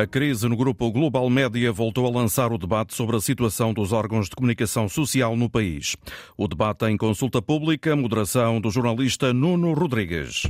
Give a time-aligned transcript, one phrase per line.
[0.00, 3.92] A crise no grupo Global Média voltou a lançar o debate sobre a situação dos
[3.92, 5.94] órgãos de comunicação social no país.
[6.38, 10.44] O debate em consulta pública, moderação do jornalista Nuno Rodrigues.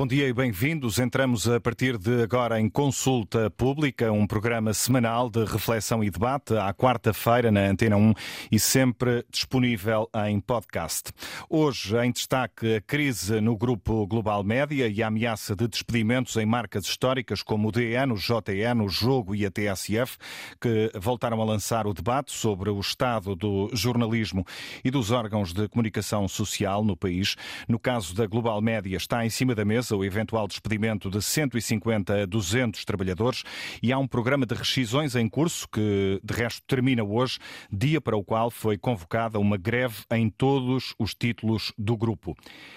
[0.00, 0.98] Bom dia e bem-vindos.
[0.98, 6.56] Entramos a partir de agora em Consulta Pública, um programa semanal de reflexão e debate,
[6.56, 8.14] à quarta-feira na Antena 1
[8.50, 11.12] e sempre disponível em podcast.
[11.50, 16.46] Hoje, em destaque, a crise no grupo Global Média e a ameaça de despedimentos em
[16.46, 20.16] marcas históricas como o DN, o JN, o Jogo e a TSF,
[20.58, 24.46] que voltaram a lançar o debate sobre o estado do jornalismo
[24.82, 27.36] e dos órgãos de comunicação social no país.
[27.68, 32.22] No caso da Global Média, está em cima da mesa o eventual despedimento de 150
[32.22, 33.42] a 200 trabalhadores
[33.82, 37.38] e há um programa de rescisões em curso que, de resto, termina hoje,
[37.70, 42.36] dia para o qual foi convocada uma greve em todos os títulos do grupo.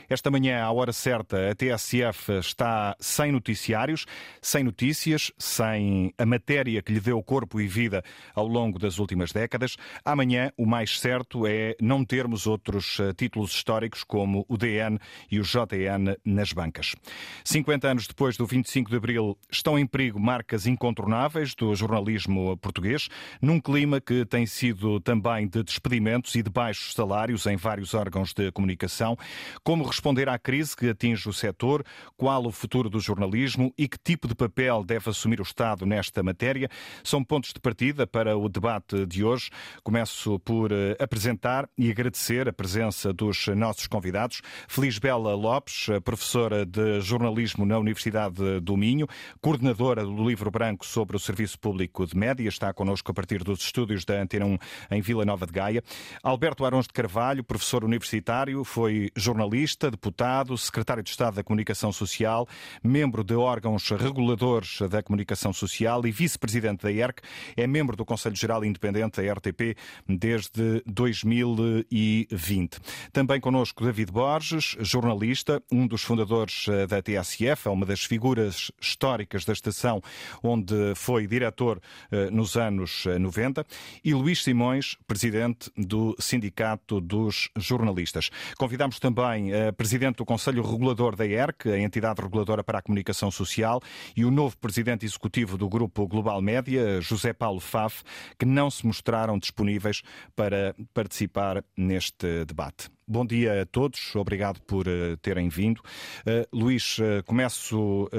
[0.09, 4.05] Esta manhã, à hora certa, a TSF está sem noticiários,
[4.41, 8.03] sem notícias, sem a matéria que lhe deu corpo e vida
[8.35, 9.75] ao longo das últimas décadas.
[10.03, 14.99] Amanhã, o mais certo é não termos outros eh, títulos históricos como o DN
[15.31, 16.95] e o JN nas bancas.
[17.43, 23.09] 50 anos depois do 25 de Abril, estão em perigo marcas incontornáveis do jornalismo português,
[23.41, 28.33] num clima que tem sido também de despedimentos e de baixos salários em vários órgãos
[28.33, 29.17] de comunicação.
[29.63, 31.83] Como responder à crise que atinge o setor?
[32.17, 36.23] Qual o futuro do jornalismo e que tipo de papel deve assumir o Estado nesta
[36.23, 36.69] matéria?
[37.03, 39.49] São pontos de partida para o debate de hoje.
[39.83, 44.41] Começo por eh, apresentar e agradecer a presença dos nossos convidados.
[44.67, 49.07] Feliz Bela Lopes, professora de Jornalismo na Universidade do Minho,
[49.41, 53.61] coordenadora do Livro Branco sobre o Serviço Público de Média, está connosco a partir dos
[53.61, 54.57] estúdios da Antena 1
[54.91, 55.83] em Vila Nova de Gaia.
[56.21, 62.47] Alberto Arons de Carvalho, professor universitário, foi jornalista, deputado, secretário de Estado da Comunicação Social,
[62.83, 67.21] membro de órgãos reguladores da comunicação social e vice-presidente da ERC,
[67.55, 72.79] é membro do Conselho Geral Independente da RTP desde 2020.
[73.11, 79.45] Também connosco David Borges, jornalista, um dos fundadores da TSF, é uma das figuras históricas
[79.45, 80.01] da estação
[80.41, 83.65] onde foi diretor eh, nos anos 90, eh,
[84.03, 88.29] e Luís Simões, presidente do Sindicato dos Jornalistas.
[88.57, 93.31] Convidamos também a presidente do Conselho Regulador da ERC, a entidade reguladora para a comunicação
[93.31, 93.81] social,
[94.15, 98.03] e o novo presidente executivo do Grupo Global Média, José Paulo Faf,
[98.37, 100.01] que não se mostraram disponíveis
[100.35, 102.89] para participar neste debate.
[103.05, 105.79] Bom dia a todos, obrigado por uh, terem vindo.
[106.25, 108.09] Uh, Luís, uh, começo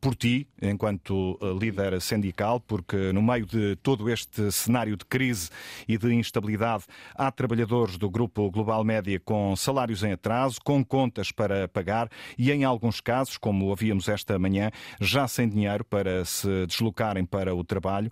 [0.00, 5.50] por ti, enquanto líder sindical, porque no meio de todo este cenário de crise
[5.86, 6.84] e de instabilidade,
[7.14, 12.50] há trabalhadores do Grupo Global Média com salários em atraso, com contas para pagar e,
[12.50, 17.62] em alguns casos, como ouvíamos esta manhã, já sem dinheiro para se deslocarem para o
[17.62, 18.10] trabalho.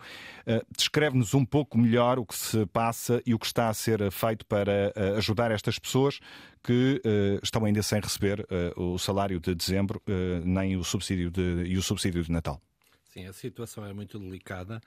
[0.77, 4.47] Descreve-nos um pouco melhor o que se passa e o que está a ser feito
[4.47, 6.21] para ajudar estas pessoas pessoas
[6.63, 8.41] que uh, estão ainda sem receber
[8.77, 12.61] uh, o salário de dezembro uh, nem o subsídio de, e o subsídio de Natal.
[13.19, 14.81] Sim, a situação é muito delicada.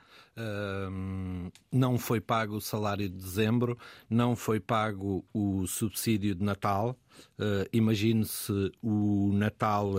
[1.72, 3.78] não foi pago o salário de dezembro,
[4.10, 6.98] não foi pago o subsídio de Natal.
[7.38, 9.92] Uh, Imagine-se o Natal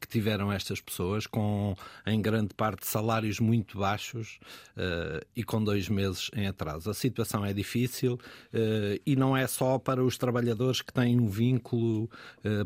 [0.00, 1.74] que tiveram estas pessoas, com
[2.06, 4.38] em grande parte salários muito baixos
[4.76, 6.88] uh, e com dois meses em atraso.
[6.88, 11.28] A situação é difícil uh, e não é só para os trabalhadores que têm um
[11.28, 12.08] vínculo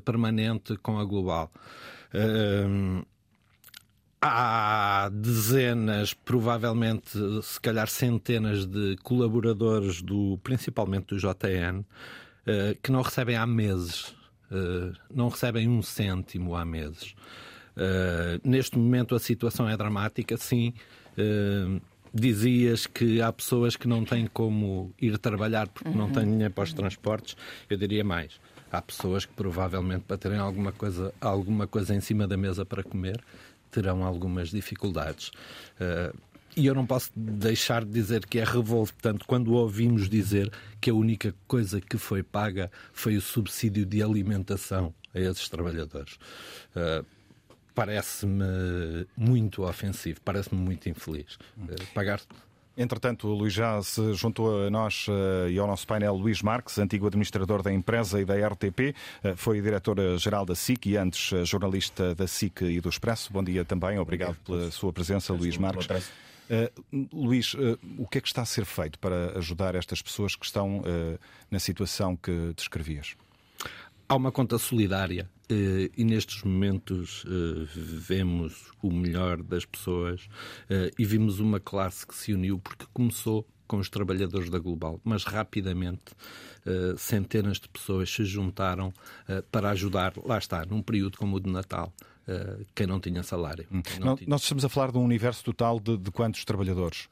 [0.04, 1.50] permanente com a Global.
[4.20, 11.84] Há dezenas, provavelmente, se calhar centenas de colaboradores, do, principalmente do JN,
[12.46, 14.14] eh, que não recebem há meses.
[14.48, 17.16] Uh, não recebem um cêntimo há meses.
[17.76, 20.72] Uh, neste momento a situação é dramática, sim.
[22.14, 25.96] dizias que há pessoas que não têm como ir trabalhar porque uhum.
[25.96, 27.36] não têm dinheiro para os transportes.
[27.68, 28.40] Eu diria mais.
[28.70, 32.84] Há pessoas que provavelmente para terem alguma coisa, alguma coisa em cima da mesa para
[32.84, 33.20] comer
[33.70, 35.28] terão algumas dificuldades.
[35.80, 36.16] Uh,
[36.56, 40.94] e eu não posso deixar de dizer que é revoltante quando ouvimos dizer que a
[40.94, 46.14] única coisa que foi paga foi o subsídio de alimentação a esses trabalhadores.
[46.74, 47.04] Uh,
[47.74, 51.34] parece-me muito ofensivo, parece-me muito infeliz.
[51.58, 52.22] Uh, pagar
[52.76, 56.78] Entretanto, o Luís já se juntou a nós uh, e ao nosso painel Luís Marques,
[56.78, 58.94] antigo administrador da empresa e da RTP,
[59.24, 63.32] uh, foi diretor-geral da SIC e antes uh, jornalista da SIC e do Expresso.
[63.32, 65.86] Bom dia também, obrigado pela sua presença, Luís Marques.
[67.12, 67.54] Luís,
[67.98, 70.80] o que é que está a ser feito para ajudar estas pessoas que estão
[71.50, 73.16] na situação que descrevias?
[74.08, 80.28] Há uma conta solidária eh, e nestes momentos eh, vemos o melhor das pessoas
[80.70, 85.00] eh, e vimos uma classe que se uniu porque começou com os trabalhadores da Global,
[85.02, 86.14] mas rapidamente
[86.98, 88.92] centenas de pessoas se juntaram
[89.50, 91.92] para ajudar, lá está, num período como o de Natal,
[92.76, 93.66] quem não tinha salário.
[93.68, 94.28] Não tinha...
[94.28, 97.08] Nós estamos a falar de um universo total de, de quantos trabalhadores?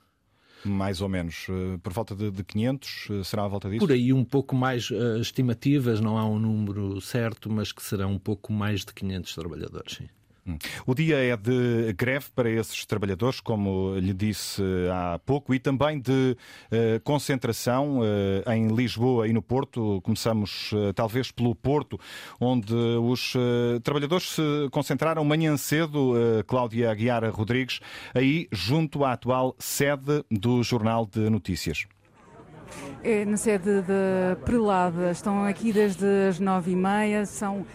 [0.68, 1.46] Mais ou menos?
[1.48, 3.08] Eh, por volta de, 500?
[3.10, 3.80] Eh, será a volta disso?
[3.80, 8.12] Por aí um pouco mais uh, estimativas, não há um número certo, mas que serão
[8.12, 10.08] um pouco mais de 500 trabalhadores, sim.
[10.46, 10.58] Hum.
[10.86, 14.62] O dia é de greve para esses trabalhadores, como lhe disse
[14.92, 16.36] há pouco, e também de
[16.70, 20.00] uh, concentração uh, em Lisboa e no Porto.
[20.02, 21.98] Começamos talvez pelo Porto,
[22.40, 23.34] onde os
[23.82, 26.14] trabalhadores se concentraram manhã cedo,
[26.46, 27.80] Cláudia Aguiar Rodrigues,
[28.14, 31.86] aí junto à atual sede do Jornal de Notícias.
[33.02, 35.10] É na sede de Prelada.
[35.10, 37.26] Estão aqui desde as nove e meia.
[37.26, 37.66] São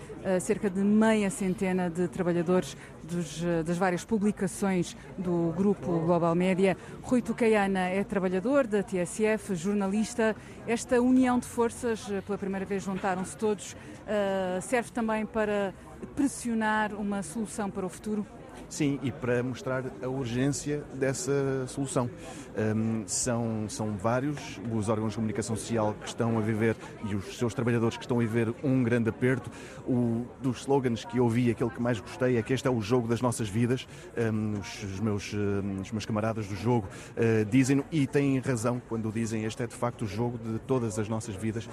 [0.42, 2.76] cerca de meia centena de trabalhadores
[3.10, 6.78] dos, eh, das várias publicações do grupo Global Média.
[7.02, 10.36] Rui Tucaiana é trabalhador da TSF, jornalista.
[10.68, 13.76] Esta união de forças, eh, pela primeira vez juntaram-se todos,
[14.08, 15.74] eh, serve também para
[16.16, 18.26] pressionar uma solução para o futuro?
[18.68, 22.10] Sim, e para mostrar a urgência dessa solução.
[22.58, 26.76] Um, são, são vários os órgãos de comunicação social que estão a viver
[27.06, 29.50] e os seus trabalhadores que estão a viver um grande aperto.
[29.88, 33.08] O, dos slogans que ouvi, aquele que mais gostei é que este é o jogo
[33.08, 33.88] das nossas vidas.
[34.18, 38.82] Um, os, os, meus, um, os meus camaradas do jogo uh, dizem e têm razão
[38.90, 41.68] quando dizem este é de facto o jogo de todas as nossas vidas,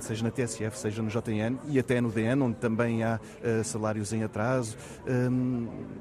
[0.00, 4.12] seja na TSF, seja no JN e até no DN, onde também há uh, salários
[4.12, 4.76] em atraso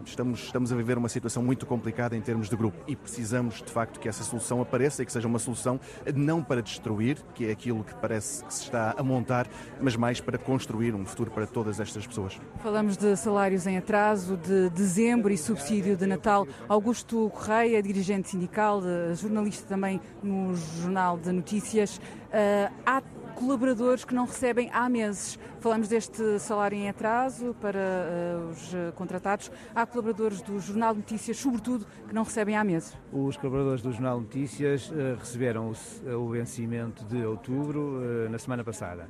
[0.06, 3.72] estamos, estamos a viver uma situação muito complicada em termos de grupo e precisamos de
[3.72, 5.80] facto que essa solução apareça e que seja uma solução
[6.16, 9.48] não para destruir, que é aquilo que parece que se está a montar,
[9.82, 12.40] mas mais para construir um futuro para todas estas pessoas.
[12.60, 16.48] Falamos de salários em atraso, de dezembro e subsídio de Natal.
[16.68, 18.82] Augusto Correia, dirigente sindical,
[19.16, 22.00] jornalista também no Jornal de Notícias.
[22.28, 23.02] Uh, há
[23.36, 25.40] colaboradores que não recebem há meses.
[25.60, 29.52] Falamos deste salário em atraso para uh, os contratados.
[29.76, 32.98] Há colaboradores do Jornal Notícias, sobretudo, que não recebem há meses.
[33.12, 39.08] Os colaboradores do Jornal Notícias uh, receberam o, o, vencimento de outubro na semana passada.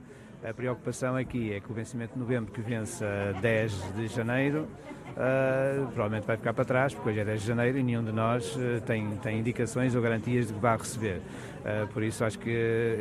[0.48, 4.68] A preocupação aqui é que o vencimento de novembro, que vence a 10 de janeiro,
[5.18, 8.12] uh, provavelmente vai ficar para trás, porque hoje é 10 de janeiro e nenhum de
[8.12, 11.22] nós uh, tem, tem indicações ou garantias de que vai receber.
[11.68, 12.50] Uh, por isso acho que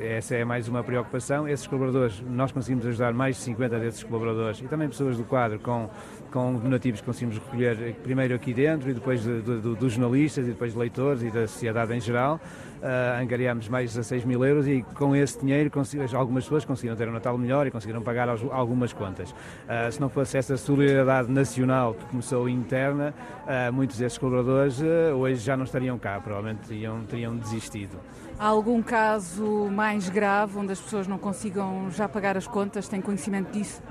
[0.03, 1.47] essa é mais uma preocupação.
[1.47, 5.61] Esses colaboradores, nós conseguimos ajudar mais de 50 desses colaboradores e também pessoas do quadro
[5.61, 5.89] com,
[6.33, 10.47] com donativos que conseguimos recolher primeiro aqui dentro e depois de, de, de, dos jornalistas
[10.47, 12.41] e depois de leitores e da sociedade em geral
[12.83, 15.71] uh, angariámos mais de 16 mil euros e com esse dinheiro
[16.15, 19.31] algumas pessoas conseguiram ter um Natal melhor e conseguiram pagar algumas contas.
[19.31, 24.81] Uh, se não fosse essa solidariedade nacional que começou interna, uh, muitos desses colaboradores
[25.17, 27.99] hoje já não estariam cá, provavelmente teriam, teriam desistido.
[28.39, 32.87] Há algum caso mais grave onde as pessoas não consigam já pagar as contas?
[32.87, 33.83] Tem conhecimento disso?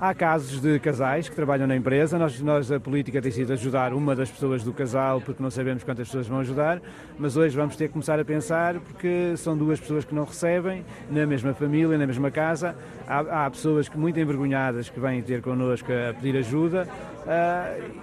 [0.00, 2.18] Há casos de casais que trabalham na empresa.
[2.18, 5.84] Nós, nós, a política tem sido ajudar uma das pessoas do casal, porque não sabemos
[5.84, 6.80] quantas pessoas vão ajudar,
[7.18, 10.84] mas hoje vamos ter que começar a pensar, porque são duas pessoas que não recebem,
[11.10, 12.74] na mesma família, na mesma casa.
[13.06, 16.88] Há, há pessoas que, muito envergonhadas que vêm ter connosco a pedir ajuda.
[17.20, 18.01] Uh,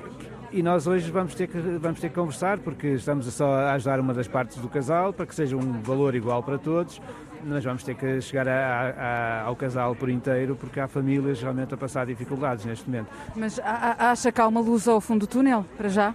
[0.51, 3.99] e nós hoje vamos ter, que, vamos ter que conversar, porque estamos só a ajudar
[3.99, 7.01] uma das partes do casal, para que seja um valor igual para todos,
[7.43, 11.73] nós vamos ter que chegar a, a, ao casal por inteiro, porque há famílias realmente
[11.73, 13.07] a passar dificuldades neste momento.
[13.35, 16.13] Mas acha que há uma luz ao fundo do túnel, para já?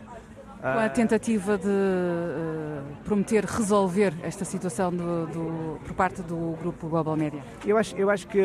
[0.65, 6.57] Com a ah, tentativa de uh, prometer resolver esta situação do, do, por parte do
[6.59, 7.39] grupo Global Média?
[7.67, 8.41] Eu acho, eu acho que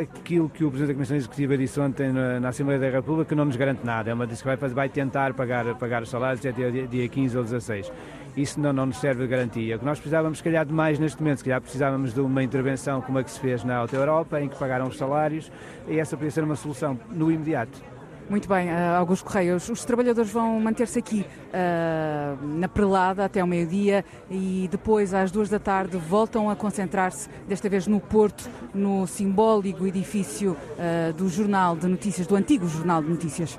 [0.00, 3.44] aquilo que o Presidente da Comissão Executiva disse ontem na, na Assembleia da República não
[3.44, 4.10] nos garante nada.
[4.10, 7.36] É uma disse que vai, vai tentar pagar, pagar os salários até dia, dia 15
[7.36, 7.92] ou 16
[8.34, 9.76] isso não, não nos serve de garantia.
[9.76, 12.42] O que nós precisávamos, se calhar, de mais neste momento, se calhar precisávamos de uma
[12.42, 15.52] intervenção como a que se fez na Alta Europa, em que pagaram os salários,
[15.86, 17.91] e essa podia ser uma solução no imediato.
[18.32, 23.44] Muito bem, uh, Augusto Correia, os, os, trabalhadores vão manter-se aqui uh, na prelada até
[23.44, 28.48] o meio-dia e depois, às duas da tarde, voltam a concentrar-se, desta vez no Porto,
[28.72, 33.58] no simbólico edifício uh, do Jornal de Notícias, do antigo Jornal de Notícias.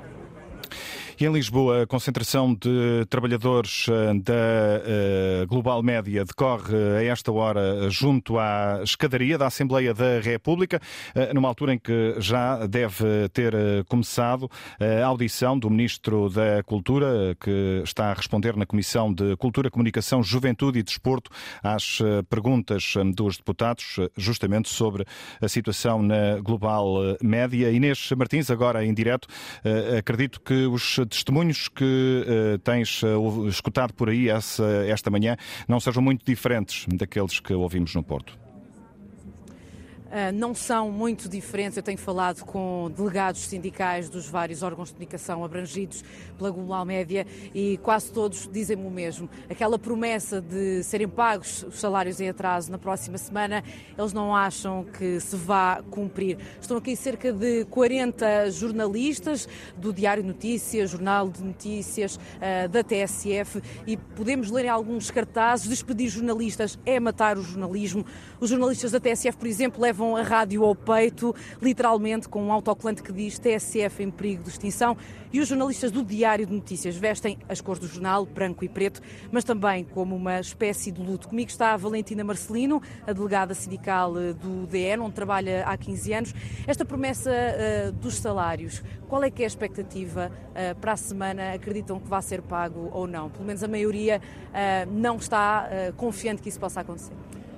[1.20, 7.30] E em Lisboa, a concentração de trabalhadores eh, da eh, Global Média decorre a esta
[7.30, 10.80] hora junto à escadaria da Assembleia da República,
[11.14, 13.54] eh, numa altura em que já deve ter
[13.86, 19.70] começado a audição do Ministro da Cultura, que está a responder na Comissão de Cultura,
[19.70, 21.30] Comunicação, Juventude e Desporto
[21.62, 25.04] às perguntas dos deputados, justamente sobre
[25.40, 27.70] a situação na Global Média.
[27.70, 29.28] Inês Martins, agora em direto,
[29.96, 31.84] acredito que os testemunhos que
[32.54, 35.36] uh, tens uh, escutado por aí essa, esta manhã
[35.68, 38.43] não sejam muito diferentes daqueles que ouvimos no Porto.
[40.16, 41.76] Ah, não são muito diferentes.
[41.76, 46.04] Eu tenho falado com delegados sindicais dos vários órgãos de comunicação abrangidos
[46.38, 49.28] pela Global Média e quase todos dizem-me o mesmo.
[49.50, 53.64] Aquela promessa de serem pagos os salários em atraso na próxima semana,
[53.98, 56.38] eles não acham que se vá cumprir.
[56.60, 63.60] Estão aqui cerca de 40 jornalistas do Diário Notícias, Jornal de Notícias, ah, da TSF
[63.84, 68.06] e podemos ler em alguns cartazes: despedir jornalistas é matar o jornalismo.
[68.38, 72.52] Os jornalistas da TSF, por exemplo, levam levam a rádio ao peito, literalmente com um
[72.52, 74.96] autocolante que diz TSF em perigo de extinção.
[75.32, 79.00] E os jornalistas do Diário de Notícias vestem as cores do jornal, branco e preto,
[79.32, 81.28] mas também como uma espécie de luto.
[81.28, 86.12] Comigo está a Valentina Marcelino, a delegada sindical eh, do DN, onde trabalha há 15
[86.12, 86.34] anos.
[86.66, 91.52] Esta promessa uh, dos salários, qual é que é a expectativa uh, para a semana?
[91.52, 93.28] Acreditam que vai ser pago ou não?
[93.28, 97.14] Pelo menos a maioria uh, não está confiante que isso possa acontecer.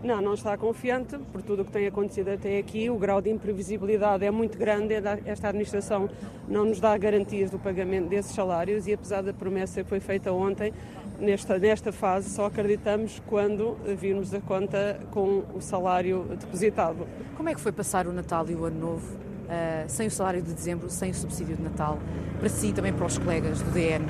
[0.06, 2.88] Não, não está confiante por tudo o que tem acontecido até aqui.
[2.88, 4.94] O grau de imprevisibilidade é muito grande.
[5.24, 6.08] Esta administração
[6.46, 10.30] não nos dá garantias do pagamento desses salários e, apesar da promessa que foi feita
[10.30, 10.72] ontem,
[11.18, 17.04] nesta, nesta fase só acreditamos quando virmos a conta com o salário depositado.
[17.36, 20.40] Como é que foi passar o Natal e o Ano Novo uh, sem o salário
[20.40, 21.98] de dezembro, sem o subsídio de Natal?
[22.38, 24.06] Para si e também para os colegas do DN?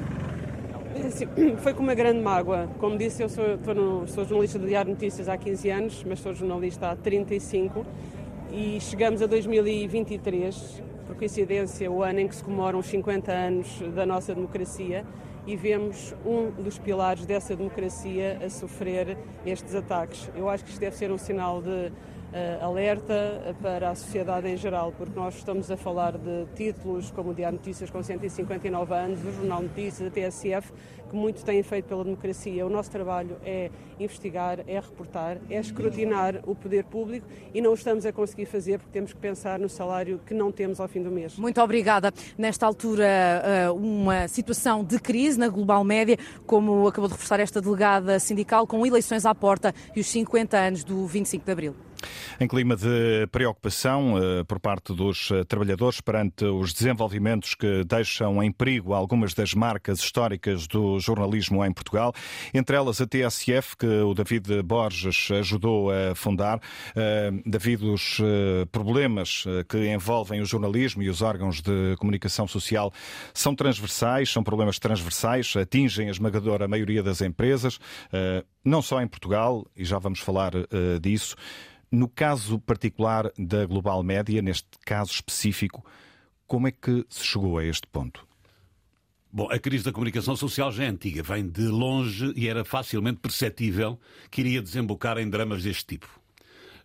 [1.59, 2.69] Foi com uma grande mágoa.
[2.79, 6.35] Como disse, eu sou, no, sou jornalista do Diário Notícias há 15 anos, mas sou
[6.35, 7.85] jornalista há 35
[8.51, 13.83] e chegamos a 2023, por coincidência, o ano em que se comemoram os 50 anos
[13.95, 15.05] da nossa democracia
[15.47, 20.31] e vemos um dos pilares dessa democracia a sofrer estes ataques.
[20.35, 21.93] Eu acho que isto deve ser um sinal de
[22.61, 27.35] alerta para a sociedade em geral, porque nós estamos a falar de títulos como o
[27.35, 30.73] Diário Notícias com 159 anos, o Jornal Notícias, a TSF,
[31.09, 32.67] que muito têm feito pela democracia.
[32.67, 38.05] O nosso trabalho é investigar, é reportar, é escrutinar o poder público e não estamos
[38.05, 41.11] a conseguir fazer porque temos que pensar no salário que não temos ao fim do
[41.11, 41.37] mês.
[41.37, 42.13] Muito obrigada.
[42.37, 47.61] Nesta altura, eh, uma situação de crise na global média, como acabou de reforçar esta
[47.61, 51.75] delegada sindical, com eleições à porta e os 50 anos do 25 de Abril.
[52.39, 58.43] Em clima de preocupação uh, por parte dos uh, trabalhadores perante os desenvolvimentos que deixam
[58.43, 62.13] em perigo algumas das marcas históricas do jornalismo em Portugal,
[62.53, 68.21] entre elas a TSF, que o David Borges ajudou a fundar, uh, devido aos
[68.71, 72.93] problemas que envolvem o jornalismo e os órgãos de comunicação social
[73.33, 77.79] são transversais, são problemas transversais, atingem a esmagadora maioria das empresas,
[78.65, 80.53] não só em Portugal, e já vamos falar
[81.01, 81.37] disso.
[81.91, 85.85] No caso particular da Global Média, neste caso específico,
[86.47, 88.27] como é que se chegou a este ponto?
[89.33, 93.19] Bom, a crise da comunicação social já é antiga, vem de longe e era facilmente
[93.21, 94.01] perceptível
[94.31, 96.09] que iria desembocar em dramas deste tipo.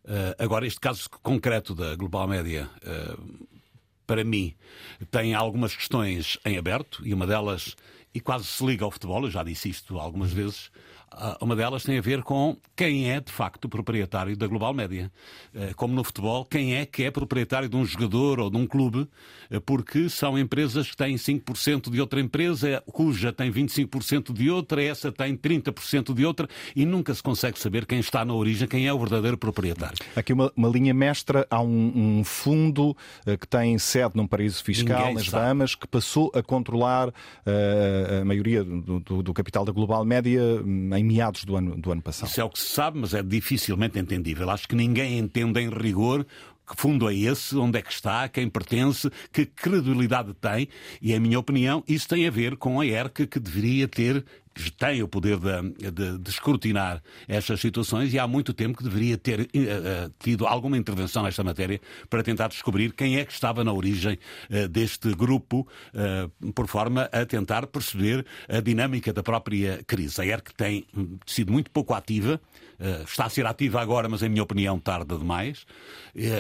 [0.04, 3.48] Uh, agora, este caso concreto da Global Média, uh,
[4.06, 4.54] para mim,
[5.10, 7.76] tem algumas questões em aberto e uma delas,
[8.14, 10.72] e quase se liga ao futebol, eu já disse isto algumas vezes,
[11.42, 15.12] uma delas tem a ver com quem é, de facto, o proprietário da Global Média.
[15.54, 18.66] Eh, como no futebol, quem é que é proprietário de um jogador ou de um
[18.66, 19.08] clube,
[19.50, 24.82] eh, porque são empresas que têm 5% de outra empresa, cuja tem 25% de outra,
[24.82, 28.88] essa tem 30% de outra, e nunca se consegue saber quem está na origem, quem
[28.88, 29.98] é o verdadeiro proprietário.
[30.16, 34.64] Aqui uma, uma linha mestra, há um, um, fundo eh, que tem sede num paraíso
[34.64, 35.44] fiscal, Ninguém nas sabe.
[35.44, 40.42] Bahamas, que passou a controlar uh, a maioria do, do, do capital da Global Média
[40.98, 42.30] em em meados do ano, do ano passado.
[42.30, 44.50] Isso é o que se sabe, mas é dificilmente entendível.
[44.50, 46.26] Acho que ninguém entende em rigor
[46.68, 50.70] que fundo é esse, onde é que está, quem pertence, que credibilidade tem,
[51.02, 54.24] e, em minha opinião, isso tem a ver com a ERC que deveria ter
[54.78, 59.18] tem o poder de, de, de, escrutinar estas situações e há muito tempo que deveria
[59.18, 61.80] ter uh, uh, tido alguma intervenção nesta matéria
[62.10, 64.18] para tentar descobrir quem é que estava na origem
[64.50, 65.68] uh, deste grupo,
[66.56, 70.22] por forma a tentar perceber a dinâmica da própria crise.
[70.22, 70.86] A ERC tem
[71.26, 72.40] sido muito pouco ativa,
[73.06, 75.66] está a ser ativa agora, mas, em minha opinião, tarde demais.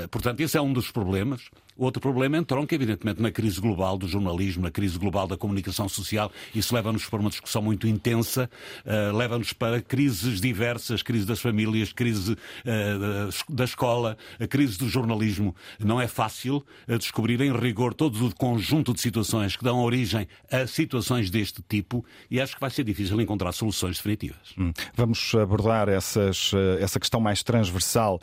[0.10, 1.50] portanto, esse é um dos problemas.
[1.82, 6.32] Outro problema entronca, evidentemente, na crise global do jornalismo, na crise global da comunicação social.
[6.54, 8.48] Isso leva-nos para uma discussão muito intensa,
[8.86, 14.88] uh, leva-nos para crises diversas, crise das famílias, crise uh, da escola, a crise do
[14.88, 15.56] jornalismo.
[15.80, 20.28] Não é fácil uh, descobrir em rigor todo o conjunto de situações que dão origem
[20.52, 24.54] a situações deste tipo e acho que vai ser difícil encontrar soluções definitivas.
[24.56, 24.72] Hum.
[24.94, 28.22] Vamos abordar essas, essa questão mais transversal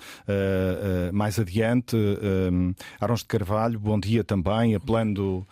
[1.12, 1.96] mais adiante.
[3.00, 3.47] Arons de Carvalho,
[3.78, 5.46] bom dia também, apelando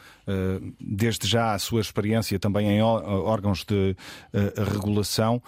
[0.81, 3.97] desde já a sua experiência também em órgãos de
[4.73, 5.43] regulação.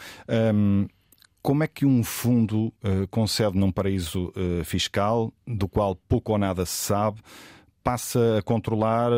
[1.40, 2.73] Como é que um fundo
[3.11, 4.33] concede num paraíso
[4.64, 7.21] fiscal, do qual pouco ou nada se sabe,
[7.83, 9.11] passa a controlar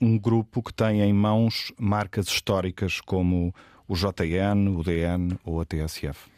[0.00, 3.54] um grupo que tem em mãos marcas históricas como
[3.86, 6.30] o JN, o DN ou a TSF?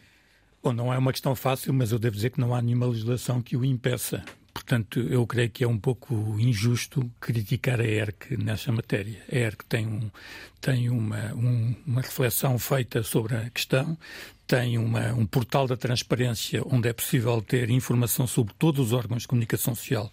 [0.60, 3.40] Bom, não é uma questão fácil, mas eu devo dizer que não há nenhuma legislação
[3.40, 4.24] que o impeça.
[4.68, 9.18] Portanto, eu creio que é um pouco injusto criticar a ERC nessa matéria.
[9.32, 10.10] A ERC tem, um,
[10.60, 13.96] tem uma, um, uma reflexão feita sobre a questão,
[14.46, 19.22] tem uma, um portal da transparência onde é possível ter informação sobre todos os órgãos
[19.22, 20.10] de comunicação social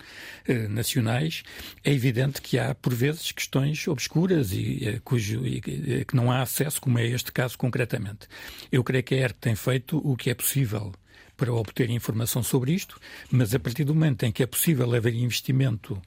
[0.47, 1.43] eh, nacionais.
[1.83, 6.31] É evidente que há, por vezes, questões obscuras e, eh, cujo, e, eh, que não
[6.31, 8.25] há acesso, como é este caso concretamente.
[8.71, 10.93] Eu creio que a ERC tem feito o que é possível
[11.35, 12.99] para obter informação sobre isto,
[13.31, 16.01] mas a partir do momento em que é possível haver investimento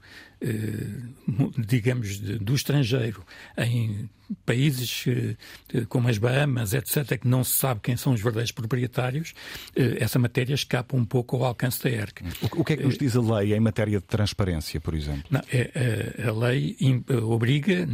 [1.57, 3.25] digamos, do estrangeiro
[3.57, 4.09] em
[4.45, 9.33] países eh, como as Bahamas, etc., que não se sabe quem são os verdadeiros proprietários,
[9.75, 12.23] eh, essa matéria escapa um pouco ao alcance da ERC.
[12.53, 15.25] O que é que nos diz a lei em matéria de transparência, por exemplo?
[15.31, 16.77] Não, é, a, lei
[17.23, 17.87] obriga,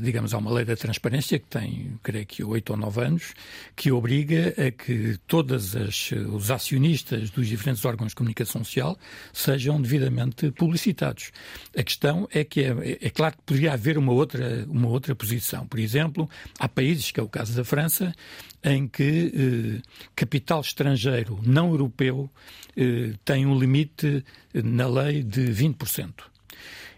[0.00, 3.34] digamos, há uma lei da transparência que tem, creio que, oito ou nove anos,
[3.74, 8.96] que obriga a que todos os acionistas dos diferentes órgãos de comunicação social
[9.32, 11.32] sejam devidamente publicitados.
[11.76, 15.66] A questão é que é, é, claro que poderia haver uma outra, uma outra posição.
[15.66, 16.28] Por exemplo,
[16.58, 18.14] há países, que é o caso da França,
[18.62, 19.82] em que eh,
[20.14, 22.30] capital estrangeiro não europeu
[22.76, 26.12] eh, tem um limite na lei de 20%.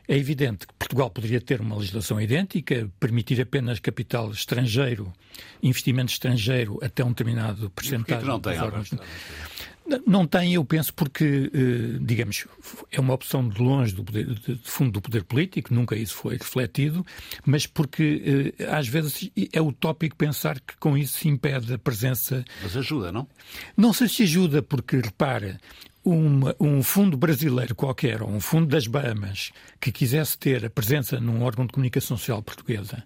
[0.08, 5.12] É evidente que Portugal poderia ter uma legislação idêntica, permitir apenas capital estrangeiro,
[5.60, 8.24] investimento estrangeiro até um determinado percentagem.
[8.24, 8.56] Não tem,
[10.06, 12.46] não tem, eu penso, porque, eh, digamos,
[12.90, 16.36] é uma opção de longe do poder, de fundo do poder político, nunca isso foi
[16.36, 17.04] refletido,
[17.44, 22.44] mas porque eh, às vezes é utópico pensar que com isso se impede a presença.
[22.62, 23.28] Mas ajuda, não?
[23.76, 25.58] Não sei se ajuda, porque, repara,
[26.06, 31.18] uma, um fundo brasileiro qualquer, ou um fundo das Bahamas, que quisesse ter a presença
[31.18, 33.02] num órgão de comunicação social portuguesa,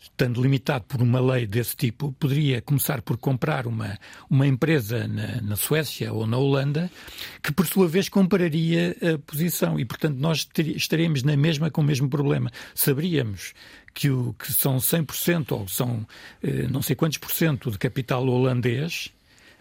[0.00, 3.96] estando limitado por uma lei desse tipo, poderia começar por comprar uma,
[4.28, 6.90] uma empresa na, na Suécia ou na Holanda,
[7.40, 9.78] que por sua vez compararia a posição.
[9.78, 12.50] E, portanto, nós ter, estaremos na mesma com o mesmo problema.
[12.74, 13.54] Saberíamos
[13.94, 16.04] que, o, que são 100% ou são
[16.42, 19.12] eh, não sei quantos por cento de capital holandês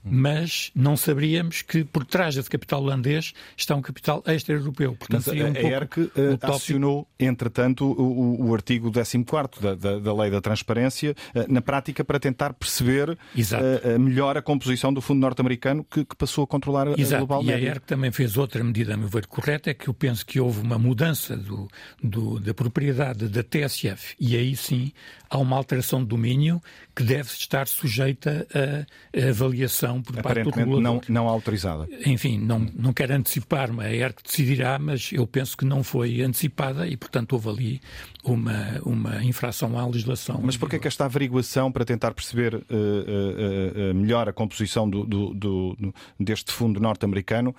[0.03, 4.95] mas não saberíamos que por trás desse capital holandês está um capital extra-europeu.
[4.95, 6.11] Portanto, mas a, um a ERC uh,
[6.41, 12.03] acionou, entretanto, o, o artigo 14 da, da, da, Lei da Transparência, uh, na prática,
[12.03, 16.87] para tentar perceber uh, melhor a composição do Fundo Norte-Americano que, que, passou a controlar
[16.99, 17.15] Exato.
[17.15, 19.87] a Global E a ERC também fez outra medida, a meu ver, correta, é que
[19.87, 21.67] eu penso que houve uma mudança do,
[22.01, 24.91] do, da propriedade da TSF e aí sim
[25.31, 26.61] há uma alteração de domínio
[26.93, 30.81] que deve estar sujeita a, a avaliação por parte do regulador.
[30.81, 31.87] Não, não autorizada.
[32.05, 36.85] Enfim, não, não quero antecipar-me, a ERC decidirá, mas eu penso que não foi antecipada
[36.85, 37.81] e, portanto, houve ali
[38.23, 40.41] uma, uma infração à legislação.
[40.43, 44.89] Mas porquê é que esta averiguação para tentar perceber uh, uh, uh, melhor a composição
[44.89, 47.55] do, do, do, deste fundo norte-americano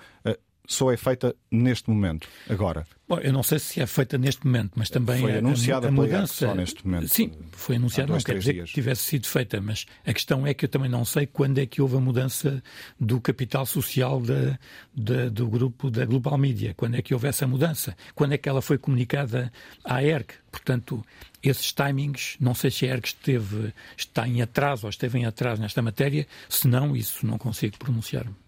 [0.65, 2.85] só é feita neste momento, agora?
[3.07, 5.91] Bom, eu não sei se é feita neste momento, mas também foi anunciada a, a
[5.91, 7.09] mudança só neste momento.
[7.09, 8.69] Sim, foi anunciada, não quer dizer dias.
[8.69, 11.65] que tivesse sido feita, mas a questão é que eu também não sei quando é
[11.65, 12.63] que houve a mudança
[12.97, 14.57] do capital social da,
[14.95, 18.47] da, do grupo da Global Media, quando é que houve essa mudança, quando é que
[18.47, 19.51] ela foi comunicada
[19.83, 20.35] à ERC.
[20.49, 21.03] Portanto,
[21.41, 25.61] esses timings, não sei se a ERC esteve, está em atraso ou esteve em atraso
[25.61, 28.42] nesta matéria, se não, isso não consigo pronunciar-me.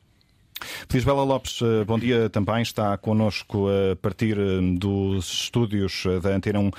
[1.05, 2.61] Bela Lopes, eh, bom dia também.
[2.61, 6.71] Está connosco a partir eh, dos estúdios eh, da Antena 1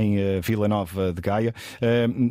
[0.00, 1.54] em Vila Nova de Gaia.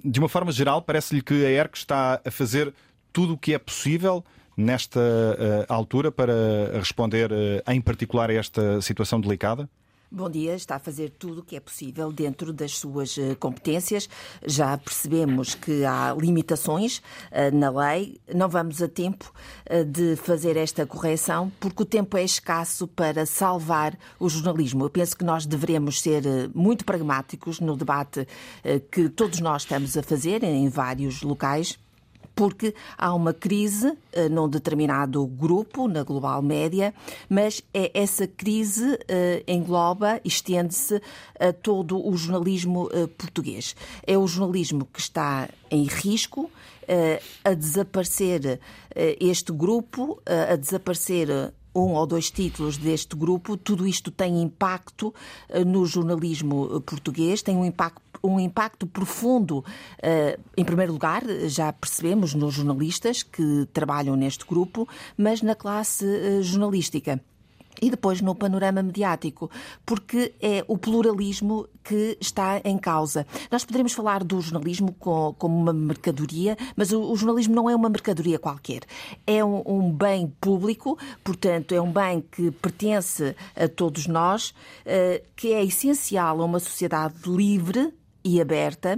[0.03, 2.73] De uma forma geral, parece-lhe que a ERC está a fazer
[3.11, 4.23] tudo o que é possível
[4.55, 4.99] nesta
[5.67, 6.33] altura para
[6.75, 7.29] responder,
[7.67, 9.69] em particular, a esta situação delicada?
[10.15, 14.07] Bom dia, está a fazer tudo o que é possível dentro das suas eh, competências.
[14.45, 16.99] Já percebemos que há limitações
[17.31, 18.21] uh, na lei.
[18.31, 19.33] Não vamos a tempo
[19.71, 24.85] uh, de fazer esta correção, porque o tempo é escasso para salvar o jornalismo.
[24.85, 26.21] Eu penso que nós devemos ser
[26.53, 28.27] muito pragmáticos no debate
[28.91, 31.79] que todos nós estamos a fazer em vários locais
[32.35, 36.93] porque há uma crise uh, num determinado grupo, na global média,
[37.29, 38.97] mas é, essa crise uh,
[39.47, 41.01] engloba, estende-se
[41.39, 43.75] a todo o jornalismo uh, português.
[44.05, 46.49] É o jornalismo que está em risco,
[47.45, 48.59] a desaparecer
[48.93, 55.13] este grupo, a desaparecer um ou dois títulos deste grupo, tudo isto tem impacto
[55.65, 59.65] no jornalismo português, tem um impacto um impacto profundo,
[60.01, 66.05] eh, em primeiro lugar, já percebemos nos jornalistas que trabalham neste grupo, mas na classe
[66.05, 67.21] eh, jornalística
[67.83, 69.51] e depois no panorama mediático,
[69.85, 73.27] porque é o pluralismo que está em causa.
[73.51, 78.39] Nós poderemos falar do jornalismo como uma mercadoria, mas o, jornalismo não é uma mercadoria
[78.39, 78.83] qualquer.
[79.27, 84.53] É um, bem público, portanto, é um bem que pertence a todos nós,
[84.85, 87.93] eh, que é essencial a uma sociedade livre
[88.23, 88.97] e aberta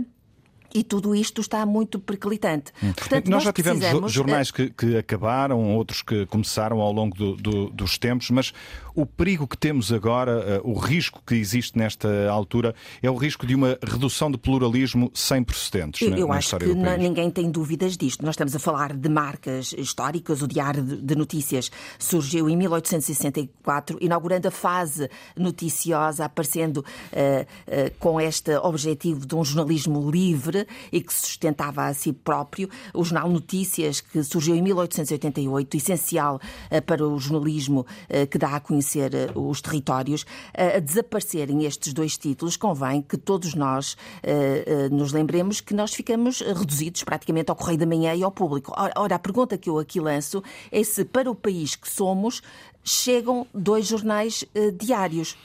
[0.75, 2.73] e tudo isto está muito periclitante.
[2.83, 2.91] Hum.
[2.91, 7.37] Portanto, nós, nós já tivemos jornais que, que, acabaram, outros que começaram ao longo do,
[7.37, 8.53] do, dos tempos, mas
[8.95, 13.45] o perigo que temos agora, uh, o risco que existe nesta altura, é o risco
[13.45, 16.01] de uma redução de pluralismo sem precedentes.
[16.01, 18.23] Eu, na, eu na acho que ninguém tem dúvidas disto.
[18.25, 20.41] Nós estamos a falar de marcas históricas.
[20.41, 28.21] O Diário de Notícias surgiu em 1864, inaugurando a fase noticiosa, aparecendo uh, uh, com
[28.21, 32.69] este objetivo de um jornalismo livre e que se sustentava a si próprio.
[32.93, 36.39] O Jornal Notícias, que surgiu em 1888, essencial
[36.85, 37.85] para o jornalismo
[38.29, 43.17] que dá a conhecer conhecer eh, os territórios, a desaparecerem estes dois títulos, convém que
[43.17, 48.13] todos nós eh, eh, nos lembremos que nós ficamos reduzidos praticamente ao Correio da Manhã
[48.13, 48.71] e ao público.
[48.95, 52.41] Ora, a pergunta que eu aqui lanço é se para o país que somos
[52.83, 54.45] chegam dois jornais
[54.77, 55.35] diários.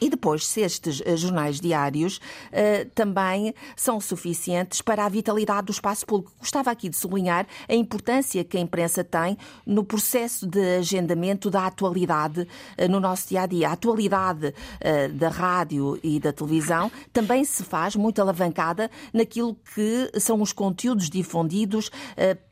[0.00, 5.72] E depois, se estes eh, jornais diários uh, também são suficientes para a vitalidade do
[5.72, 6.32] espaço público.
[6.38, 11.66] Gostava aqui de sublinhar a importância que a imprensa tem no processo de agendamento da
[11.66, 13.68] atualidade uh, no nosso dia a dia.
[13.68, 20.10] A atualidade uh, da rádio e da televisão também se faz muito alavancada naquilo que
[20.18, 21.90] são os conteúdos difundidos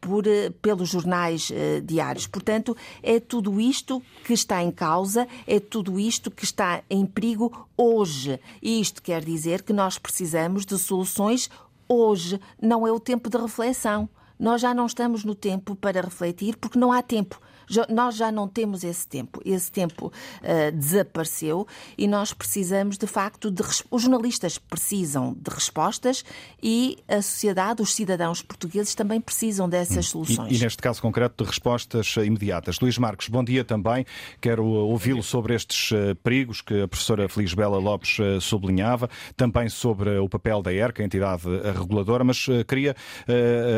[0.00, 0.24] por,
[0.60, 1.50] pelos jornais
[1.84, 2.26] diários.
[2.26, 7.31] Portanto, é tudo isto que está em causa, é tudo isto que está em perigo
[7.76, 8.40] hoje.
[8.60, 11.50] E isto quer dizer que nós precisamos de soluções
[11.88, 12.40] hoje.
[12.60, 14.08] Não é o tempo de reflexão.
[14.38, 17.40] Nós já não estamos no tempo para refletir porque não há tempo
[17.88, 19.40] nós já não temos esse tempo.
[19.44, 23.62] Esse tempo uh, desapareceu e nós precisamos, de facto, de.
[23.90, 26.24] Os jornalistas precisam de respostas
[26.62, 30.52] e a sociedade, os cidadãos portugueses também precisam dessas soluções.
[30.52, 32.78] E, e neste caso concreto, de respostas imediatas.
[32.80, 34.04] Luís Marcos, bom dia também.
[34.40, 35.90] Quero ouvi-lo sobre estes
[36.22, 41.04] perigos que a professora Feliz Bela Lopes sublinhava, também sobre o papel da ERC, a
[41.04, 42.94] entidade reguladora, mas queria,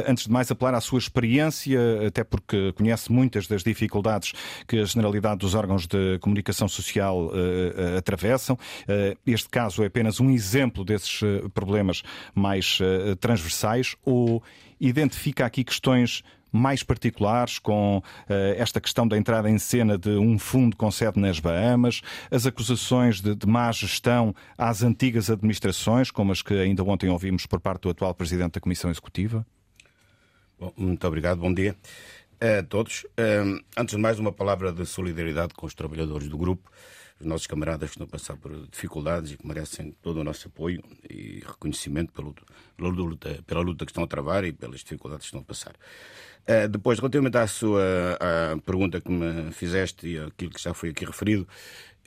[0.06, 3.83] antes de mais, apelar à sua experiência, até porque conhece muitas das dificuldades
[4.66, 8.56] que a generalidade dos órgãos de comunicação social uh, atravessam.
[8.56, 11.20] Uh, este caso é apenas um exemplo desses
[11.52, 12.02] problemas
[12.34, 12.78] mais
[13.20, 14.42] transversais ou
[14.80, 16.22] identifica aqui questões
[16.54, 18.02] mais particulares, com uh,
[18.56, 23.20] esta questão da entrada em cena de um fundo com sede nas Bahamas, as acusações
[23.20, 27.82] de, de má gestão às antigas administrações, como as que ainda ontem ouvimos por parte
[27.82, 29.44] do atual Presidente da Comissão Executiva?
[30.56, 31.74] Bom, muito obrigado, bom dia
[32.44, 33.06] a todos.
[33.76, 36.70] Antes de mais, uma palavra de solidariedade com os trabalhadores do grupo,
[37.18, 40.48] os nossos camaradas que estão a passar por dificuldades e que merecem todo o nosso
[40.48, 42.28] apoio e reconhecimento pela
[42.90, 45.72] luta, pela luta que estão a travar e pelas dificuldades que estão a passar.
[46.46, 50.90] Uh, depois, relativamente à sua à pergunta que me fizeste e aquilo que já foi
[50.90, 51.48] aqui referido,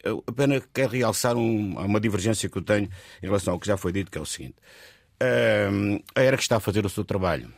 [0.04, 2.88] eu apenas quero realçar um, uma divergência que eu tenho
[3.24, 4.56] em relação ao que já foi dito, que é o seguinte.
[6.14, 7.52] A ERA que está a fazer o seu trabalho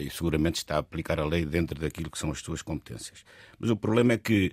[0.00, 3.24] e seguramente está a aplicar a lei dentro daquilo que são as suas competências.
[3.58, 4.52] Mas o problema é que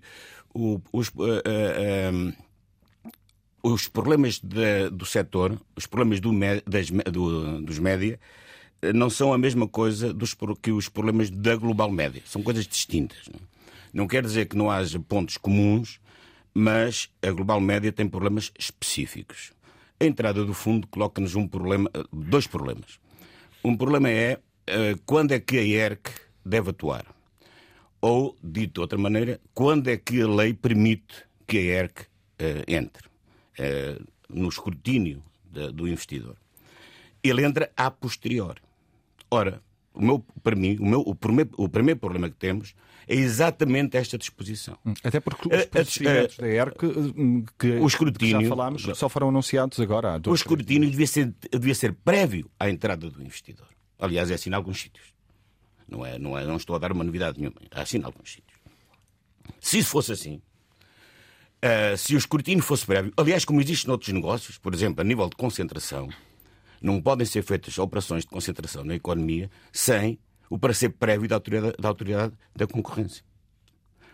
[0.54, 2.34] o, os, uh, uh,
[3.64, 6.32] os problemas de, do setor, os problemas do,
[6.66, 8.20] das, do, dos média,
[8.96, 12.22] não são a mesma coisa dos, que os problemas da global média.
[12.26, 13.28] São coisas distintas.
[13.32, 13.40] Não,
[13.94, 16.00] não quer dizer que não haja pontos comuns,
[16.54, 19.54] mas a global média tem problemas específicos.
[20.00, 23.00] A entrada do fundo coloca-nos um problema, dois problemas.
[23.64, 24.40] Um problema é eh,
[25.06, 26.10] quando é que a ERC
[26.46, 27.06] deve atuar?
[28.00, 32.64] Ou, dito de outra maneira, quando é que a lei permite que a ERC uh,
[32.68, 33.12] entre?
[33.58, 35.22] eh, no escrutínio
[35.74, 36.38] do investidor.
[37.22, 38.62] Ele entra a posteriori.
[39.30, 39.62] Ora,
[39.94, 42.74] o meu, para mim, o, meu, o, primeiro, o primeiro problema que temos
[43.06, 44.78] é exatamente esta disposição.
[44.86, 49.10] Hum, até porque os procedimentos da ERC, hum, que, o escrutínio, que já falámos, só
[49.10, 50.22] foram anunciados agora.
[50.26, 53.68] o escrutínio devia ser, devia ser prévio à entrada do investidor.
[54.02, 55.14] Aliás, é assim em alguns sítios.
[55.88, 57.62] Não, é, não, é, não estou a dar uma novidade nenhuma.
[57.70, 58.60] É assim em alguns sítios.
[59.60, 60.42] Se isso fosse assim,
[61.64, 65.30] uh, se o escrutínio fosse prévio, aliás, como existe noutros negócios, por exemplo, a nível
[65.30, 66.10] de concentração,
[66.82, 71.76] não podem ser feitas operações de concentração na economia sem o parecer prévio da autoridade,
[71.80, 73.24] da autoridade da concorrência.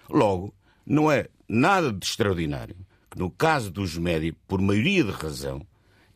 [0.09, 0.53] Logo,
[0.85, 2.75] não é nada de extraordinário
[3.09, 5.65] que, no caso dos médios, por maioria de razão,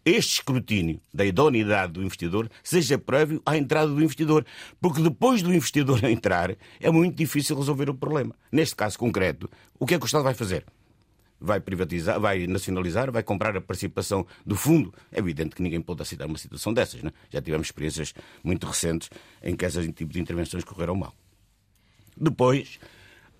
[0.05, 4.45] este escrutínio da idoneidade do investidor seja prévio à entrada do investidor.
[4.79, 8.35] Porque depois do investidor entrar, é muito difícil resolver o problema.
[8.51, 10.65] Neste caso concreto, o que é que o Estado vai fazer?
[11.43, 14.93] vai privatizar, vai nacionalizar, vai comprar a participação do fundo.
[15.11, 17.01] É evidente que ninguém pode aceitar uma situação dessas.
[17.01, 17.11] Né?
[17.31, 19.09] Já tivemos experiências muito recentes
[19.41, 21.15] em que esses tipos de intervenções correram mal.
[22.15, 22.79] Depois,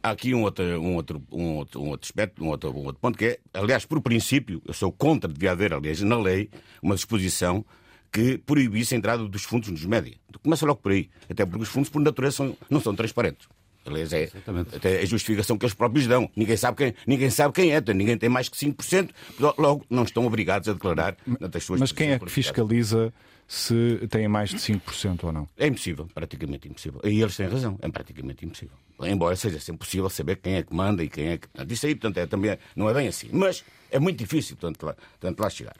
[0.01, 2.99] há aqui um outro, um outro, um outro, um outro aspecto, um outro, um outro
[2.99, 6.49] ponto, que é, aliás, por princípio, eu sou contra, devia haver, aliás, na lei,
[6.81, 7.65] uma disposição
[8.11, 10.13] que proibisse a entrada dos fundos nos média.
[10.43, 11.09] Começa logo por aí.
[11.29, 13.47] Até porque os fundos, por natureza, são, não são transparentes.
[13.85, 14.29] Aliás, é
[14.75, 16.29] até a justificação que eles próprios dão.
[16.35, 19.09] Ninguém sabe quem, ninguém sabe quem é, ninguém tem mais que 5%,
[19.57, 21.17] logo não estão obrigados a declarar
[21.53, 23.11] as suas Mas quem é que fiscaliza
[23.47, 25.49] se têm mais de 5% ou não?
[25.57, 27.01] É impossível, praticamente impossível.
[27.03, 28.77] E eles têm razão, é praticamente impossível.
[29.01, 31.47] Embora seja sempre possível saber quem é que manda e quem é que.
[31.67, 33.29] Isso aí, portanto, é, também não é bem assim.
[33.31, 35.75] Mas é muito difícil, portanto, lá, portanto, lá chegar.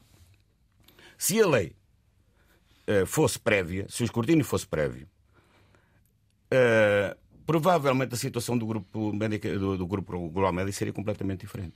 [1.18, 1.76] Se a lei
[2.88, 5.08] uh, fosse prévia, se o escrutínio fosse prévio,
[6.52, 7.16] uh,
[7.52, 11.76] provavelmente a situação do grupo, médico, do, do grupo Global Médico seria completamente diferente.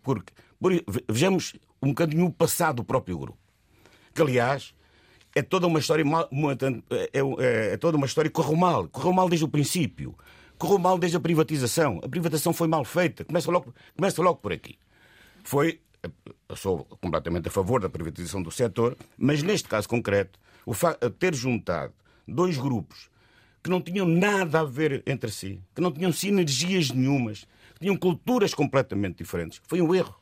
[0.00, 0.72] Porque, por,
[1.10, 3.38] vejamos um bocadinho o passado do próprio grupo.
[4.14, 4.72] Que, aliás,
[5.34, 6.28] é toda uma história mal,
[6.88, 8.86] é, é, é, toda uma história que correu mal.
[8.86, 10.16] Correu mal desde o princípio.
[10.56, 12.00] Correu mal desde a privatização.
[12.04, 13.24] A privatização foi mal feita.
[13.24, 14.78] Começa logo, começa logo por aqui.
[15.42, 15.80] Foi.
[16.48, 20.74] Eu sou completamente a favor da privatização do setor, mas neste caso concreto, o
[21.10, 21.92] ter juntado
[22.26, 23.10] dois grupos
[23.62, 27.96] que não tinham nada a ver entre si, que não tinham sinergias nenhumas, que tinham
[27.96, 29.60] culturas completamente diferentes.
[29.66, 30.16] Foi um erro.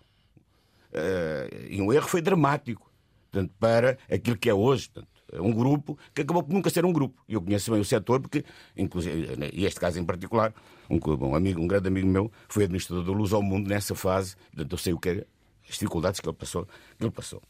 [0.92, 2.90] Uh, e um erro foi dramático
[3.30, 4.88] portanto, para aquilo que é hoje.
[4.88, 7.22] Portanto, um grupo que acabou por nunca ser um grupo.
[7.28, 8.44] Eu conheço bem o setor porque,
[8.76, 10.52] inclusive, e este caso em particular,
[10.88, 14.34] um, um, amigo, um grande amigo meu foi administrador do Luz ao Mundo nessa fase,
[14.52, 15.26] portanto eu sei o que era,
[15.68, 16.66] as dificuldades que ele passou.
[16.98, 17.40] Que ele passou.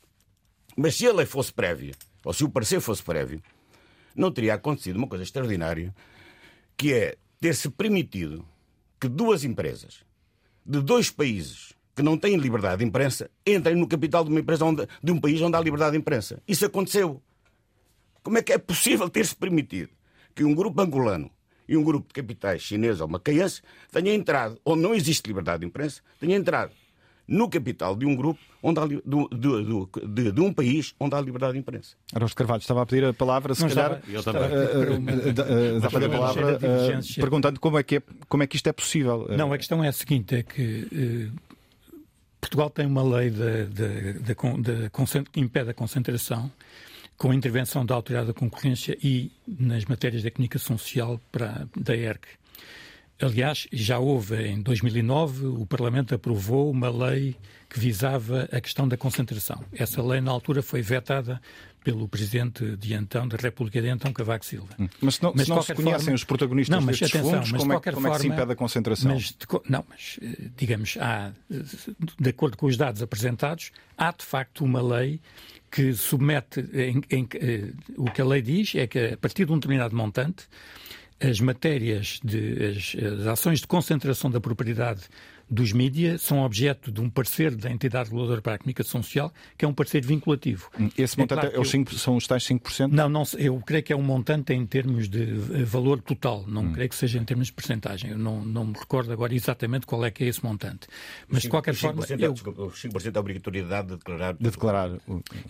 [0.77, 3.43] Mas se a lei fosse prévia, ou se o parecer fosse prévio,
[4.21, 5.95] não teria acontecido uma coisa extraordinária,
[6.77, 8.45] que é ter-se permitido
[9.01, 10.05] que duas empresas
[10.65, 14.65] de dois países que não têm liberdade de imprensa entrem no capital de uma empresa
[14.65, 16.43] onde, de um país onde há liberdade de imprensa.
[16.47, 17.23] Isso aconteceu.
[18.23, 19.91] Como é que é possível ter-se permitido
[20.35, 21.31] que um grupo angolano
[21.67, 25.67] e um grupo de capitais chinês ou macaense tenha entrado, onde não existe liberdade de
[25.67, 26.73] imprensa, tenha entrado
[27.31, 31.21] no capital de um grupo onde há, do, do, de, de, um país onde há
[31.21, 31.95] liberdade de imprensa.
[32.13, 34.03] Araújo Carvalho estava a pedir a palavra, se Não calhar.
[34.09, 34.43] Eu também.
[34.43, 39.29] Uh, a palavra uh, perguntando como é, que é, como é que isto é possível.
[39.31, 41.31] Não, a questão é a seguinte: é que.
[41.33, 41.51] Uh,
[42.41, 46.51] Portugal tem uma lei de, de, de, que impede a concentração
[47.19, 51.95] com a intervenção da Autoridade da Concorrência e nas matérias da comunicação social para, da
[51.95, 52.27] ERC.
[53.21, 57.37] Aliás, já houve em 2009, o Parlamento aprovou uma lei
[57.69, 59.63] que visava a questão da concentração.
[59.73, 61.41] Essa lei, na altura, foi vetada
[61.85, 64.69] pelo Presidente de então, da República de então, Cavaco Silva.
[64.79, 64.89] Hum.
[65.01, 67.39] Mas se não, mas, se não se conhecem forma, os protagonistas não, mas, destes atenção,
[67.39, 69.15] fundos, mas como, é, como forma, é que se impede a concentração?
[69.15, 69.37] Mas,
[69.69, 71.33] não, mas, eh, digamos, há,
[72.19, 75.21] de acordo com os dados apresentados, há de facto uma lei
[75.71, 79.53] que submete, em, em, eh, o que a lei diz é que a partir de
[79.53, 80.49] um determinado montante,
[81.21, 85.03] as matérias de as, as, ações de concentração da propriedade
[85.51, 89.65] dos mídias são objeto de um parecer da entidade reguladora para a comunicação social, que
[89.65, 90.71] é um parecer vinculativo.
[90.97, 92.89] Esse é montante claro é os 5, são os tais 5%?
[92.93, 95.25] Não, não, eu creio que é um montante em termos de
[95.65, 96.73] valor total, não hum.
[96.73, 98.13] creio que seja em termos de percentagem.
[98.13, 100.87] Eu não, não me recordo agora exatamente qual é que é esse montante.
[101.29, 102.05] Mas, 5, de qualquer forma...
[102.09, 102.33] É, eu...
[102.33, 104.35] Os 5% é a obrigatoriedade de declarar...
[104.35, 104.91] De declarar.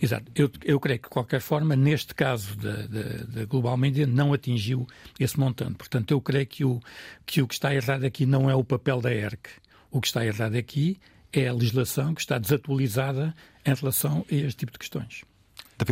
[0.01, 0.31] Exato.
[0.33, 4.33] Eu, eu creio que, de qualquer forma, neste caso da, da, da Global Media, não
[4.33, 4.87] atingiu
[5.19, 5.75] esse montante.
[5.75, 6.79] Portanto, eu creio que o,
[7.23, 9.61] que o que está errado aqui não é o papel da ERC
[9.91, 10.99] o que está errado aqui
[11.31, 13.33] é a legislação que está desatualizada
[13.65, 15.21] em relação a este tipo de questões.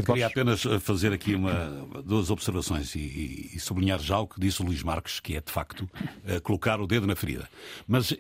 [0.06, 4.62] Queria apenas eh, fazer aqui uma, duas observações e, e, sublinhar já o que disse
[4.62, 7.50] o Luís Marques, que é de facto uh, colocar o dedo na ferida.
[7.88, 8.16] Mas uh,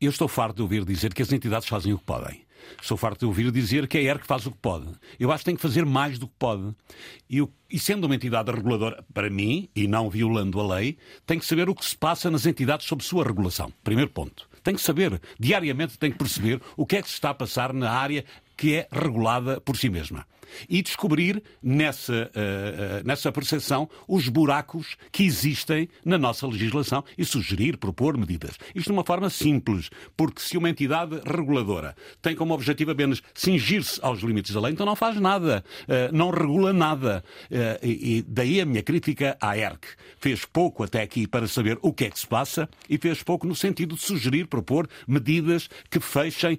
[0.00, 2.44] eu estou farto de ouvir dizer que as entidades fazem o que podem.
[2.82, 4.88] Estou farto de ouvir dizer que a ERC faz o que pode.
[5.18, 6.74] Eu acho que tem que fazer mais do que pode.
[7.28, 11.46] E, e sendo uma entidade reguladora, para mim, e não violando a lei, tem que
[11.46, 13.72] saber o que se passa nas entidades sob sua regulação.
[13.84, 14.49] Primeiro ponto.
[14.62, 17.72] Tem que saber, diariamente tem que perceber o que é que se está a passar
[17.72, 18.24] na área
[18.56, 20.26] que é regulada por si mesma
[20.68, 27.24] e descobrir nessa, uh, uh, nessa percepção os buracos que existem na nossa legislação e
[27.24, 28.56] sugerir, propor medidas.
[28.74, 34.00] Isto de uma forma simples, porque se uma entidade reguladora tem como objetivo apenas cingir-se
[34.02, 37.24] aos limites da lei, então não faz nada, uh, não regula nada.
[37.82, 39.86] E, e daí a minha crítica à ERC.
[40.18, 43.46] Fez pouco até aqui para saber o que é que se passa e fez pouco
[43.46, 46.58] no sentido de sugerir, propor medidas que fechem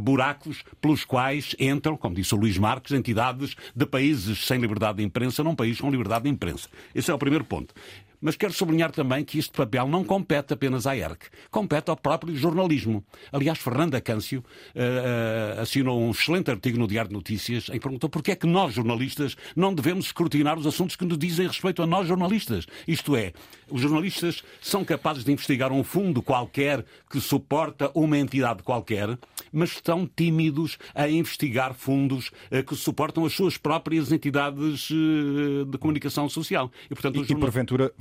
[0.00, 3.25] buracos pelos quais entram, como disse o Luís Marques, entidades
[3.74, 6.68] de países sem liberdade de imprensa num país com liberdade de imprensa.
[6.94, 7.74] Esse é o primeiro ponto.
[8.20, 12.34] Mas quero sublinhar também que este papel não compete apenas à ERC, compete ao próprio
[12.34, 13.04] jornalismo.
[13.32, 17.80] Aliás, Fernanda Câncio uh, uh, assinou um excelente artigo no Diário de Notícias em que
[17.80, 21.82] perguntou porquê é que nós, jornalistas, não devemos escrutinar os assuntos que nos dizem respeito
[21.82, 22.66] a nós, jornalistas.
[22.86, 23.32] Isto é,
[23.70, 29.18] os jornalistas são capazes de investigar um fundo qualquer que suporta uma entidade qualquer,
[29.52, 36.28] mas estão tímidos a investigar fundos uh, que suportam as suas próprias entidades de comunicação
[36.28, 36.70] social.
[36.90, 37.38] E, portanto, e, jornal...
[37.38, 37.92] e porventura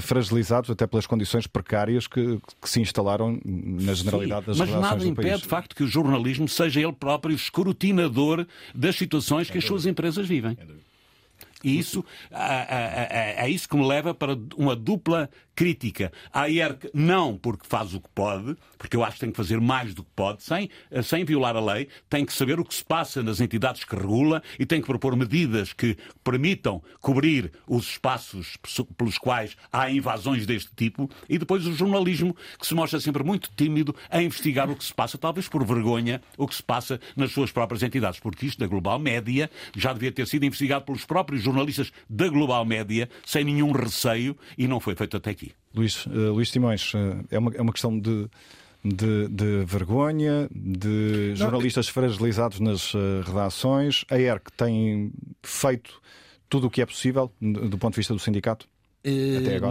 [0.00, 5.06] fragilizados até pelas condições precárias que, que se instalaram na generalidade Sim, das mas nada
[5.06, 9.86] impede, de facto, que o jornalismo seja ele próprio escrutinador das situações que as suas
[9.86, 10.56] empresas vivem.
[11.62, 15.28] E isso é, isso que me leva para uma dupla
[15.60, 19.36] crítica à IERC, não porque faz o que pode, porque eu acho que tem que
[19.36, 20.70] fazer mais do que pode, sem,
[21.02, 24.42] sem violar a lei, tem que saber o que se passa nas entidades que regula
[24.58, 28.56] e tem que propor medidas que permitam cobrir os espaços
[28.96, 31.10] pelos quais há invasões deste tipo.
[31.28, 34.94] E depois o jornalismo, que se mostra sempre muito tímido a investigar o que se
[34.94, 38.66] passa, talvez por vergonha, o que se passa nas suas próprias entidades, porque isto da
[38.66, 43.72] Global Média já devia ter sido investigado pelos próprios jornalistas da Global Média, sem nenhum
[43.72, 45.49] receio, e não foi feito até aqui.
[45.74, 48.28] Luís, uh, Luís Simões, uh, é, uma, é uma questão de,
[48.84, 54.04] de, de vergonha, de jornalistas Não, fragilizados nas uh, redações.
[54.10, 56.00] A ERC tem feito
[56.48, 58.68] tudo o que é possível do ponto de vista do sindicato?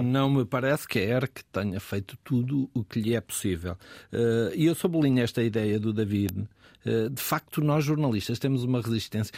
[0.01, 3.77] Não me parece que a ERC tenha feito tudo o que lhe é possível.
[4.55, 6.47] E eu sublinho esta ideia do David
[7.12, 9.34] de facto, nós jornalistas temos uma resistência.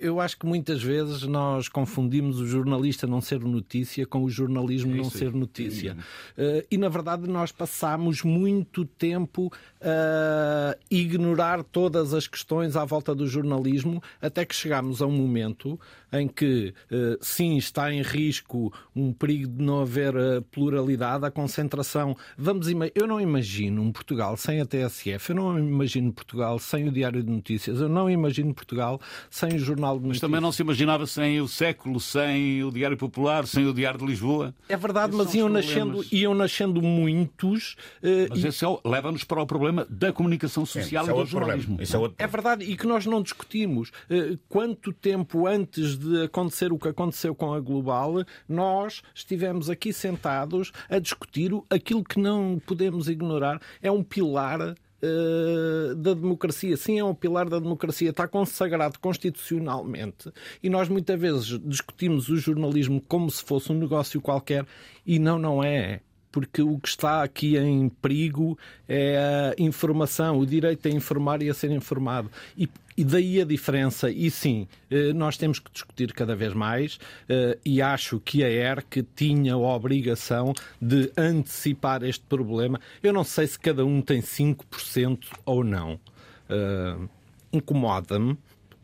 [0.00, 4.94] Eu acho que muitas vezes nós confundimos o jornalista não ser notícia com o jornalismo
[4.94, 5.96] é não ser notícia.
[6.36, 13.14] Eh, e, na verdade, nós passamos muito tempo a ignorar todas as questões à volta
[13.14, 15.78] do jornalismo até que chegamos a um momento
[16.12, 20.14] em que, eh, sim, está em risco um perigo de não haver
[20.50, 22.16] pluralidade, a concentração.
[22.38, 26.88] Vamos, eu não imagino um Portugal sem a TSF, eu não imagino Portugal Portugal sem
[26.88, 27.80] o Diário de Notícias.
[27.80, 30.22] Eu não imagino Portugal sem o Jornal de Notícias.
[30.22, 33.98] Mas também não se imaginava sem o século, sem o Diário Popular, sem o Diário
[33.98, 34.54] de Lisboa.
[34.68, 37.72] É verdade, Esses mas iam nascendo, iam nascendo muitos.
[38.02, 38.48] Uh, mas e...
[38.48, 41.78] esse é, leva-nos para o problema da comunicação social Sim, e é do jornalismo.
[41.80, 43.88] É, é, verdade, e que nós não discutimos.
[44.10, 49.92] Uh, quanto tempo antes de acontecer o que aconteceu com a Global, nós estivemos aqui
[49.92, 53.60] sentados a discutir aquilo que não podemos ignorar.
[53.80, 56.76] É um pilar eh, da democracia.
[56.76, 60.32] Sim, é um pilar da democracia, está consagrado constitucionalmente.
[60.62, 64.66] E nós muitas vezes discutimos o jornalismo como se fosse um negócio qualquer
[65.04, 66.00] e não, não é
[66.36, 71.48] porque o que está aqui em perigo é a informação, o direito a informar e
[71.48, 72.30] a ser informado.
[72.58, 77.00] E, e daí a diferença, e sim, eh, nós temos que discutir cada vez mais,
[77.26, 82.78] eh, e acho que a ERC tinha a obrigação de antecipar este problema.
[83.02, 85.98] Eu não sei se cada um tem 5% ou não.
[86.50, 86.98] Eh,
[87.50, 88.36] incomoda-me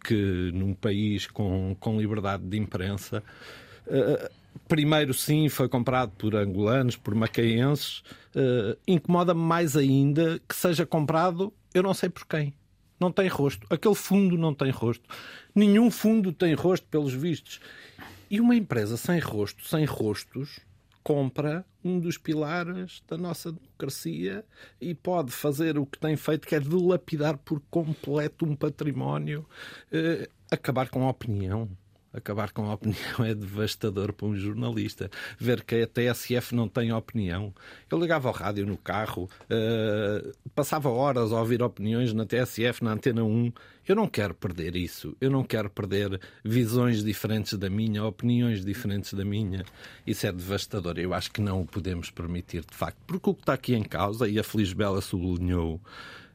[0.03, 3.23] que num país com, com liberdade de imprensa
[4.73, 7.99] primeiro sim foi comprado por angolanos, por macaenses,
[8.35, 12.55] uh, incomoda-me mais ainda que seja comprado, eu não sei por quem.
[12.99, 13.67] Não tem rosto.
[13.69, 15.07] Aquele fundo não tem rosto.
[15.55, 17.61] Nenhum fundo tem rosto, pelos vistos.
[18.31, 20.61] E uma empresa sem rosto, sem rostos,
[21.03, 24.43] compra um dos pilares da nossa democracia
[24.81, 29.45] e pode fazer o que tem feito, que é dilapidar por completo um património,
[29.93, 31.69] uh, acabar com a opinião
[32.13, 35.11] acabar com a opinião é devastador para um jornalista.
[35.39, 37.55] Ver que a TSF não tem opinião.
[37.91, 42.93] Eu ligava ao rádio no carro, uh, passava horas a ouvir opiniões na TSF, na
[42.93, 43.53] Antena 1.
[43.87, 45.17] Eu não quero perder isso.
[45.21, 49.65] Eu não quero perder visões diferentes da minha, opiniões diferentes da minha.
[50.07, 50.99] Isso é devastador.
[50.99, 52.99] Eu acho que não o podemos permitir, de facto.
[53.07, 55.81] Porque o que está aqui em causa, e a Feliz Bela sublinhou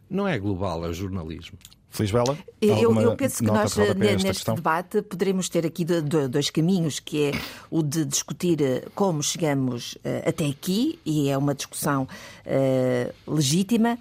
[0.10, 1.58] Não é global, é jornalismo.
[1.98, 2.38] Feliz Bela?
[2.62, 4.56] Eu, eu, penso que nós, neste questão?
[4.56, 7.32] debate, poderemos ter aqui dois caminhos, que é
[7.72, 12.04] o de discutir eh, como chegamos eh, até aqui, e é uma discussão
[12.46, 13.98] uh, legítima.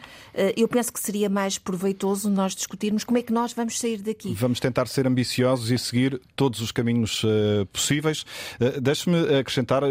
[0.55, 4.35] Eu penso que seria mais proveitoso nós discutirmos como é que nós vamos sair daqui.
[4.35, 8.27] Vamos tentar ser ambiciosos e seguir todos os caminhos uh, possíveis.
[8.61, 9.83] Uh, Deixe-me acrescentar,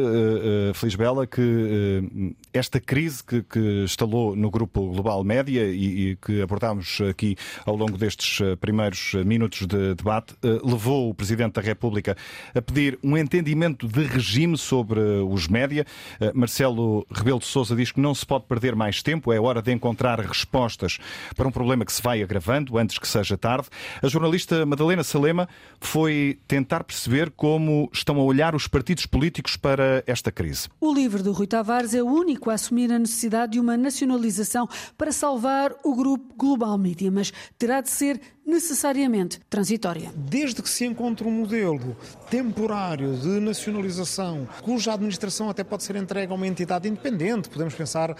[0.76, 6.42] Feliz Bela, que esta crise que, que, instalou no Grupo Global Média e, e que
[6.42, 7.36] abordámos aqui
[7.66, 12.16] ao longo destes primeiros minutos de debate, levou o Presidente da República
[12.54, 15.86] a pedir um entendimento de regime sobre os média.
[16.34, 19.72] Marcelo Rebelo de Sousa diz que não se pode perder mais tempo, é hora de
[19.72, 20.98] encontrar respostas
[21.36, 23.68] para um problema que se vai agravando antes que seja tarde.
[24.02, 25.48] A jornalista Madalena Salema
[25.80, 30.68] foi tentar perceber como estão a olhar os partidos políticos para esta crise.
[30.80, 34.68] O livro do Rui Tavares é o único a assumir a necessidade de uma nacionalização
[34.98, 40.12] para salvar o grupo Global Media, mas terá de ser necessariamente transitória.
[40.16, 41.98] Desde que se encontre um modelo
[42.30, 48.12] temporário de nacionalização, cuja administração até pode ser entregue a uma entidade independente, podemos pensar
[48.12, 48.16] uh,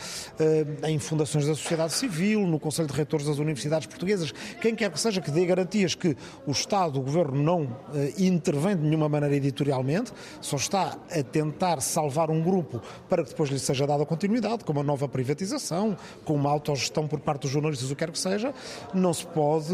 [0.88, 5.00] em fundações da sociedade civil, no Conselho de Reitores das Universidades Portuguesas, quem quer que
[5.00, 7.78] seja que dê garantias que o Estado, o Governo, não uh,
[8.18, 10.12] intervém de nenhuma maneira editorialmente,
[10.42, 14.72] só está a tentar salvar um grupo para que depois lhe seja dada continuidade, com
[14.72, 18.54] uma nova privatização, com uma autogestão por parte dos jornalistas, o que quer que seja,
[18.94, 19.74] não se pode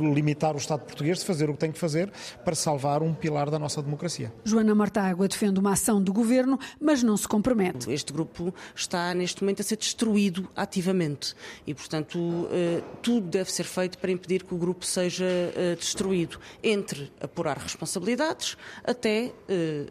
[0.00, 2.10] limitar o Estado português de fazer o que tem que fazer
[2.44, 4.32] para salvar um pilar da nossa democracia.
[4.44, 7.90] Joana Martágua defende uma ação do governo, mas não se compromete.
[7.92, 11.34] Este grupo está neste momento a ser destruído ativamente
[11.66, 16.38] e, portanto, eh, tudo deve ser feito para impedir que o grupo seja eh, destruído,
[16.62, 19.32] entre apurar responsabilidades até.
[19.48, 19.86] Eh,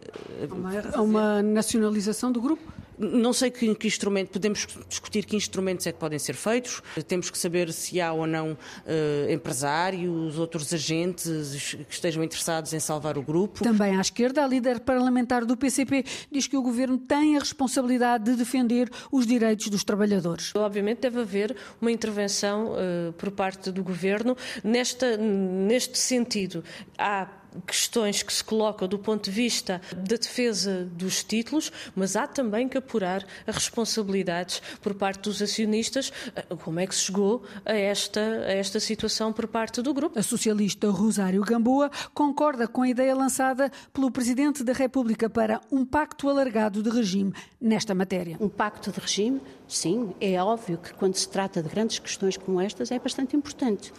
[0.50, 2.85] uma, uma nacionalização do grupo?
[2.98, 7.30] Não sei que, que, instrumento, podemos discutir que instrumentos é que podem ser feitos, temos
[7.30, 13.18] que saber se há ou não uh, empresários, outros agentes que estejam interessados em salvar
[13.18, 13.64] o grupo.
[13.64, 18.26] Também à esquerda, a líder parlamentar do PCP diz que o governo tem a responsabilidade
[18.26, 20.54] de defender os direitos dos trabalhadores.
[20.56, 26.64] Obviamente deve haver uma intervenção uh, por parte do governo nesta, neste sentido.
[26.98, 27.28] Há
[27.66, 32.68] questões que se colocam do ponto de vista da defesa dos títulos, mas há também
[32.68, 36.12] que apurar as responsabilidades por parte dos acionistas.
[36.64, 40.18] Como é que se chegou a esta, a esta situação por parte do grupo?
[40.18, 45.86] A socialista Rosário Gamboa concorda com a ideia lançada pelo Presidente da República para um
[45.86, 48.38] pacto alargado de regime nesta matéria.
[48.40, 52.60] Um pacto de regime, sim, é óbvio que quando se trata de grandes questões como
[52.62, 53.92] estas é bastante importante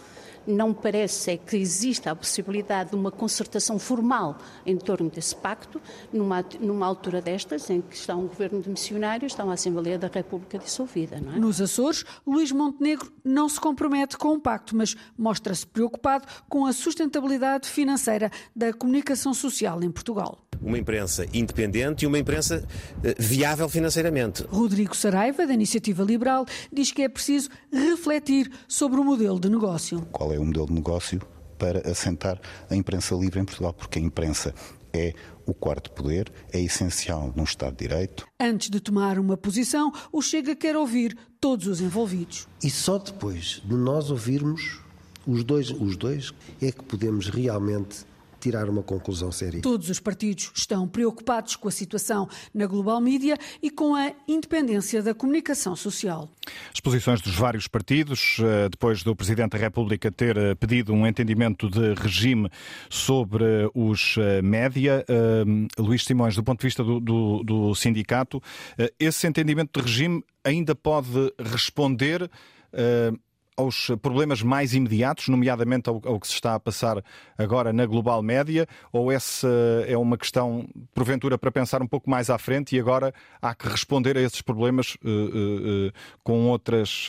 [0.47, 5.81] não parece é que exista a possibilidade de uma concertação formal em torno desse pacto,
[6.11, 10.07] numa, numa altura destas, em que está um governo de missionários, está uma Assembleia da
[10.07, 11.17] República dissolvida.
[11.17, 11.19] É?
[11.19, 16.71] Nos Açores, Luís Montenegro não se compromete com o pacto, mas mostra-se preocupado com a
[16.71, 22.67] sustentabilidade financeira da comunicação social em Portugal uma imprensa independente e uma imprensa
[23.03, 24.43] eh, viável financeiramente.
[24.49, 30.01] Rodrigo Saraiva, da Iniciativa Liberal, diz que é preciso refletir sobre o modelo de negócio.
[30.11, 31.21] Qual é o modelo de negócio
[31.57, 32.39] para assentar
[32.69, 33.73] a imprensa livre em Portugal?
[33.73, 34.53] Porque a imprensa
[34.93, 35.13] é
[35.45, 38.27] o quarto poder, é essencial num Estado de Direito.
[38.39, 42.47] Antes de tomar uma posição, o Chega quer ouvir todos os envolvidos.
[42.63, 44.81] E só depois de nós ouvirmos
[45.25, 48.05] os dois, os dois é que podemos realmente
[48.39, 49.61] tirar uma conclusão séria.
[49.61, 55.01] Todos os partidos estão preocupados com a situação na global mídia e com a independência
[55.01, 56.29] da comunicação social.
[56.73, 61.05] As posições dos vários partidos, eh, depois do Presidente da República ter eh, pedido um
[61.05, 62.49] entendimento de regime
[62.89, 65.05] sobre os eh, média,
[65.77, 68.41] Luís Simões, do ponto de vista do, do, do sindicato,
[68.99, 72.29] esse entendimento de regime ainda pode responder
[73.57, 77.03] aos problemas mais imediatos, nomeadamente ao, ao, que se está a passar
[77.37, 79.49] agora na global média, ou essa
[79.87, 83.67] é uma questão, porventura, para pensar um pouco mais à frente e agora há que
[83.67, 85.91] responder a esses problemas uh, uh, uh,
[86.23, 87.07] com outras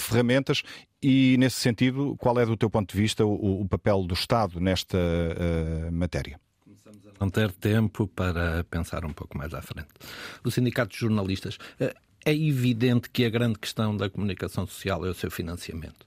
[0.00, 0.62] ferramentas?
[1.02, 4.60] E, nesse sentido, qual é, do teu ponto de vista, o, o papel do Estado
[4.60, 4.96] nesta
[5.90, 6.40] matéria?
[7.20, 9.88] Não ter tempo para pensar um pouco mais à frente.
[10.44, 11.58] O Sindicato de Jornalistas
[12.24, 16.06] é evidente que a grande questão da comunicação social é o seu financiamento.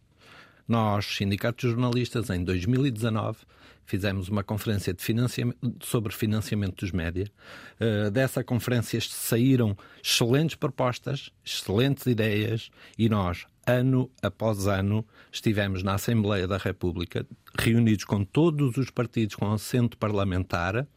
[0.68, 3.38] Nós, sindicatos de jornalistas, em 2019,
[3.86, 7.32] fizemos uma conferência financiamento, sobre financiamento dos média.
[7.80, 15.95] Uh, dessa conferência saíram excelentes propostas, excelentes ideias e nós, ano após ano, estivemos na
[15.95, 17.28] Assembleia da República,
[17.59, 20.88] reunidos com todos os partidos com assento parlamentar,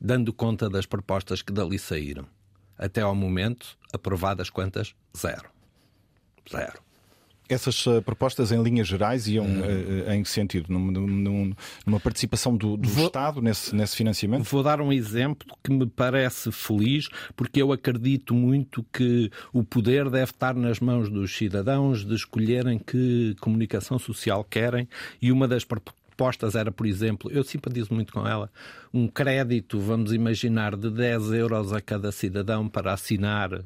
[0.00, 2.26] dando conta das propostas que dali saíram
[2.82, 4.94] até ao momento, aprovadas quantas?
[5.16, 5.48] Zero.
[6.50, 6.80] Zero.
[7.48, 10.72] Essas uh, propostas, em linhas gerais, iam uh, em que sentido?
[10.72, 11.52] Num, num,
[11.84, 14.44] numa participação do, do vou, Estado nesse, nesse financiamento?
[14.44, 20.08] Vou dar um exemplo que me parece feliz, porque eu acredito muito que o poder
[20.08, 24.88] deve estar nas mãos dos cidadãos de escolherem que comunicação social querem
[25.20, 25.64] e uma das
[26.22, 28.48] propostas era, por exemplo, eu simpatizo muito com ela,
[28.94, 33.64] um crédito, vamos imaginar, de 10 euros a cada cidadão para assinar uh,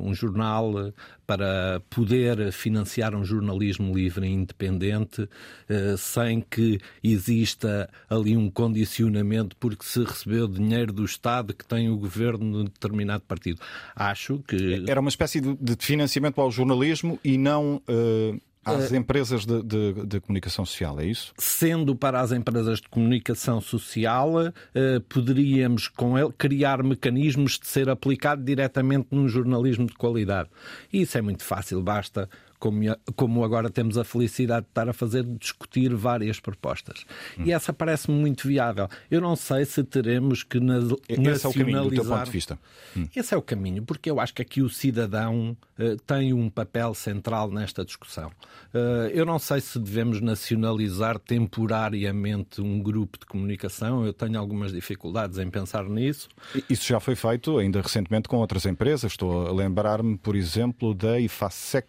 [0.00, 0.92] um jornal,
[1.24, 9.56] para poder financiar um jornalismo livre e independente, uh, sem que exista ali um condicionamento
[9.56, 13.60] porque se recebeu dinheiro do Estado que tem o governo de determinado partido.
[13.94, 14.84] Acho que.
[14.88, 17.80] Era uma espécie de financiamento ao jornalismo e não.
[17.88, 21.32] Uh às uh, empresas de, de, de, comunicação social, é isso?
[21.36, 27.88] Sendo para as empresas de comunicação social, uh, poderíamos com ele criar mecanismos de ser
[27.88, 30.48] aplicado diretamente num jornalismo de qualidade.
[30.92, 32.28] E isso é muito fácil, basta
[32.64, 32.80] como,
[33.14, 37.04] como agora temos a felicidade de estar a fazer, discutir várias propostas.
[37.38, 37.42] Hum.
[37.44, 38.88] E essa parece-me muito viável.
[39.10, 41.44] Eu não sei se teremos que na, Esse nacionalizar...
[41.44, 42.58] é o caminho, do teu ponto de vista.
[42.96, 43.06] Hum.
[43.14, 46.94] Esse é o caminho, porque eu acho que aqui o cidadão uh, tem um papel
[46.94, 48.28] central nesta discussão.
[48.72, 54.72] Uh, eu não sei se devemos nacionalizar temporariamente um grupo de comunicação, eu tenho algumas
[54.72, 56.28] dificuldades em pensar nisso.
[56.70, 59.12] Isso já foi feito ainda recentemente com outras empresas.
[59.12, 61.88] Estou a lembrar-me, por exemplo, da IFASEC,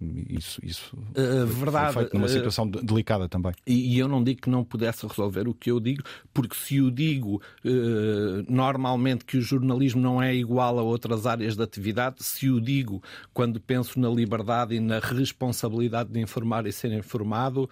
[0.00, 3.52] isso, isso uh, verdade, foi feito numa situação uh, delicada também.
[3.66, 6.76] E, e, eu não digo que não pudesse resolver o que eu digo, porque se
[6.76, 12.16] eu digo uh, normalmente que o jornalismo não é igual a outras áreas de atividade,
[12.24, 17.68] se eu digo quando penso na liberdade e na responsabilidade de informar e ser informado,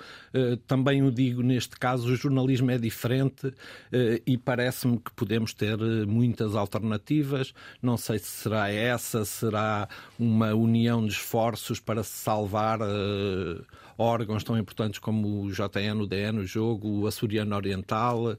[0.66, 3.52] também o digo neste caso, o jornalismo é diferente
[4.26, 7.52] e parece-me que podemos ter muitas alternativas.
[7.80, 13.64] Não sei se será essa, será uma união de esforços para salvar uh,
[13.96, 18.36] órgãos tão importantes como o JN, o DN, o Jogo, o Açoriano Oriental,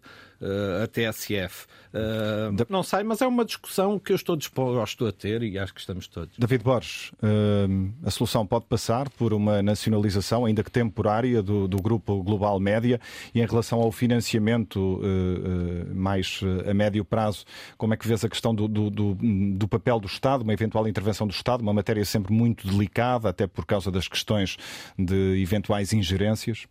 [0.84, 1.68] a TSF.
[1.94, 5.74] Eh, não sei, mas é uma discussão que eu estou disposto a ter e acho
[5.74, 6.36] que estamos todos.
[6.39, 11.78] David Borges, uh, a solução pode passar por uma nacionalização, ainda que temporária, do, do
[11.78, 13.00] grupo Global Média
[13.34, 15.00] e em relação ao financiamento
[15.94, 17.46] mais a médio prazo,
[17.78, 21.28] como é que vês a questão do, do, do, papel do Estado, uma eventual intervenção
[21.28, 24.58] do Estado, uma matéria sempre muito delicada, até por causa das questões
[24.98, 26.66] de eventuais ingerências?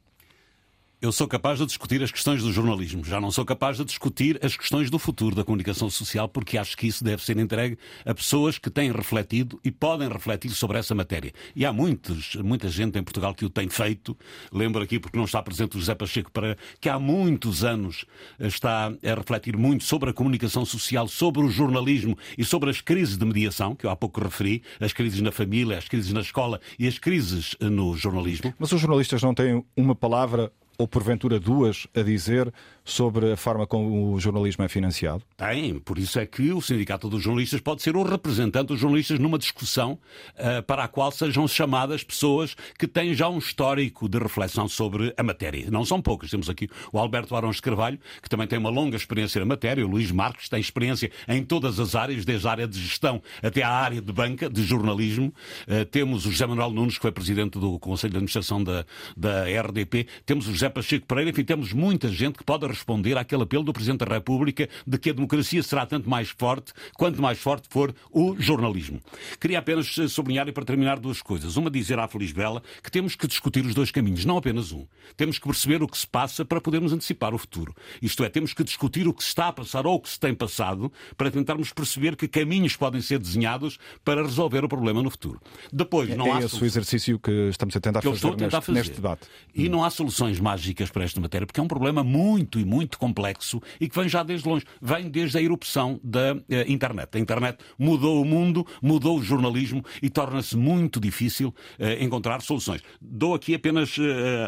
[1.02, 4.38] Eu sou capaz de discutir as questões do jornalismo, já não sou capaz de discutir
[4.40, 7.76] as questões do futuro da comunicação social, porque acho que isso deve ser entregue
[8.06, 11.32] a pessoas que têm refletido e podem refletir sobre essa matéria.
[11.56, 14.16] E há muitos, muita gente em Portugal que o tem feito.
[14.52, 18.04] Lembro aqui, porque não está presente o José Pacheco para que há muitos anos
[18.38, 23.18] está a refletir muito sobre a comunicação social, sobre o jornalismo e sobre as crises
[23.18, 26.60] de mediação, que eu há pouco referi, as crises na família, as crises na escola
[26.78, 28.54] e as crises no jornalismo.
[28.56, 32.52] Mas os jornalistas não têm uma palavra ou porventura duas a dizer
[32.84, 35.22] sobre a forma como o jornalismo é financiado?
[35.36, 39.18] Tem, por isso é que o Sindicato dos Jornalistas pode ser o representante dos jornalistas
[39.18, 39.98] numa discussão
[40.34, 45.14] uh, para a qual sejam chamadas pessoas que têm já um histórico de reflexão sobre
[45.16, 45.70] a matéria.
[45.70, 46.30] Não são poucas.
[46.30, 49.88] Temos aqui o Alberto de Carvalho, que também tem uma longa experiência na matéria, o
[49.88, 53.70] Luís Marques tem experiência em todas as áreas, desde a área de gestão até à
[53.70, 55.32] área de banca, de jornalismo.
[55.66, 58.84] Uh, temos o José Manuel Nunes, que foi presidente do Conselho de Administração da,
[59.16, 60.06] da RDP.
[60.26, 63.72] Temos o José Pacheco Pereira, enfim, temos muita gente que pode responder àquele apelo do
[63.72, 67.92] Presidente da República de que a democracia será tanto mais forte quanto mais forte for
[68.12, 69.00] o jornalismo.
[69.40, 71.56] Queria apenas eh, sublinhar e para terminar duas coisas.
[71.56, 74.86] Uma, dizer à Feliz Bela que temos que discutir os dois caminhos, não apenas um.
[75.16, 77.74] Temos que perceber o que se passa para podermos antecipar o futuro.
[78.00, 80.20] Isto é, temos que discutir o que se está a passar ou o que se
[80.20, 85.10] tem passado para tentarmos perceber que caminhos podem ser desenhados para resolver o problema no
[85.10, 85.40] futuro.
[85.72, 88.60] Depois, não é há esse o exercício que estamos a tentar fazer, a tentar neste,
[88.60, 88.72] fazer.
[88.78, 89.26] neste debate.
[89.52, 92.98] E não há soluções mágicas para esta matéria, porque é um problema muito e muito
[92.98, 94.64] complexo e que vem já desde longe.
[94.80, 97.16] Vem desde a erupção da uh, internet.
[97.16, 102.82] A internet mudou o mundo, mudou o jornalismo e torna-se muito difícil uh, encontrar soluções.
[103.00, 104.02] Dou aqui apenas uh,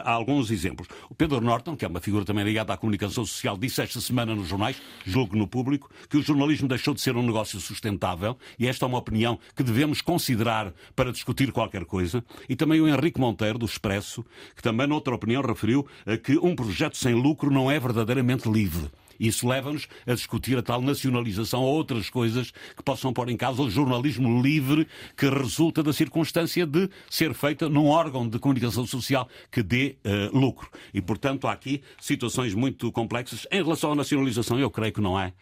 [0.04, 0.88] alguns exemplos.
[1.08, 4.34] O Pedro Norton, que é uma figura também ligada à comunicação social, disse esta semana
[4.34, 4.76] nos jornais,
[5.06, 8.88] julgo no público, que o jornalismo deixou de ser um negócio sustentável e esta é
[8.88, 12.22] uma opinião que devemos considerar para discutir qualquer coisa.
[12.48, 14.24] E também o Henrique Monteiro, do Expresso,
[14.54, 15.86] que também, noutra opinião, referiu
[16.22, 18.90] que um projeto sem lucro não é verdadeiramente livre.
[19.18, 23.62] Isso leva-nos a discutir a tal nacionalização ou outras coisas que possam pôr em causa
[23.62, 24.86] o jornalismo livre
[25.16, 30.36] que resulta da circunstância de ser feita num órgão de comunicação social que dê uh,
[30.36, 30.68] lucro.
[30.92, 33.46] E, portanto, há aqui situações muito complexas.
[33.50, 35.32] Em relação à nacionalização, eu creio que não é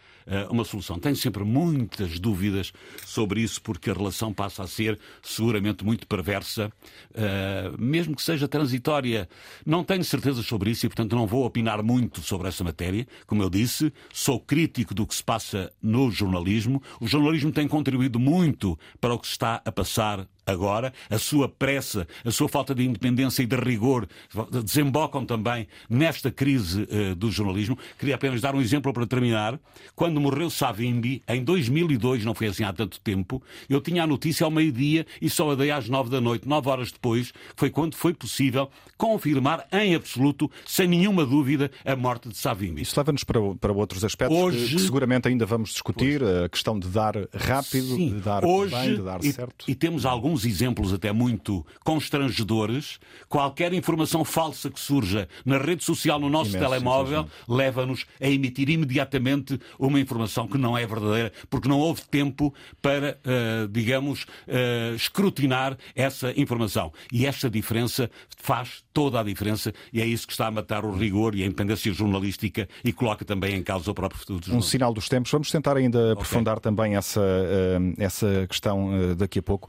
[0.50, 0.98] uma solução.
[0.98, 2.72] Tenho sempre muitas dúvidas
[3.04, 6.72] sobre isso, porque a relação passa a ser seguramente muito perversa,
[7.10, 9.28] uh, mesmo que seja transitória.
[9.64, 13.06] Não tenho certeza sobre isso e, portanto, não vou opinar muito sobre essa matéria.
[13.26, 16.82] Como eu disse, sou crítico do que se passa no jornalismo.
[17.00, 21.48] O jornalismo tem contribuído muito para o que se está a passar agora, a sua
[21.48, 24.06] pressa, a sua falta de independência e de rigor
[24.50, 27.78] desembocam também nesta crise uh, do jornalismo.
[27.98, 29.58] Queria apenas dar um exemplo para terminar.
[29.94, 34.44] Quando morreu Savimbi, em 2002, não foi assim há tanto tempo, eu tinha a notícia
[34.44, 37.94] ao meio-dia e só a dei às nove da noite, nove horas depois, foi quando
[37.94, 42.82] foi possível confirmar em absoluto, sem nenhuma dúvida, a morte de Savimbi.
[42.82, 44.76] Isso leva-nos para, para outros aspectos Hoje...
[44.76, 46.44] que, seguramente ainda vamos discutir, pois.
[46.44, 48.14] a questão de dar rápido, Sim.
[48.14, 49.64] de dar Hoje, bem, de dar certo.
[49.68, 52.98] E temos alguns alguns exemplos até muito constrangedores.
[53.28, 58.70] Qualquer informação falsa que surja na rede social, no nosso Imenso, telemóvel, leva-nos a emitir
[58.70, 64.94] imediatamente uma informação que não é verdadeira, porque não houve tempo para, uh, digamos, uh,
[64.94, 66.92] escrutinar essa informação.
[67.12, 70.92] E esta diferença faz toda a diferença e é isso que está a matar o
[70.92, 74.92] rigor e a independência jornalística e coloca também em causa o próprio futuro Um sinal
[74.94, 75.30] dos tempos.
[75.30, 76.12] Vamos tentar ainda okay.
[76.12, 79.68] aprofundar também essa, uh, essa questão daqui a pouco.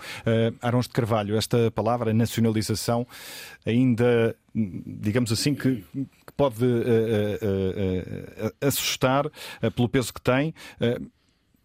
[0.61, 3.05] Arons de Carvalho, esta palavra nacionalização
[3.65, 9.29] ainda, digamos assim, que, que pode uh, assustar
[9.75, 10.53] pelo peso que tem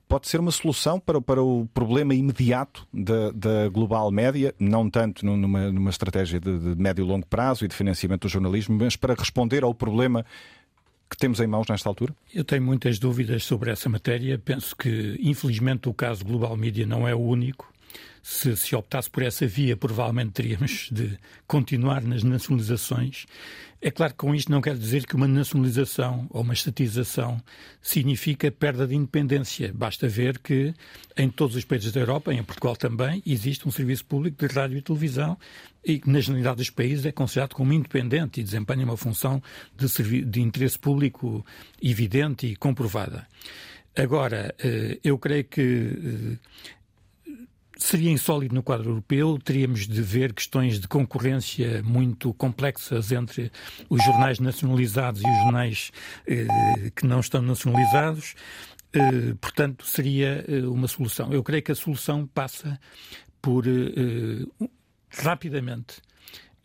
[0.09, 5.25] pode ser uma solução para, para o problema imediato da, da global média, não tanto
[5.25, 8.97] numa, numa estratégia de, de médio e longo prazo e de financiamento do jornalismo, mas
[8.97, 10.25] para responder ao problema
[11.11, 12.15] que temos em mãos nesta altura?
[12.35, 14.39] Eu tenho muitas dúvidas sobre essa matéria.
[14.39, 17.73] Penso que, infelizmente, o caso Global Media não é o único
[18.23, 23.27] se, se optasse por essa via, provavelmente teríamos de continuar nas nacionalizações.
[23.81, 27.41] É claro que com isto não quer dizer que uma nacionalização ou uma estatização
[27.81, 29.73] significa perda de independência.
[29.73, 30.75] Basta ver que
[31.17, 34.79] em todos os países da Europa, em Portugal também, existe um serviço público de rádio
[34.79, 35.39] e televisão
[35.85, 39.41] e que, na generalidade dos países, é considerado como independente e desempenha uma função
[39.77, 41.47] de, de interesse público
[41.81, 43.29] evidente e comprovada.
[43.97, 46.37] Agora, eh, eu creio que eh,
[47.79, 53.51] seria insólito no quadro europeu, teríamos de ver questões de concorrência muito complexas entre
[53.89, 55.91] os jornais nacionalizados e os jornais
[56.27, 56.47] eh,
[56.95, 58.35] que não estão nacionalizados.
[58.93, 61.33] Eh, portanto, seria eh, uma solução.
[61.33, 62.81] Eu creio que a solução passa
[63.41, 64.69] por eh,
[65.11, 66.01] rapidamente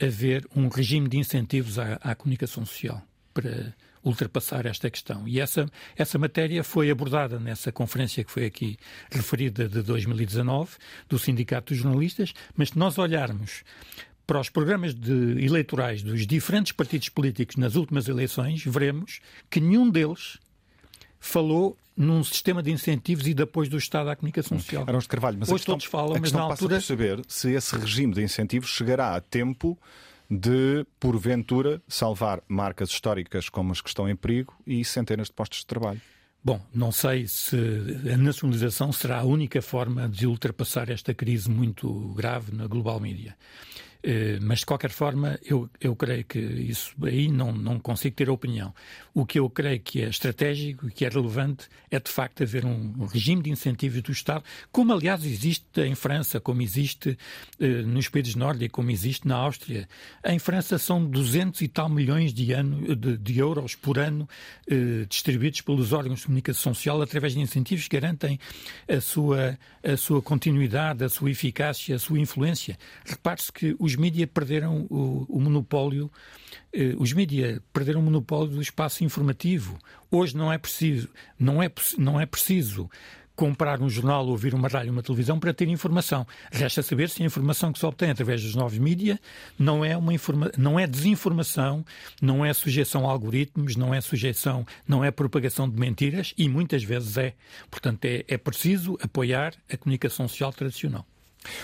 [0.02, 3.02] haver um regime de incentivos à, à comunicação social
[3.34, 5.28] para ultrapassar esta questão.
[5.28, 8.78] E essa, essa matéria foi abordada nessa conferência que foi aqui
[9.10, 10.72] referida de 2019,
[11.08, 13.64] do Sindicato dos Jornalistas, mas se nós olharmos
[14.26, 19.90] para os programas de eleitorais dos diferentes partidos políticos nas últimas eleições, veremos que nenhum
[19.90, 20.38] deles
[21.20, 24.84] falou num sistema de incentivos e de apoio do Estado à comunicação social.
[24.88, 26.82] Arons de Carvalho, mas Hoje a questão, todos falam, a mas na altura...
[26.82, 29.78] saber se esse regime de incentivos chegará a tempo
[30.30, 35.60] de, porventura, salvar marcas históricas como as que estão em perigo e centenas de postos
[35.60, 36.02] de trabalho.
[36.44, 37.56] Bom, não sei se
[38.14, 43.38] a nacionalização será a única forma de ultrapassar esta crise muito grave na global mídia.
[44.04, 48.30] Eh, mas, de qualquer forma, eu, eu creio que isso aí não, não consigo ter
[48.30, 48.74] opinião.
[49.14, 52.66] O que eu creio que é estratégico e que é relevante é, de facto, haver
[52.66, 57.18] um, regime de incentivos do Estado, como, aliás, existe em França, como existe
[57.60, 59.88] eh, nos países nórdicos, como existe na Áustria.
[60.26, 64.28] Em França são 200 e tal milhões de, ano, de, de euros por ano
[64.68, 68.40] eh, distribuídos pelos órgãos de comunicação social através de incentivos que garantem
[68.90, 72.78] a sua, a sua continuidade, a sua eficácia, a sua influência.
[73.06, 76.12] Repare-se que os os mídias perderam o, o monopólio,
[76.74, 79.78] eh, os mídias perderam o monopólio do espaço informativo.
[80.10, 82.90] Hoje não é preciso, não é, não é preciso
[83.36, 86.26] comprar um jornal, ouvir uma rádio, uma televisão para ter informação.
[86.52, 89.20] Resta saber se a informação que se obtém através dos novos mídias
[89.58, 91.86] não é uma informa não é desinformação,
[92.22, 96.84] não é sujeição a algoritmos, não é sujeição, não é propagação de mentiras e muitas
[96.84, 97.34] vezes é.
[97.70, 101.06] Portanto, é, é preciso apoiar a comunicação social tradicional.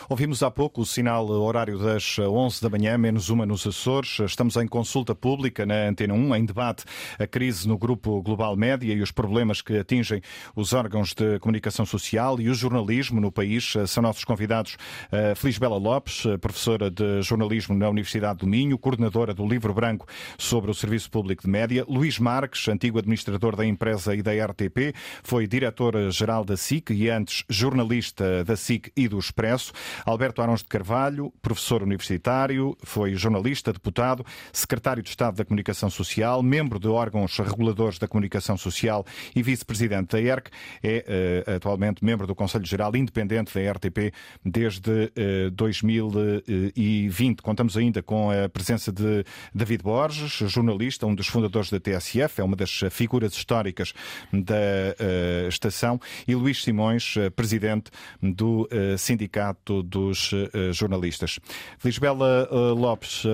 [0.08, 4.20] Ouvimos há pouco o sinal horário das 11 da manhã, menos uma nos Açores.
[4.20, 6.86] Estamos em consulta pública na Antena 1, em debate
[7.18, 10.22] a crise no Grupo Global Média e os problemas que atingem
[10.56, 13.74] os órgãos de comunicação social e o jornalismo no país.
[13.88, 14.78] São nossos convidados
[15.12, 20.08] eh, Feliz Bela Lopes, professora de jornalismo na Universidade do Minho, coordenadora do Livro Branco
[20.38, 24.94] sobre o Serviço Público de Média, Luís Marques, antigo administrador da empresa e da RTP,
[25.24, 29.69] foi diretor-geral da SIC e antes jornalista da SIC e do Expresso.
[30.06, 36.42] Alberto Arões de Carvalho, professor universitário, foi jornalista, deputado, secretário de Estado da Comunicação Social,
[36.42, 39.06] membro de órgãos reguladores da comunicação social
[39.36, 40.50] e vice-presidente da ERC.
[40.84, 44.14] É uh, atualmente membro do Conselho Geral Independente da RTP
[44.44, 47.42] desde uh, eh, 2020.
[47.42, 52.44] Contamos ainda com a presença de David Borges, jornalista, um dos fundadores da TSF, é
[52.44, 53.94] uma das figuras históricas
[54.32, 57.92] da uh, estação, e Luís Simões, presidente
[58.22, 58.68] do
[58.98, 61.40] Sindicato Sindicato dos uh, Jornalistas.
[61.84, 63.30] Lisbela uh, Lopes, uh,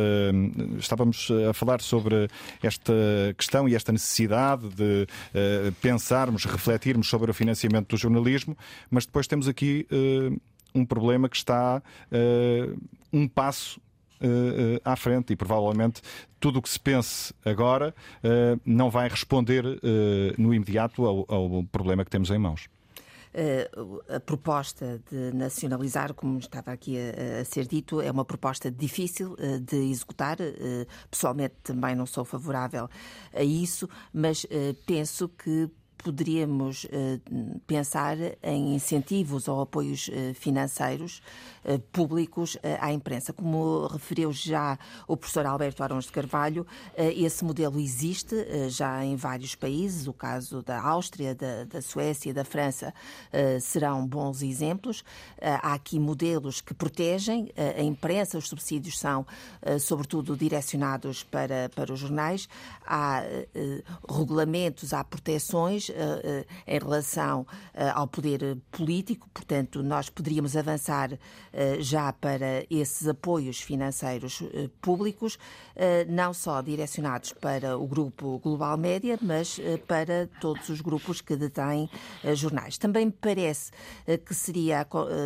[0.78, 2.28] estávamos a falar sobre
[2.61, 2.93] esta
[3.38, 5.07] questão e esta necessidade de
[5.82, 8.57] pensarmos, refletirmos sobre o financiamento do jornalismo,
[8.89, 9.88] mas depois temos aqui
[10.73, 11.82] um problema que está
[13.11, 13.80] um passo
[14.84, 16.01] à frente e provavelmente
[16.39, 17.93] tudo o que se pense agora
[18.65, 19.63] não vai responder
[20.38, 22.67] no imediato ao, problema que temos em mãos.
[23.38, 23.69] Eh,
[24.07, 29.36] a proposta de nacionalizar, como estava aqui a, a ser dito, é uma proposta difícil
[29.38, 30.38] eh, de executar.
[30.39, 32.89] Eh, pessoalmente também não sou favorável
[33.33, 34.47] a isso, mas
[34.86, 35.69] penso que
[36.05, 36.85] poderíamos
[37.65, 41.23] pensar em incentivos ou apoios financeiros
[41.67, 43.33] eh, públicos eh, à imprensa.
[43.33, 44.77] Como referiu já
[45.07, 48.35] o professor Alberto Arões de Carvalho, eh, esse modelo existe
[48.69, 50.07] já em vários países.
[50.07, 52.93] O caso da Áustria, da, da Suécia, da França
[53.61, 55.03] serão bons exemplos.
[55.41, 59.25] Há aqui modelos que protegem a imprensa, os subsídios são
[59.79, 62.47] sobretudo direcionados para, para os jornais.
[62.85, 63.23] Há
[64.07, 65.89] regulamentos, há proteções
[66.67, 67.45] em relação
[67.93, 71.17] ao poder político, portanto, nós poderíamos avançar
[71.53, 75.39] eh, já para esses apoios financeiros eh, públicos,
[75.73, 81.35] eh, não só direcionados para o grupo Global Média, mas para todos os grupos que
[81.35, 81.89] detêm
[82.33, 82.77] jornais.
[82.77, 83.71] Também me parece
[84.25, 84.85] que seria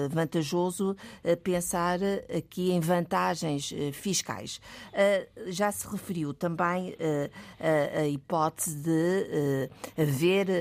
[0.10, 0.96] vantajoso
[1.44, 2.00] pensar
[2.36, 4.60] aqui em vantagens fiscais.
[5.48, 6.96] Já se referiu também
[7.98, 10.59] a hipótese de haver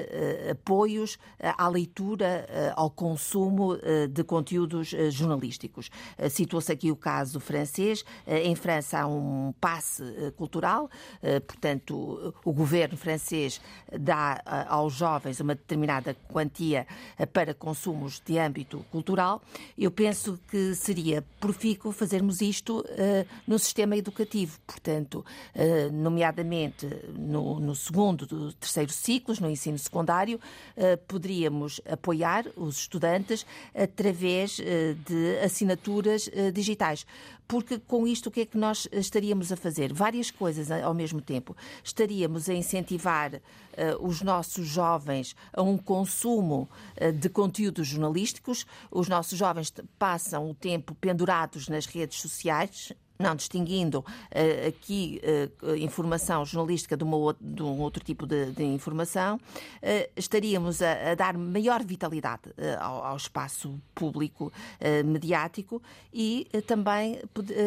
[0.50, 3.76] apoios à leitura, ao consumo
[4.10, 5.90] de conteúdos jornalísticos.
[6.16, 8.04] Eh, citou-se aqui o caso francês.
[8.26, 10.90] Eh, em França há um passe eh, cultural,
[11.46, 13.60] portanto, o governo francês
[13.98, 16.86] dá aos jovens uma determinada quantia
[17.32, 19.42] para consumos de âmbito cultural.
[19.76, 22.84] Eu penso que seria profícuo fazermos isto
[23.46, 25.24] no sistema educativo, portanto,
[25.92, 26.86] nomeadamente
[27.16, 30.40] no, no segundo, do terceiro ciclos, no ensino secundário,
[31.06, 37.06] poderíamos apoiar os estudantes através de assinaturas uh, digitais.
[37.46, 39.92] Porque com isto o que é que nós estaríamos a fazer?
[39.92, 41.56] Várias coisas ao mesmo tempo.
[41.82, 43.40] Estaríamos a incentivar
[44.00, 46.68] os nossos jovens a um consumo
[47.14, 48.66] de conteúdos jornalísticos.
[48.90, 55.20] Os nossos jovens passam o tempo pendurados nas redes sociais, não distinguindo uh, aqui
[55.62, 61.10] uh, informação jornalística de, uma, de, um outro tipo de, de informação, uh, estaríamos a,
[61.10, 62.42] a, dar maior vitalidade
[62.80, 64.52] ao, ao, espaço público
[65.04, 67.20] mediático e também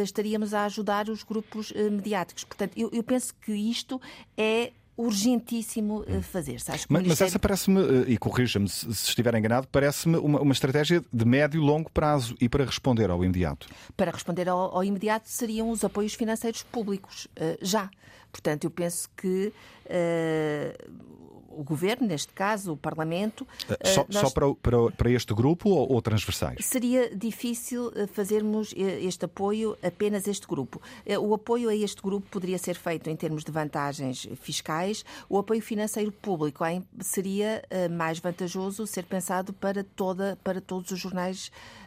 [0.04, 2.44] estaríamos a ajudar os grupos mediáticos.
[2.44, 4.00] Portanto, eu, eu penso que isto
[4.38, 4.72] é
[5.02, 6.72] urgentíssimo eh, fazer-se.
[6.88, 11.26] Mas, mas, essa parece-me, eh, e corrija-me se, estiver enganado, parece-me uma, uma, estratégia de
[11.26, 13.68] médio e longo prazo e para responder ao imediato.
[13.98, 17.90] Para responder ao, ao imediato seriam os apoios financeiros públicos, uh, já.
[18.32, 19.52] Portanto, eu penso que
[19.86, 21.12] uh,
[21.56, 23.48] o governo, neste caso o Parlamento.
[23.70, 24.22] Eh, só, nós...
[24.22, 26.66] só para, para, para, este grupo ou, ou, transversais?
[26.66, 30.82] Seria difícil eh, fazermos eh, este apoio apenas a este grupo.
[31.20, 35.04] O apoio a este grupo poderia ser feito em termos de vantagens fiscais.
[35.30, 36.64] O apoio financeiro público
[37.02, 41.81] seria mais vantajoso ser pensado para, toda, para todos os jornais eh,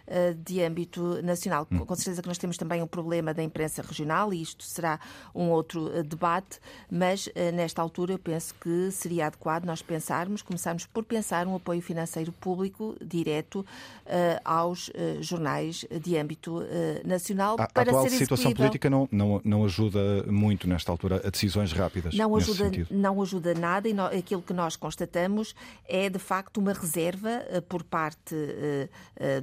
[0.45, 1.67] de âmbito nacional.
[1.71, 1.79] Hum.
[1.79, 5.01] Com certeza que nós temos também um problema da imprensa regional e isto será
[5.35, 10.43] um outro eh, debate, mas eh, nesta altura eu penso que seria adequado nós pensarmos,
[10.43, 13.65] começarmos por pensar um apoio financeiro público direto
[14.45, 14.91] aos
[15.21, 16.63] jornais de âmbito
[17.05, 21.23] nacional a, para a atual ser situação política não, não, não ajuda muito nesta altura
[21.25, 22.15] a decisões rápidas.
[22.15, 25.55] Não ajuda, não ajuda nada e no, aquilo que nós constatamos
[25.89, 28.35] é de facto uma reserva por parte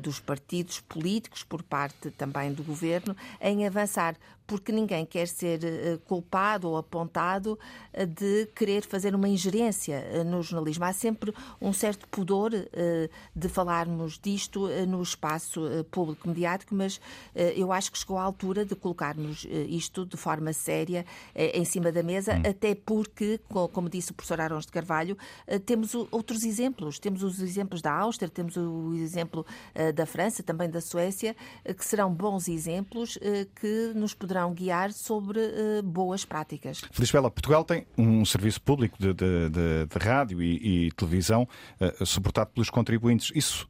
[0.01, 4.17] dos partidos partidos políticos, por parte também do governo, em avançar
[4.51, 7.57] porque ninguém quer ser eh, culpado ou apontado
[7.93, 10.83] eh, de querer fazer uma ingerência eh, no jornalismo.
[10.83, 12.51] Há sempre um certo pudor
[13.33, 16.99] de falarmos disto no espaço público mediático, mas
[17.55, 22.01] eu acho que chegou à altura de colocarmos isto de forma séria em cima da
[22.03, 22.49] mesa, hum.
[22.49, 23.39] até porque,
[23.71, 25.17] como disse o professor Arons de Carvalho,
[25.65, 26.99] temos outros exemplos.
[26.99, 29.45] Temos os exemplos da Áustria, temos o exemplo
[29.93, 33.17] da França, também da Suécia, que serão bons exemplos
[33.55, 36.81] que nos poderão poderão guiar sobre uh, boas práticas.
[36.91, 41.47] Feliz Bela, Portugal tem um serviço público de, de, de, de rádio e, e televisão
[41.79, 43.31] uh, suportado pelos contribuintes.
[43.35, 43.67] Isso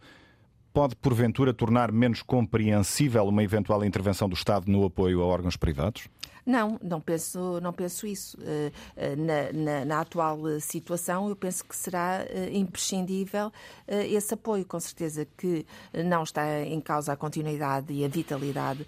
[0.74, 6.08] pode, porventura, tornar menos compreensível uma eventual intervenção do Estado no apoio a órgãos privados?
[6.46, 8.38] Não, não penso, não penso isso.
[8.42, 13.52] Eh, eh, na, na, na atual situação, eu penso que será eh, imprescindível
[13.88, 14.66] esse apoio.
[14.66, 18.86] Com certeza que não está em causa a continuidade e a vitalidade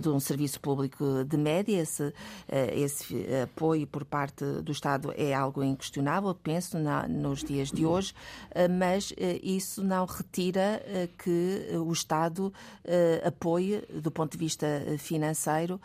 [0.00, 1.80] de um serviço público de média.
[1.80, 2.12] Esse,
[2.72, 8.14] esse apoio por parte do Estado é algo inquestionável, penso, na, nos dias de hoje,
[8.78, 10.82] mas isso não retira
[11.18, 12.52] que o Estado
[13.24, 14.66] apoie, do ponto de vista
[14.98, 15.80] financeiro,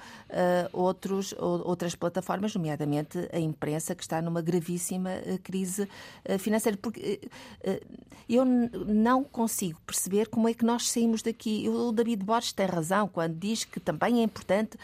[0.71, 5.87] outro outros, outras plataformas, nomeadamente a imprensa, que está numa gravíssima eh, crise
[6.23, 6.77] eh, financeira.
[6.81, 7.19] Porque
[7.63, 7.81] eh,
[8.29, 11.67] eu não consigo perceber como é que nós saímos daqui.
[11.67, 14.77] O David Borges tem razão quando diz que também é importante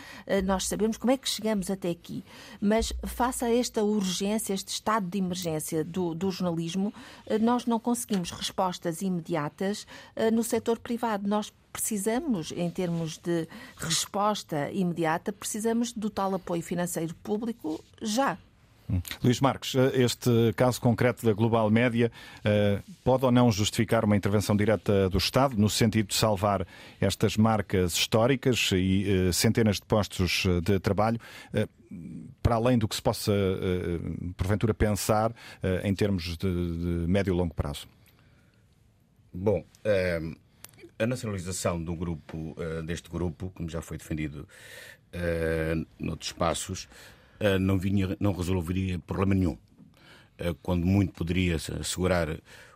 [0.43, 2.25] nós sabermos como é que chegamos até aqui.
[2.59, 6.93] Mas, face a esta urgência, este estado de emergência do, do jornalismo,
[7.41, 9.87] nós não conseguimos respostas imediatas
[10.33, 11.25] no setor privado.
[11.25, 13.47] Nós precisamos, em termos de
[13.77, 18.35] resposta imediata, precisamos do tal apoio financeiro público já.
[18.89, 18.99] Hum.
[19.23, 22.11] Luís Marques, eh, este caso concreto da Global Média
[22.43, 26.65] eh, pode ou não justificar uma intervenção direta do Estado no sentido de salvar
[26.99, 31.19] estas marcas históricas e eh, centenas de postos de trabalho?
[32.41, 33.31] Para além do que se possa,
[34.35, 35.33] porventura, pensar
[35.83, 37.87] em termos de, de médio e longo prazo?
[39.33, 39.63] Bom,
[40.99, 44.47] a nacionalização do grupo, uh, deste grupo, como já foi defendido
[45.13, 46.87] uh, noutros espaços,
[47.39, 49.57] uh, não, vinha, não resolveria problema nenhum.
[50.39, 52.29] Uh, quando muito poderia assegurar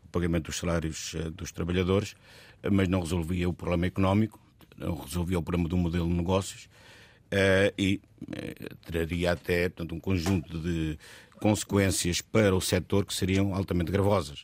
[0.04, 2.16] o pagamento dos salários dos trabalhadores,
[2.72, 4.40] mas não resolvia o problema económico,
[4.78, 6.70] não resolvia o problema do modelo de negócios
[7.78, 8.02] e
[8.82, 11.00] traria até portanto, um conjunto de
[11.40, 14.44] consequências para o setor que seriam altamente gravosas.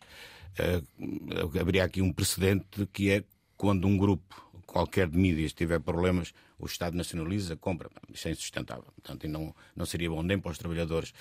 [1.60, 3.24] haveria aqui um precedente que é
[3.58, 7.90] quando um grupo qualquer de mídias tiver problemas, o Estado nacionaliza, compra.
[8.14, 8.86] Isso é insustentável.
[8.96, 11.14] Portanto, não, não seria bom nem para os trabalhadores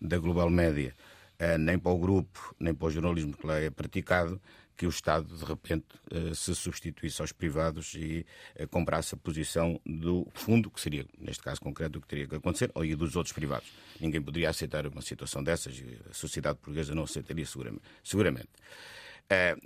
[0.00, 0.94] da Global Média,
[1.38, 4.40] eh, nem para o grupo, nem para o jornalismo que lá é praticado,
[4.76, 9.80] que o Estado, de repente, eh, se substituísse aos privados e eh, comprasse a posição
[9.84, 13.14] do fundo, que seria, neste caso concreto, o que teria que acontecer, ou e dos
[13.16, 13.70] outros privados.
[14.00, 18.48] Ninguém poderia aceitar uma situação dessas e a sociedade portuguesa não aceitaria seguramente.
[18.48, 19.03] Uh,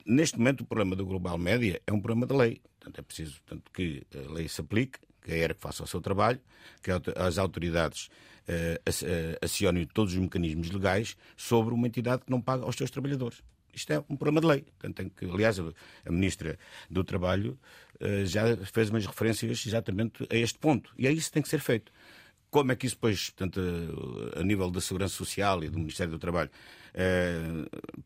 [0.06, 2.60] neste momento, o problema do Global Média é um problema de lei.
[2.78, 6.00] Portanto, é preciso portanto, que a lei se aplique, que a ERC faça o seu
[6.00, 6.40] trabalho,
[6.82, 8.08] que as autoridades
[8.48, 13.42] uh, acionem todos os mecanismos legais sobre uma entidade que não paga aos seus trabalhadores.
[13.74, 14.66] Isto é um problema de lei.
[14.78, 16.58] Portanto, que, aliás, a Ministra
[16.90, 17.58] do Trabalho
[18.00, 20.92] uh, já fez umas referências exatamente a este ponto.
[20.96, 21.92] E é isso que tem que ser feito.
[22.50, 23.60] Como é que isso depois, portanto,
[24.34, 26.50] a nível da Segurança Social e do Ministério do Trabalho,
[26.87, 26.87] eh,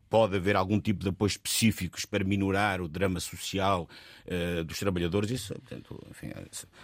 [0.09, 3.87] pode haver algum tipo de apoio específicos para minorar o drama social
[4.25, 5.31] eh, dos trabalhadores?
[5.31, 6.31] Isso, portanto, enfim,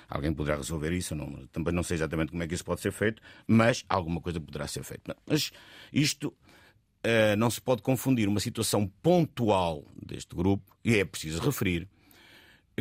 [0.07, 1.15] alguém poderá resolver isso.
[1.15, 4.39] Não, também não sei exatamente como é que isso pode ser feito, mas alguma coisa
[4.39, 5.15] poderá ser feita.
[5.25, 5.51] Mas
[5.91, 6.33] isto
[7.03, 11.87] eh, não se pode confundir uma situação pontual deste grupo, e é preciso referir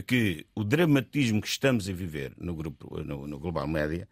[0.06, 4.08] que o dramatismo que estamos a viver no, grupo, no, no Global Média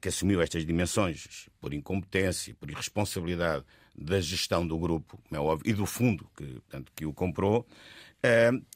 [0.00, 3.64] que assumiu estas dimensões por incompetência, por irresponsabilidade
[4.00, 7.66] da gestão do grupo, como é óbvio, e do fundo que, portanto, que o comprou,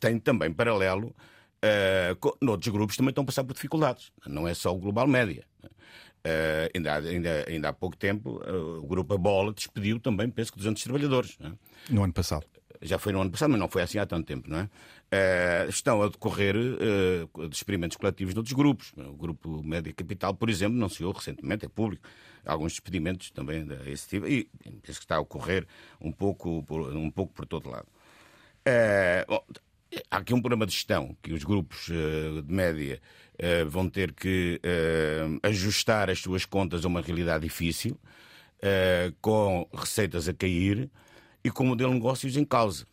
[0.01, 1.14] tem também paralelo
[1.62, 4.12] uh, noutros grupos também estão a passar por dificuldades.
[4.27, 5.45] Não é só o Global Média.
[5.64, 10.53] Uh, ainda, ainda, ainda há pouco tempo, uh, o grupo A Bola despediu também, penso
[10.53, 11.39] que, 200 trabalhadores.
[11.41, 11.53] É?
[11.93, 12.47] No ano passado.
[12.81, 14.64] Já foi no ano passado, mas não foi assim há tanto tempo, não é?
[14.64, 18.93] Uh, estão a decorrer uh, de experimentos coletivos de outros grupos.
[18.97, 22.09] O grupo Média Capital, por exemplo, anunciou recentemente, é público,
[22.45, 24.49] alguns despedimentos também desse tipo, e
[24.82, 25.66] penso que está a ocorrer
[26.01, 27.86] um pouco por, um pouco por todo lado.
[28.66, 29.45] Uh, bom,
[30.11, 33.01] há aqui um problema de gestão que os grupos de média
[33.68, 34.61] vão ter que
[35.43, 37.99] ajustar as suas contas a uma realidade difícil,
[39.20, 40.88] com receitas a cair
[41.43, 42.86] e com o modelo de negócios em causa.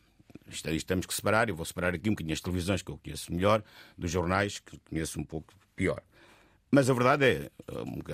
[0.48, 2.98] Isto, isto temos que separar, eu vou separar aqui um bocadinho as televisões, que eu
[2.98, 3.64] conheço melhor,
[3.96, 6.02] dos jornais, que conheço um pouco pior.
[6.72, 7.52] Mas a verdade é,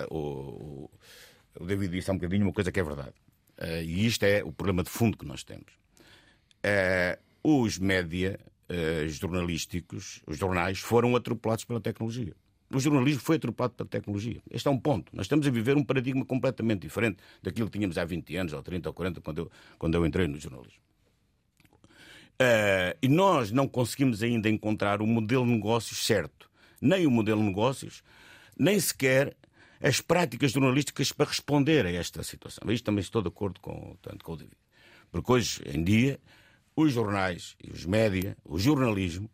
[0.09, 0.89] o,
[1.59, 3.13] o, David disse há um bocadinho uma coisa que é verdade.
[3.57, 5.73] Uh, e isto é o problema de fundo que nós temos.
[6.63, 8.39] Uh, os média
[8.69, 12.33] uh, jornalísticos, os jornais, foram atropelados pela tecnologia.
[12.73, 14.41] O jornalismo foi atropelado pela tecnologia.
[14.49, 15.15] Este é um ponto.
[15.15, 18.63] Nós estamos a viver um paradigma completamente diferente daquilo que tínhamos há 20 anos, ou
[18.63, 20.81] 30 ou 40, quando eu, quando eu entrei no jornalismo.
[23.01, 26.49] E nós não conseguimos ainda encontrar o modelo de negócios certo.
[26.81, 28.03] Nem o modelo de negócios,
[28.57, 29.35] nem sequer
[29.81, 32.71] as práticas jornalísticas para responder a esta situação.
[32.71, 34.57] Isto também estou de acordo com, tanto com o David.
[35.11, 36.19] Porque hoje em dia,
[36.75, 39.29] os jornais e os média, o jornalismo,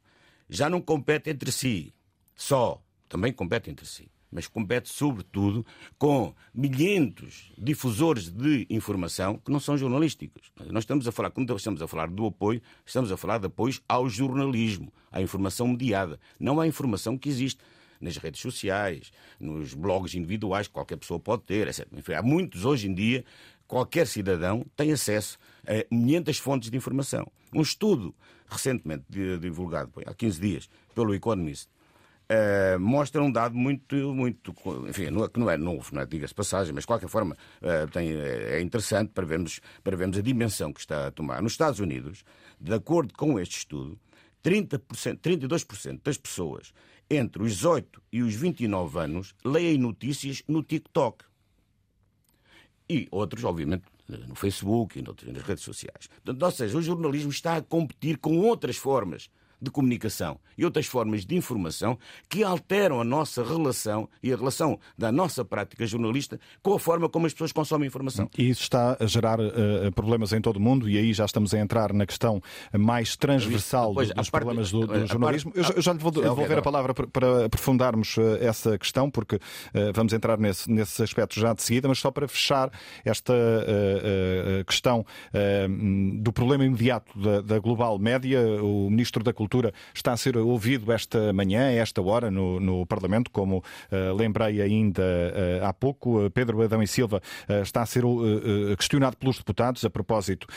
[0.50, 1.94] já não competem entre si
[2.42, 5.64] só também compete entre si, mas compete sobretudo
[5.96, 10.52] com milhentos difusores de informação que não são jornalísticos.
[10.72, 13.48] Nós estamos a falar, quando estamos a falar do apoio, estamos a falar de
[13.88, 17.62] ao jornalismo, à informação mediada, não à informação que existe
[18.02, 21.88] nas redes sociais, nos blogs individuais que qualquer pessoa pode ter, etc.
[21.94, 23.24] Enfim, há muitos hoje em dia,
[23.68, 27.32] qualquer cidadão tem acesso a milhentas fontes de informação.
[27.54, 28.14] Um estudo
[28.48, 29.06] recentemente
[29.40, 31.70] divulgado há 15 dias pelo Economist
[32.32, 34.56] Uh, mostra um dado muito, muito
[34.88, 38.10] enfim, é, não é novo, não é, diga-se passagem, mas de qualquer forma uh, tem,
[38.14, 41.42] é interessante para vermos, para vermos a dimensão que está a tomar.
[41.42, 42.24] Nos Estados Unidos,
[42.58, 44.00] de acordo com este estudo,
[44.46, 44.80] 30%,
[45.20, 46.72] 32% das pessoas
[47.12, 51.26] entre os 18 e os 29 anos leem notícias no TikTok.
[52.90, 56.10] E outros, obviamente, no Facebook e nas redes sociais.
[56.26, 59.30] Ou seja, o jornalismo está a competir com outras formas
[59.62, 61.98] de comunicação e outras formas de informação
[62.28, 67.08] que alteram a nossa relação e a relação da nossa prática jornalista com a forma
[67.08, 68.28] como as pessoas consomem informação.
[68.38, 71.54] E isso está a gerar uh, problemas em todo o mundo e aí já estamos
[71.54, 72.42] a entrar na questão
[72.78, 75.52] mais transversal Depois, dos parte, problemas do, do jornalismo.
[75.52, 79.40] Parte, eu, já lhe vou devolver a palavra para aprofundarmos uh, essa questão, porque uh,
[79.94, 82.72] vamos entrar nesse, nesse aspecto já de seguida, mas só para fechar
[83.06, 83.34] esta
[84.66, 85.06] questão
[86.20, 90.38] do problema imediato da, da global média, o Ministro da Cultura Cultura está a ser
[90.38, 95.74] ouvido esta manhã, a esta hora, no, no Parlamento, como uh, lembrei ainda uh, há
[95.74, 96.30] pouco.
[96.30, 97.22] Pedro Adão e Silva
[97.62, 98.04] está a ser
[98.78, 100.48] questionado pelos deputados a propósito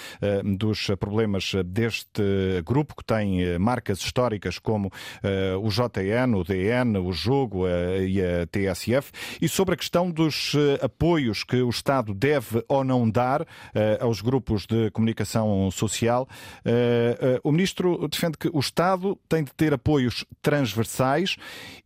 [0.56, 2.22] dos problemas deste
[2.64, 4.90] grupo, que tem marcas históricas como
[5.60, 11.44] o JN, o DN, o Jogo e a TSF, e sobre a questão dos apoios
[11.44, 13.46] que o Estado deve ou não dar
[14.00, 16.28] aos grupos de comunicação social.
[17.42, 21.36] O Ministro defende que o Estado Estado tem de ter apoios transversais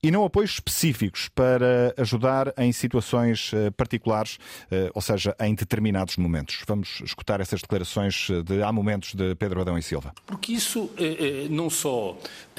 [0.02, 4.38] e não apoios específicos para ajudar em situações eh, particulares,
[4.70, 6.62] eh, ou seja, em determinados momentos.
[6.66, 10.12] Vamos escutar essas declarações de há momentos de Pedro Adão e Silva.
[10.26, 12.16] Porque isso eh, não só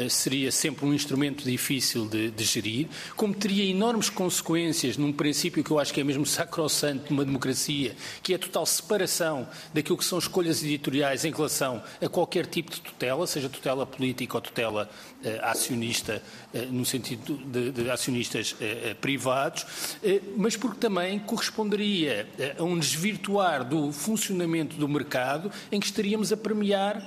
[0.10, 2.88] seria sempre um instrumento difícil de, de gerir,
[3.18, 7.94] como teria enormes consequências num princípio que eu acho que é mesmo sacrossanto numa democracia,
[8.24, 12.72] que é a total separação daquilo que são escolhas editoriais em relação a qualquer tipo
[12.72, 14.90] de tutela, seja tutela política tutela
[15.24, 16.22] eh, acionista,
[16.54, 19.66] eh, no sentido de, de acionistas eh, privados,
[20.38, 22.28] mas porque também corresponderia
[22.58, 27.02] a um desvirtuar do funcionamento do mercado em que estaríamos a premiar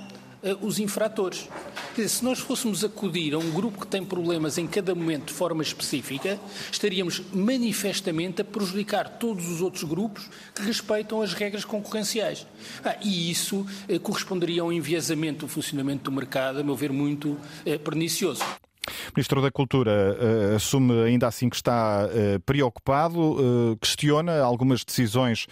[0.61, 1.47] os infratores.
[1.95, 5.33] Dizer, se nós fôssemos acudir a um grupo que tem problemas em cada momento de
[5.33, 6.39] forma específica,
[6.71, 12.45] estaríamos manifestamente a prejudicar todos os outros grupos que respeitam as regras concorrenciais.
[12.83, 16.91] Ah, e isso eh, corresponderia a um enviesamento do funcionamento do mercado, a meu ver,
[16.91, 18.43] muito eh, pernicioso.
[19.15, 25.47] Ministro da Cultura uh, assume ainda assim que está uh, preocupado, uh, questiona algumas decisões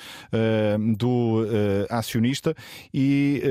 [0.98, 1.46] do
[1.90, 2.56] acionista
[2.94, 3.42] e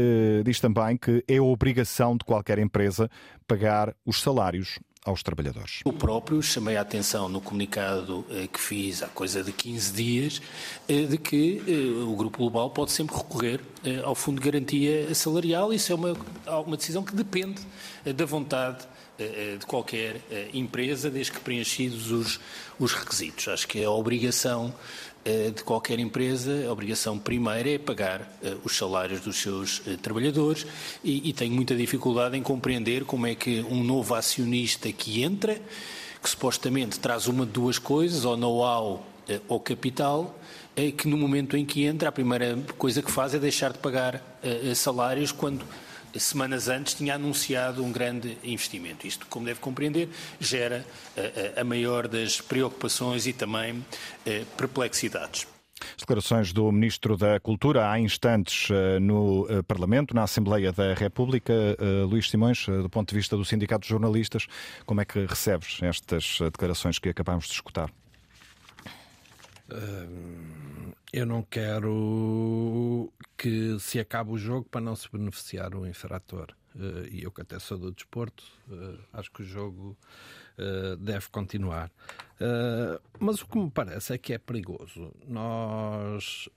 [0.45, 3.11] diz também que é obrigação de qualquer empresa
[3.47, 5.81] pagar os salários aos trabalhadores.
[5.85, 10.43] Eu próprio chamei a atenção no comunicado que fiz há coisa de 15 dias
[10.89, 11.63] de que
[12.07, 13.61] o Grupo Global pode sempre recorrer
[14.05, 15.73] ao Fundo de Garantia Salarial.
[15.73, 16.17] Isso é uma,
[16.67, 17.61] uma decisão que depende
[18.05, 19.00] da vontade eh,
[19.59, 22.41] de qualquer eh, empresa, desde que preenchidos os,
[22.79, 23.49] os requisitos.
[23.49, 24.75] Acho que a obrigação
[25.25, 28.31] eh, de qualquer empresa, a obrigação primeira é pagar
[28.65, 30.67] os salários dos seus trabalhadores
[31.05, 35.61] e, e tenho muita dificuldade em compreender como é que um novo acionista que entra,
[36.23, 39.07] que supostamente traz uma de duas coisas, ou know-how
[39.47, 40.37] ou capital,
[40.75, 43.79] é que no momento em que entra, a primeira coisa que faz é deixar de
[43.79, 44.23] pagar
[44.75, 45.65] salários quando
[46.19, 49.07] semanas antes, tinha anunciado um grande investimento.
[49.07, 50.09] Isto, como deve compreender,
[50.41, 50.85] gera
[51.57, 53.85] a, a maior das preocupações e também
[54.57, 55.47] perplexidades.
[55.81, 58.69] As declarações do Ministro da Cultura há instantes
[59.01, 61.55] no Parlamento, na Assembleia da República.
[62.07, 64.47] Luís Simões, do ponto de vista do Sindicato de Jornalistas,
[64.85, 67.91] como é que recebes estas declarações que acabamos de escutar?
[71.13, 76.49] Eu não quero que se acabe o jogo para não se beneficiar o infrator.
[77.11, 78.45] e eu que até sou do desporto,
[79.13, 79.97] acho que o jogo
[80.59, 81.91] uh, deve continuar.
[83.19, 86.49] Mas o que me parece é que é perigoso nós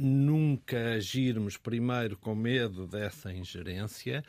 [0.00, 4.24] nunca agirmos, primeiro, com medo dessa ingerência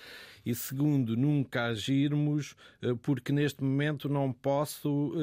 [0.45, 2.55] e, segundo, nunca agirmos
[3.01, 5.13] porque neste momento não posso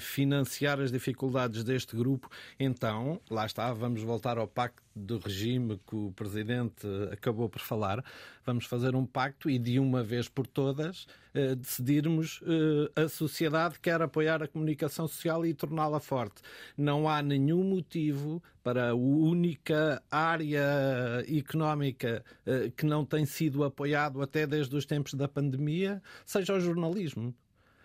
[0.00, 2.28] financiar as dificuldades deste grupo.
[2.58, 8.04] Então, lá está, vamos voltar ao pacto do regime que o Presidente acabou por falar,
[8.44, 13.78] vamos fazer um pacto e de uma vez por todas eh, decidirmos eh, a sociedade
[13.78, 16.42] quer apoiar a comunicação social e torná-la forte.
[16.76, 24.20] Não há nenhum motivo para a única área económica eh, que não tem sido apoiado
[24.20, 27.34] até desde os tempos da pandemia, seja o jornalismo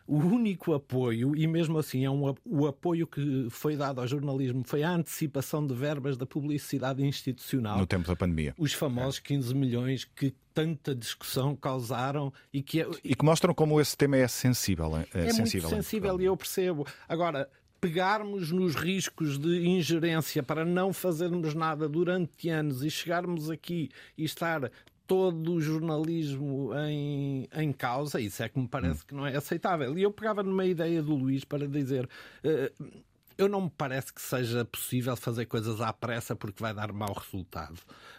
[0.06, 4.64] o único apoio, e mesmo assim é um, o apoio que foi dado ao jornalismo,
[4.66, 7.78] foi a antecipação de verbas da publicidade institucional.
[7.78, 8.54] No tempo da pandemia.
[8.58, 12.82] Os famosos 15 milhões que tanta discussão causaram e que...
[12.82, 14.98] É, e que mostram como esse tema é sensível.
[14.98, 16.86] É, é sensível, muito sensível e eu percebo.
[17.08, 17.50] Agora,
[17.80, 24.24] pegarmos nos riscos de ingerência para não fazermos nada durante anos e chegarmos aqui e
[24.26, 24.70] estar
[25.14, 29.06] todo o jornalismo em, em causa, isso é que me parece hum.
[29.08, 29.96] que não é aceitável.
[29.96, 32.10] E eu pegava numa ideia do Luís para dizer.
[32.44, 33.04] Uh,
[33.36, 37.14] eu não me parece que seja possível fazer coisas à pressa porque vai dar mau
[37.14, 37.78] resultado.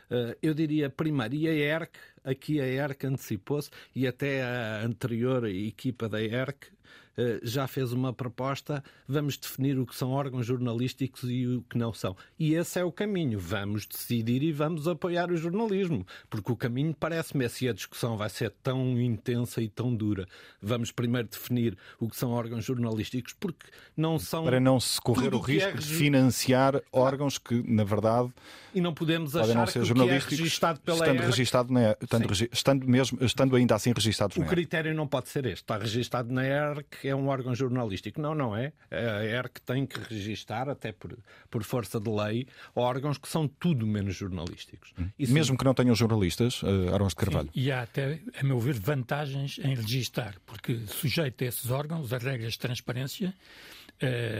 [0.09, 5.47] Uh, eu diria primeiro, e a ERC, aqui a ERC antecipou-se, e até a anterior
[5.47, 6.71] equipa da ERC eh,
[7.43, 11.93] já fez uma proposta, vamos definir o que são órgãos jornalísticos e o que não
[11.93, 12.17] são.
[12.39, 13.39] E esse é o caminho.
[13.39, 18.29] Vamos decidir e vamos apoiar o jornalismo, porque o caminho parece-me, se a discussão vai
[18.29, 20.27] ser tão intensa e tão dura,
[20.61, 24.45] vamos primeiro definir o que são órgãos jornalísticos, porque não são.
[24.45, 25.75] Para não se correr o é risco é...
[25.75, 28.33] de financiar órgãos que, na verdade.
[28.75, 31.27] E não podemos achar não ser que o que é registado pela estando ERC...
[31.27, 32.49] registado na estando, regi...
[32.53, 35.63] estando, mesmo, estando ainda assim registados O critério não pode ser este.
[35.63, 38.21] Está registado na ERC, é um órgão jornalístico.
[38.21, 38.73] Não, não é.
[38.91, 41.17] A ERC tem que registar, até por,
[41.51, 44.93] por força de lei, órgãos que são tudo menos jornalísticos.
[44.99, 45.09] Hum.
[45.19, 47.51] Mesmo que não tenham jornalistas, uh, Arões de Carvalho.
[47.53, 52.19] Sim, e há até, a meu ver, vantagens em registar, porque sujeita esses órgãos a
[52.19, 53.35] regras de transparência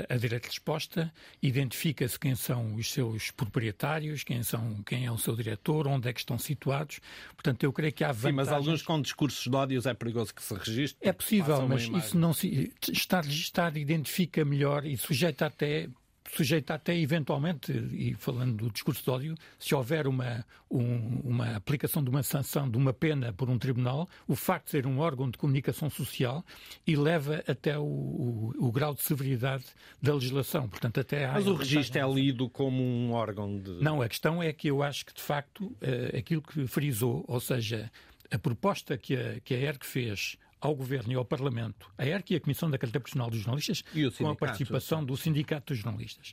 [0.09, 5.19] a direito de resposta, identifica-se quem são os seus proprietários, quem, são, quem é o
[5.19, 7.01] seu diretor, onde é que estão situados.
[7.35, 8.31] Portanto, eu creio que há vantagens...
[8.31, 11.09] Sim, mas alguns com discursos de ódios é perigoso que se registre.
[11.09, 12.73] É possível, mas isso não se...
[12.91, 15.89] Está registado identifica melhor e sujeita até
[16.37, 22.03] sujeita até eventualmente, e falando do discurso de ódio, se houver uma, um, uma aplicação
[22.03, 25.31] de uma sanção, de uma pena por um tribunal, o facto de ser um órgão
[25.31, 26.45] de comunicação social
[26.87, 29.65] eleva até o, o, o grau de severidade
[30.01, 30.69] da legislação.
[30.69, 33.83] Portanto, até Mas o registro é lido como um órgão de.
[33.83, 37.41] Não, a questão é que eu acho que, de facto, uh, aquilo que frisou, ou
[37.41, 37.91] seja,
[38.31, 42.31] a proposta que a, que a ERC fez ao Governo e ao Parlamento, a ERC
[42.31, 43.85] e a Comissão da Carteira Profissional dos Jornalistas,
[44.17, 46.33] com a participação do Sindicato dos Jornalistas.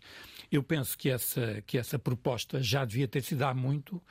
[0.50, 4.02] Eu penso que essa, que essa proposta já devia ter sido há muito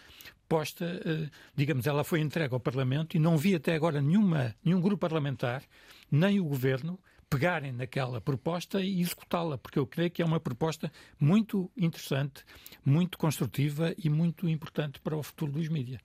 [0.47, 4.81] posta, eh, digamos, ela foi entregue ao Parlamento e não vi até agora nenhuma, nenhum
[4.81, 5.63] grupo parlamentar,
[6.11, 7.01] nem o Governo,
[7.31, 12.45] pegarem naquela proposta e executá-la, porque eu creio que é uma proposta muito interessante,
[12.85, 16.01] muito construtiva e muito importante para o futuro dos mídias.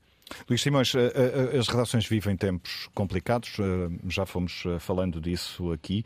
[0.50, 1.12] Luís Simões, eh,
[1.54, 6.04] eh, as redações vivem tempos complicados, eh, já fomos falando disso aqui.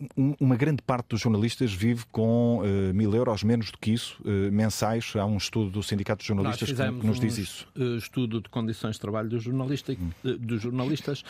[0.00, 4.20] Ehm, uma grande parte dos jornalistas vive com uh, mil euros, menos do que isso,
[4.22, 5.12] uh, mensais.
[5.14, 7.68] Há um estudo do Sindicato de Jornalistas que, que, nos diz isso.
[7.76, 10.10] Uh, estudo de condições de trabalho dos, jornalista, hum.
[10.38, 11.22] dos jornalistas.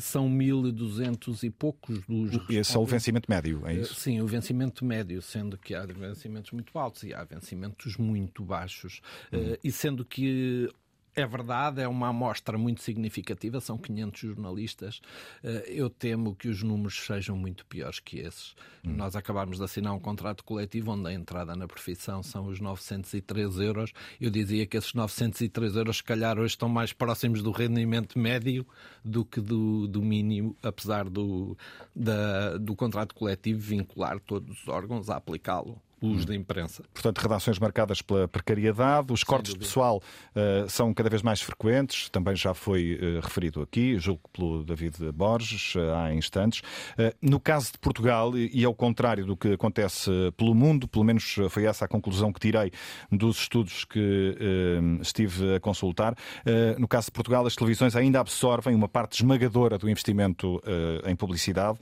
[0.00, 2.50] são 1.200 e poucos dos.
[2.50, 3.94] Esse é o vencimento médio, é isso?
[3.94, 9.00] sim, o vencimento médio, sendo que há vencimentos muito altos e há vencimentos muito baixos.
[9.32, 9.56] Hum.
[9.62, 10.68] e sendo que
[11.16, 15.00] é verdade, é uma amostra muito significativa, são 500 jornalistas.
[15.42, 18.54] Eh, eu temo que os números sejam muito piores que esses.
[18.84, 18.92] Hum.
[18.96, 23.58] Nós acabámos de assinar um contrato coletivo onde a entrada na profissão são os 903
[23.60, 23.92] euros.
[24.20, 28.66] Eu dizia que esses 903 euros, se calhar, hoje estão mais próximos do rendimento médio
[29.02, 31.56] do que do, do mínimo, apesar do,
[31.94, 36.84] da, do contrato coletivo vincular todos os órgãos a aplicá-lo os da imprensa.
[36.92, 40.02] Portanto, redações marcadas pela precariedade, os cortes de pessoal
[40.34, 44.96] uh, são cada vez mais frequentes, também já foi uh, referido aqui, julgo pelo David
[45.12, 46.62] Borges, uh, há instantes.
[47.22, 51.36] no caso de Portugal, e, e ao contrário do que acontece pelo mundo, pelo menos
[51.50, 52.70] foi essa a conclusão que tirei
[53.10, 54.36] dos estudos que
[55.00, 56.14] estive a consultar,
[56.78, 60.60] no caso de Portugal, as televisões ainda absorvem uma parte esmagadora do investimento
[61.04, 61.78] em publicidade,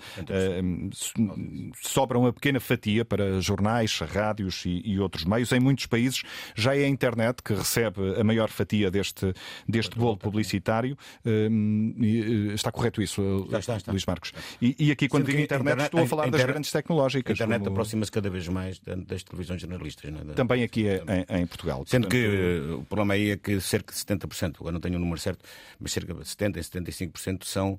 [1.83, 5.53] sobra uma pequena fatia para jornais, rádios e, e, outros meios.
[5.53, 6.23] Em muitos países
[6.55, 9.35] já é a internet que recebe a maior fatia deste,
[9.69, 10.97] deste bolo publicitário.
[11.25, 13.93] Hum, eh, está correto isso, já está, está.
[13.93, 14.33] Luís Marcos?
[14.61, 17.31] E, e aqui, quando digo internet, internet, estou a falar das grandes tecnológicas.
[17.31, 17.71] A internet como...
[17.71, 20.13] aproxima-se cada vez mais das televisões jornalistas.
[20.13, 20.33] É?
[20.35, 21.85] Também aqui é, em, em, Portugal.
[21.87, 22.11] Sendo Portanto...
[22.11, 25.45] que o problema aí é que cerca de 70%, agora não tenho o número certo,
[25.79, 27.79] mas cerca de 70% e 75% são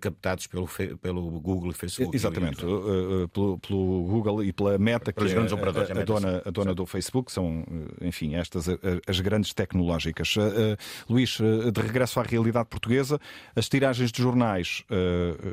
[0.00, 0.68] captados pelo,
[1.00, 2.16] pelo Google e Facebook.
[2.16, 6.74] Exatamente, uh, pelo, pelo, Google e pela Meta, que é a, a, dona, a dona
[6.74, 7.64] do Facebook, são,
[8.00, 8.66] enfim, estas
[9.06, 10.36] as grandes tecnológicas.
[10.36, 10.76] Uh,
[11.08, 11.38] Luís,
[11.72, 13.20] de regresso à realidade portuguesa,
[13.54, 14.84] as tiragens de jornais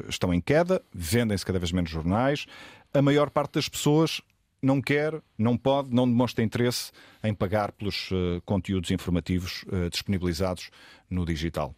[0.08, 2.46] estão em queda, vendem-se cada vez menos jornais,
[2.94, 4.22] a maior parte das pessoas
[4.62, 6.92] não quer, não pode, não demonstra interesse
[7.24, 8.10] em pagar pelos
[8.46, 10.70] conteúdos informativos disponibilizados
[11.10, 11.76] no digital.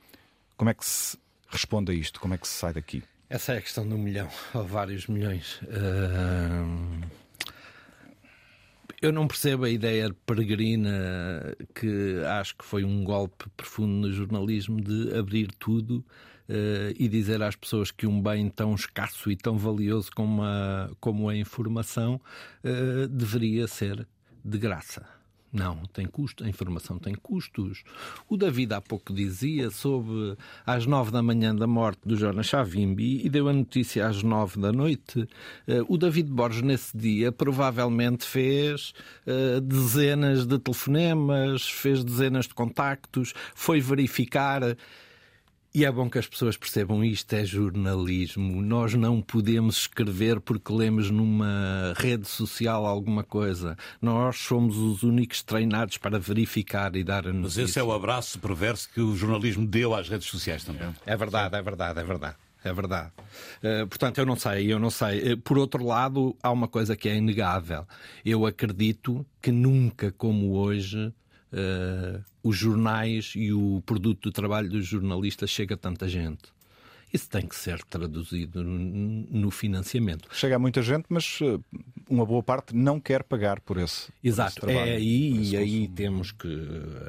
[0.55, 1.17] Como é que se
[1.55, 2.19] responde a isto?
[2.19, 3.03] Como é que se sai daqui?
[3.29, 5.59] Essa é a questão de um milhão, ou vários milhões.
[9.01, 14.81] Eu não percebo a ideia peregrina que acho que foi um golpe profundo no jornalismo
[14.81, 16.03] de abrir tudo
[16.49, 20.89] uh, e dizer às pessoas que um bem tão escasso e tão valioso como a,
[20.99, 22.19] como a informação
[22.63, 24.07] uh, deveria ser
[24.43, 25.14] de graça.
[25.55, 27.85] Não, tem custo, a informação tem custos.
[28.27, 33.25] O David há pouco dizia sobre às nove da manhã da morte do Jonas Chavimbi
[33.25, 35.25] e deu a notícia às nove da noite.
[35.65, 38.93] Eh, o David Borges, nesse dia, provavelmente fez
[39.25, 44.61] uh, dezenas de telefonemas, fez dezenas de contactos, foi verificar
[45.75, 48.61] e é bom que as pessoas percebam isto é jornalismo.
[48.61, 53.75] Nós não podemos escrever porque lemos numa rede social alguma coisa.
[54.01, 57.63] Nós somos os únicos treinados para verificar e dar a notícia.
[57.63, 60.95] Mas esse é o abraço perverso que o jornalismo deu às redes sociais também.
[61.05, 62.35] É verdade, é verdade, é verdade.
[62.63, 63.11] É verdade.
[63.61, 65.33] Uh, portanto, eu não sei, eu não sei.
[65.33, 67.85] Uh, por outro lado, há uma coisa que é inegável.
[68.25, 71.13] Eu acredito que nunca como hoje
[71.51, 76.55] uh, os jornais e o produto do trabalho dos jornalistas chega a tanta gente.
[77.13, 80.27] Isso tem que ser traduzido no financiamento.
[80.33, 81.57] Chega a muita gente, mas eh,
[82.09, 84.59] uma boa parte não quer pagar por esse, Exato.
[84.59, 84.91] Por esse trabalho.
[84.91, 86.49] É aí, e aí temos que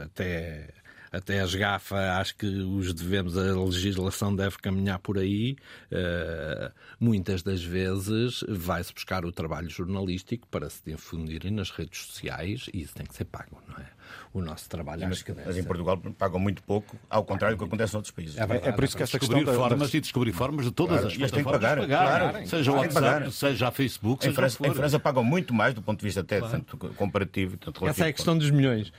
[0.00, 0.72] até
[1.10, 5.56] até a esgafa, acho que os devemos, a legislação deve caminhar por aí.
[5.90, 12.68] Uh, muitas das vezes vai-se buscar o trabalho jornalístico para se difundirem nas redes sociais
[12.72, 13.95] e isso tem que ser pago, não é?
[14.36, 17.56] O nosso trabalho mas, acho que deve Mas em Portugal pagam muito pouco, ao contrário
[17.56, 18.36] do que acontece em outros países.
[18.36, 19.96] É, é por isso que esta descobrir questão formas da...
[19.96, 21.52] e descobrir formas de todas claro, as plataformas.
[21.52, 22.46] Tem que pagar, pagar, claro.
[22.46, 25.98] Seja o WhatsApp, seja a Facebook, em França, em França pagam muito mais do ponto
[26.00, 26.52] de vista até claro.
[26.52, 27.56] tanto comparativo.
[27.56, 28.92] Tanto Essa é a questão dos milhões.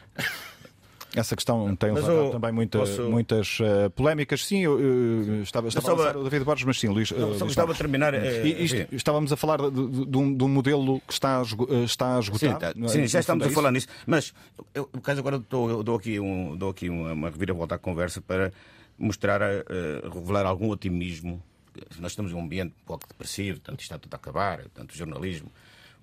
[1.19, 3.03] Essa questão tem levantado também muita, posso...
[3.03, 4.45] muitas uh, polémicas.
[4.45, 7.11] Sim, eu, eu estava, estava a falar David Borges, mas sim, Luís.
[7.11, 8.13] Não, só gostava de terminar.
[8.13, 11.41] É, isto, estávamos a falar de, de, um, de, um, modelo que está,
[11.83, 12.75] está esgotado.
[12.75, 13.87] Sim, tá, sim já estamos a falar nisso.
[14.05, 14.33] Mas,
[14.73, 17.77] eu, por caso agora dou, eu dou aqui, um, dou aqui uma, uma reviravolta à
[17.77, 18.51] conversa para
[18.97, 21.41] mostrar, uh, revelar algum otimismo.
[21.99, 25.51] Nós estamos num ambiente um pouco depressivo, tanto está tudo a acabar, tanto o jornalismo.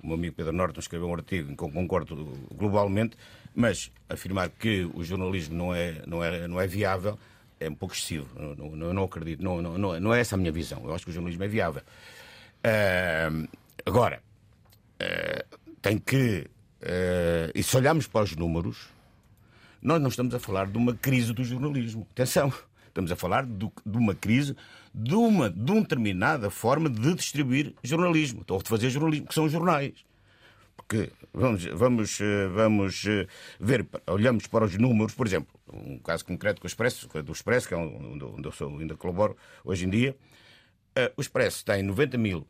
[0.05, 2.15] O meu amigo Pedro Norton escreveu um artigo em que concordo
[2.55, 3.17] globalmente
[3.55, 7.19] mas afirmar que o jornalismo não é, não é, não é viável
[7.61, 8.29] é um pouco excessivo.
[8.39, 9.43] Não, não, não acredito.
[9.43, 10.83] Não, não, não é essa a minha visão.
[10.85, 11.83] Eu acho que o jornalismo é viável.
[12.61, 13.49] Uh,
[13.87, 14.21] agora,
[15.01, 16.47] uh, tem que.
[16.83, 18.89] Uh, e se olharmos para os números,
[19.81, 22.07] nós não estamos a falar de uma crise do jornalismo.
[22.11, 22.53] Atenção.
[22.89, 24.57] Estamos a falar de, de uma crise
[24.95, 29.49] de uma, de uma determinada forma de distribuir jornalismo, ou de fazer jornalismo, que são
[29.49, 29.93] jornais.
[30.77, 33.27] Porque vamos, vamos, eh, vamos eh,
[33.59, 37.67] ver, olhamos para os números, por exemplo, um caso concreto com o Expresso, do Expresso,
[37.67, 40.17] que é onde eu sou, ainda colaboro hoje em dia.
[40.95, 42.47] Eh, o Expresso tem 90 mil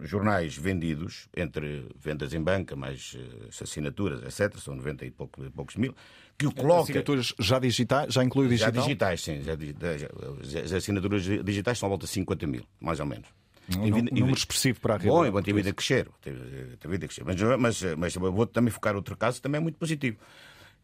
[0.00, 5.76] jornais vendidos, entre vendas em banca, mais uh, assinaturas, etc., são 90 e pouco, poucos
[5.76, 5.94] mil,
[6.38, 6.84] que o coloca...
[6.84, 8.74] Assinaturas já digitais, já inclui digital?
[8.74, 9.42] Já digitais, sim.
[9.42, 9.56] Já,
[9.96, 13.28] já, as assinaturas digitais são à volta de 50 mil, mais ou menos.
[13.76, 15.32] Um, um número expressivo para a realidade.
[15.32, 16.08] Bom, tem vindo a crescer.
[16.22, 17.24] Tem, tem vindo a crescer.
[17.24, 20.18] Mas, mas, mas vou também focar outro caso, também é muito positivo.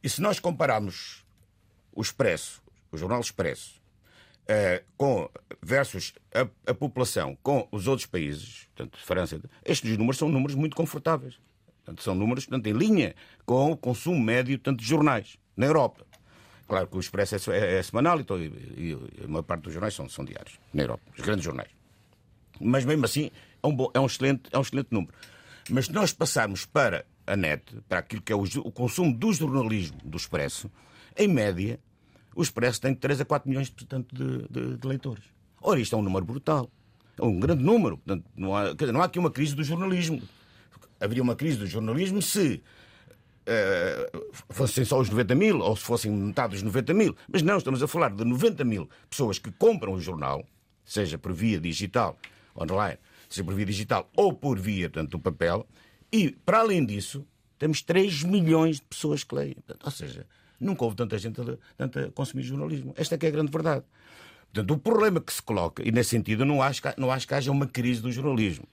[0.02, 1.24] E se nós compararmos
[1.92, 2.60] o Expresso,
[2.90, 3.81] o Jornal Expresso,
[4.44, 5.28] uh, com,
[5.60, 10.76] versus a, a, população com os outros países, portanto, França, estes números são números muito
[10.76, 11.38] confortáveis.
[11.84, 13.14] Portanto, são números portanto, em linha
[13.44, 16.06] com o consumo médio tanto de jornais na Europa.
[16.68, 19.72] Claro que o Expresso é, é, é semanal então, e, e, a maior parte dos
[19.72, 21.70] jornais são, são diários na Europa, os grandes jornais.
[22.60, 23.30] Mas mesmo assim
[23.62, 25.12] é um, bom, é um, excelente, é um excelente número.
[25.68, 29.32] Mas se nós passarmos para a net, para aquilo que é o, o consumo do
[29.32, 30.70] jornalismo do Expresso,
[31.16, 31.78] em média,
[32.34, 35.24] o Expresso tem 3 a 4 milhões portanto, de, de, de leitores.
[35.60, 36.70] Ora, isto é um número brutal.
[37.18, 37.98] É um grande número.
[37.98, 40.22] Portanto, não, há, não há aqui uma crise do jornalismo.
[41.00, 42.62] Haveria uma crise do jornalismo se
[43.42, 47.16] uh, fossem só os 90 mil ou se fossem metade dos 90 mil.
[47.28, 50.44] Mas não, estamos a falar de 90 mil pessoas que compram o jornal,
[50.84, 52.16] seja por via digital,
[52.56, 52.98] online,
[53.28, 55.66] seja por via digital ou por via portanto, do papel.
[56.12, 57.26] E, para além disso,
[57.58, 59.56] temos 3 milhões de pessoas que leem.
[59.82, 60.26] Ou seja,
[60.62, 62.94] Nunca houve tanta gente a, a consumir jornalismo.
[62.96, 63.84] Esta é que é a grande verdade.
[64.52, 67.34] Portanto, o problema que se coloca, e nesse sentido não acho que, não acho que
[67.34, 68.66] haja uma crise do jornalismo.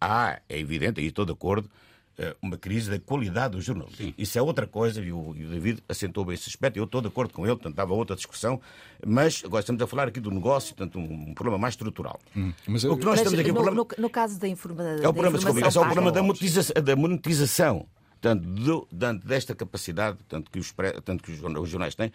[0.00, 1.70] Há, é evidente, e estou de acordo,
[2.18, 3.96] eh, uma crise da qualidade do jornalismo.
[3.96, 4.14] Sim.
[4.18, 7.00] Isso é outra coisa, e o, e o David assentou bem esse aspecto, eu estou
[7.00, 8.60] de acordo com ele, portanto, estava outra discussão,
[9.06, 12.18] mas agora estamos a falar aqui do negócio, portanto, um, um problema mais estrutural.
[12.36, 12.92] Hum, mas eu...
[12.92, 13.48] o que nós mas, estamos aqui...
[13.48, 13.76] No, problema...
[13.76, 14.82] no, no caso da, informa...
[14.82, 17.86] é o problema, desculpa, é o problema da monetização, da monetização
[18.20, 18.88] tanto, do,
[19.24, 20.74] desta capacidade tanto que, os,
[21.04, 22.12] tanto que os jornais têm,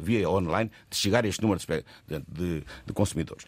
[0.00, 3.46] via online, de chegar a este número de, de, de consumidores.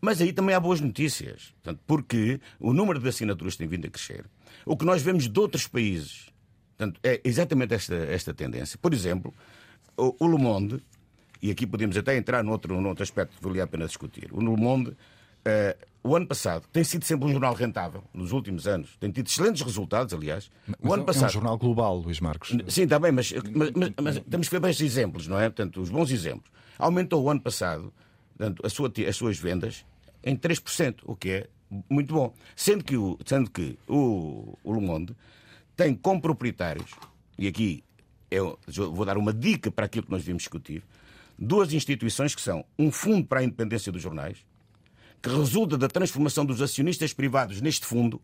[0.00, 3.90] Mas aí também há boas notícias, portanto, porque o número de assinaturas tem vindo a
[3.90, 4.26] crescer.
[4.66, 6.26] O que nós vemos de outros países
[6.76, 8.78] portanto, é exatamente esta, esta tendência.
[8.80, 9.32] Por exemplo,
[9.96, 10.82] o, o Le Monde,
[11.40, 14.28] e aqui podemos até entrar noutro, noutro aspecto que valia a pena discutir.
[14.32, 18.66] O Le Monde uh, o ano passado tem sido sempre um jornal rentável, nos últimos
[18.66, 18.94] anos.
[19.00, 20.50] Tem tido excelentes resultados, aliás.
[20.66, 21.30] Mas o ano é passado...
[21.30, 22.54] um jornal global, Luís Marcos.
[22.68, 25.48] Sim, está bem, mas, mas, mas, mas temos que ver bem estes exemplos, não é?
[25.48, 26.52] Portanto, os bons exemplos.
[26.78, 27.90] Aumentou o ano passado
[28.36, 29.86] portanto, a sua, as suas vendas
[30.22, 31.48] em 3%, o que é
[31.88, 32.34] muito bom.
[32.54, 35.16] Sendo que o, sendo que o, o Le Monde
[35.74, 36.90] tem como proprietários,
[37.38, 37.82] e aqui
[38.30, 38.58] eu
[38.92, 40.84] vou dar uma dica para aquilo que nós vimos discutir,
[41.38, 44.44] duas instituições que são um fundo para a independência dos jornais,
[45.24, 48.20] que resulta da transformação dos acionistas privados neste fundo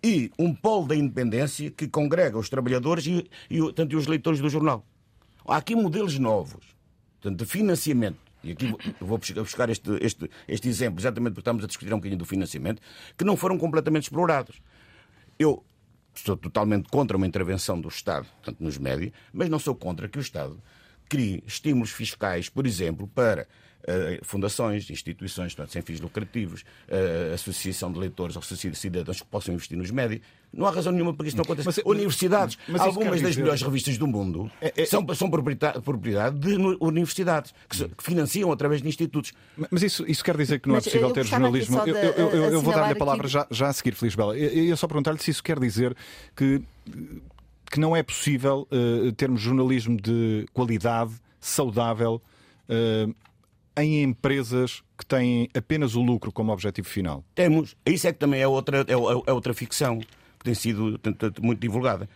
[0.00, 4.48] e um polo da independência que congrega os trabalhadores e, e, e os leitores do
[4.48, 4.86] jornal.
[5.44, 6.64] Há aqui modelos novos
[7.20, 8.20] tanto, de financiamento.
[8.44, 12.20] E aqui vou buscar este, este, este exemplo, exatamente porque estamos a discutir um bocadinho
[12.20, 12.80] do financiamento,
[13.18, 14.62] que não foram completamente explorados.
[15.36, 15.64] Eu
[16.14, 20.18] sou totalmente contra uma intervenção do Estado, tanto nos médios, mas não sou contra que
[20.18, 20.56] o Estado
[21.08, 23.48] crie estímulos fiscais, por exemplo, para
[23.82, 29.20] uh, fundações, instituições portanto, sem fins lucrativos, uh, associação de leitores ou associação de cidadãos
[29.20, 30.20] que possam investir nos médios.
[30.52, 31.66] Não há razão nenhuma para que isto não aconteça.
[31.66, 33.40] Mas, universidades, mas, mas algumas das dizer...
[33.40, 34.84] melhores revistas do mundo é, é...
[34.84, 39.32] são, são propriedade de universidades que, se, que, financiam através de institutos.
[39.70, 41.78] Mas isso, isso quer dizer que não é mas é possível ter jornalismo.
[41.78, 43.32] Eu, eu, eu, eu vou dar-lhe a palavra aqui...
[43.32, 44.36] já, já a seguir, Feliz Bela.
[44.36, 45.96] Eu ia só perguntar-lhe se isso quer dizer
[46.36, 46.62] que
[47.72, 52.20] que não é possível uh, termos jornalismo de qualidade, saudável,
[52.68, 53.14] uh,
[53.76, 57.24] em empresas que têm apenas o lucro como objetivo final?
[57.34, 57.76] Temos.
[57.86, 61.00] Isso é que também é outra, é, é outra ficção que tem sido
[61.40, 62.08] muito divulgada.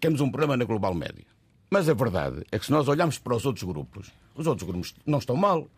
[0.00, 1.24] Temos um problema na Global Média.
[1.70, 4.94] Mas a verdade é que se nós olharmos para os outros grupos, os outros grupos
[5.04, 5.68] não estão mal.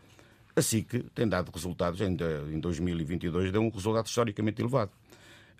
[0.54, 4.90] A SIC tem dado resultados, ainda em 2022 deu um resultado historicamente elevado.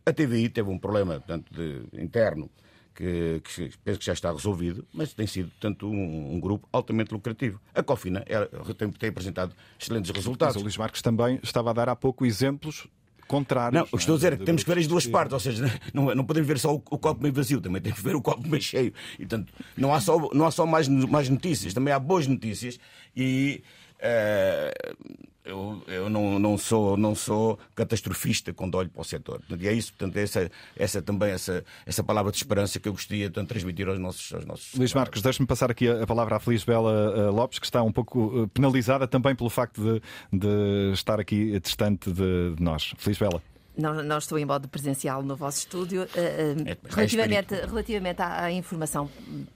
[0.04, 2.50] A TVI teve um problema tanto de, interno
[2.96, 7.12] que, que, penso que já está resolvido, mas tem sido, tanto um, um grupo altamente
[7.12, 7.60] lucrativo.
[7.74, 8.44] A Cofina é,
[8.74, 10.56] tem, tem, apresentado excelentes resultados.
[10.56, 12.88] Mas o Luís Marques também estava a dar há pouco exemplos
[13.28, 13.74] contrários.
[13.74, 15.40] Não, o que estou a dizer é que temos que ver as duas partes, ou
[15.40, 18.16] seja, não, não podemos ver só o, o, copo meio vazio, também temos que ver
[18.16, 18.92] o copo meio cheio.
[19.14, 22.78] E, portanto, não há só, não há só mais, mais notícias, também há boas notícias
[23.14, 23.62] e.
[23.96, 29.40] Uh, eu, eu não, não, sou, não sou catastrofista quando olho para o setor.
[29.58, 33.30] E é isso, portanto, essa, essa também essa, essa palavra de esperança que eu gostaria
[33.30, 34.32] de transmitir aos nossos.
[34.32, 37.66] Aos nossos Luís Marcos, deixe-me passar aqui a, palavra à Feliz Bela eh, Lopes, que
[37.66, 40.02] está um pouco eh, penalizada também pelo facto de,
[40.38, 42.94] de estar aqui distante de, de nós.
[42.98, 43.40] Feliz Bela.
[43.76, 46.04] Não, não estou em modo presencial no vosso estúdio.
[46.04, 49.10] Uh, relativamente, relativamente à, à, informação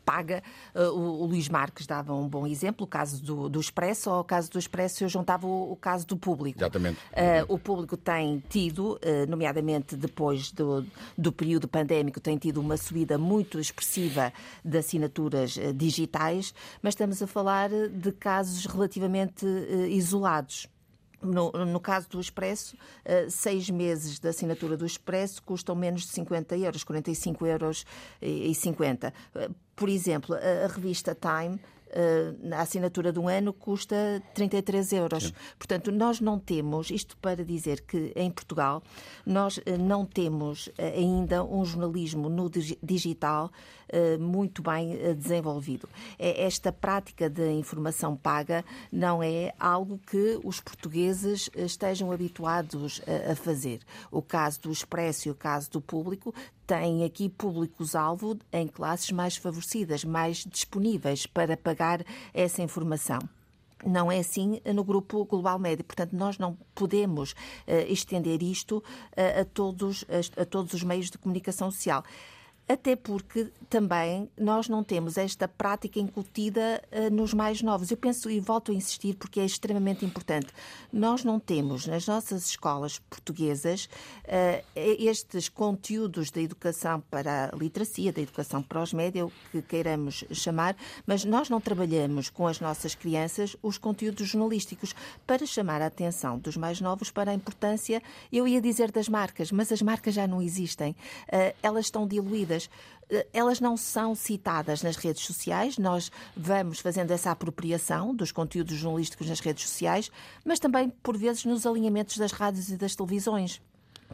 [0.04, 0.42] paga,
[0.74, 4.22] uh, o, o, Luís Marques dava um bom exemplo, o caso do, do Expresso, ao
[4.22, 6.58] caso do Expresso eu juntava o, o caso do público.
[6.58, 6.98] Exatamente.
[7.48, 8.98] O público tem tido,
[9.28, 10.84] nomeadamente depois do,
[11.16, 14.32] do período pandémico, tem tido uma subida muito expressiva
[14.64, 19.46] de assinaturas digitais, mas estamos a falar de casos relativamente
[19.88, 20.68] isolados.
[21.22, 26.08] No, no, caso do Expresso, uh, seis meses de assinatura do Expresso custam menos de
[26.08, 27.84] 50 euros, 45 euros
[28.22, 29.12] e 50.
[29.34, 31.58] Uh, por exemplo, a, revista Time
[32.52, 35.24] a assinatura de um ano custa 33 euros.
[35.24, 35.32] Sim.
[35.58, 38.82] Portanto, nós não temos, isto para dizer que em Portugal,
[39.26, 42.48] nós não temos ainda um jornalismo no
[42.82, 43.50] digital
[44.18, 45.88] muito bem desenvolvido.
[46.18, 53.00] É, esta prática de informação paga não é algo que os portugueses estejam habituados
[53.30, 53.80] a fazer.
[54.10, 56.34] O caso do Expresso e o caso do Público
[56.66, 63.18] têm aqui públicos-alvo em classes mais favorecidas, mais disponíveis para pagar essa informação.
[63.84, 65.84] Não é assim no grupo Global Médio.
[65.84, 67.34] Portanto, nós não podemos uh,
[67.88, 72.04] estender isto uh, a, todos, a, a todos os meios de comunicação social
[72.70, 77.90] até porque também nós não temos esta prática incutida uh, nos mais novos.
[77.90, 80.48] Eu penso e volto a insistir porque é extremamente importante.
[80.92, 83.86] Nós não temos nas nossas escolas portuguesas
[84.24, 89.62] uh, estes conteúdos da educação para a literacia, da educação para os média, o que
[89.62, 90.76] queiramos chamar,
[91.06, 94.94] mas nós não trabalhamos com as nossas crianças os conteúdos jornalísticos
[95.26, 98.02] para chamar a atenção dos mais novos para a importância,
[98.32, 100.92] eu ia dizer das marcas, mas as marcas já não existem.
[101.28, 102.59] Uh, elas estão diluídas
[103.08, 108.76] eh, elas não são citadas nas redes sociais, nós vamos fazendo essa apropriação dos conteúdos
[108.76, 110.10] jornalísticos nas redes sociais,
[110.44, 113.60] mas também, por vezes, nos alinhamentos das rádios e das televisões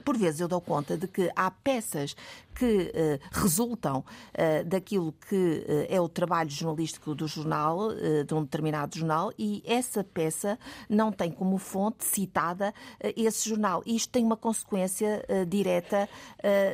[0.05, 2.15] por vezes eu dou conta de que há peças
[2.55, 7.89] que uh, resultam uh, daquilo que uh, é o trabalho jornalístico do jornal,
[8.27, 10.59] de um determinado jornal, e essa peça
[10.89, 12.73] não tem como fonte citada
[13.17, 13.83] esse jornal.
[13.85, 16.09] Isto tem uma consequência direta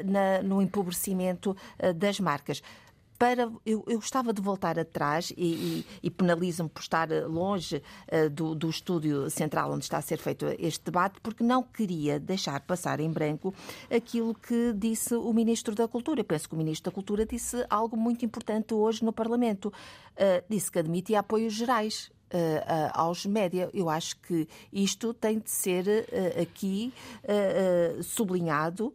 [0.04, 1.56] na, no empobrecimento
[1.96, 2.62] das marcas
[3.22, 3.52] para.
[3.64, 8.52] Eu, eu gostava de voltar atrás e, e, e penalizo-me por estar longe uh, do,
[8.52, 12.98] do estúdio central onde está a ser feito este debate, porque não queria deixar passar
[12.98, 13.54] em branco
[13.88, 16.18] aquilo que disse o Ministro da Cultura.
[16.18, 19.66] Eu penso que o Ministro da Cultura disse algo muito importante hoje no Parlamento.
[19.66, 22.10] Uh, disse que admitia apoios gerais.
[22.94, 23.68] Aos média.
[23.74, 25.84] Eu acho que isto tem de ser
[26.40, 26.90] aqui
[28.02, 28.90] sublinhado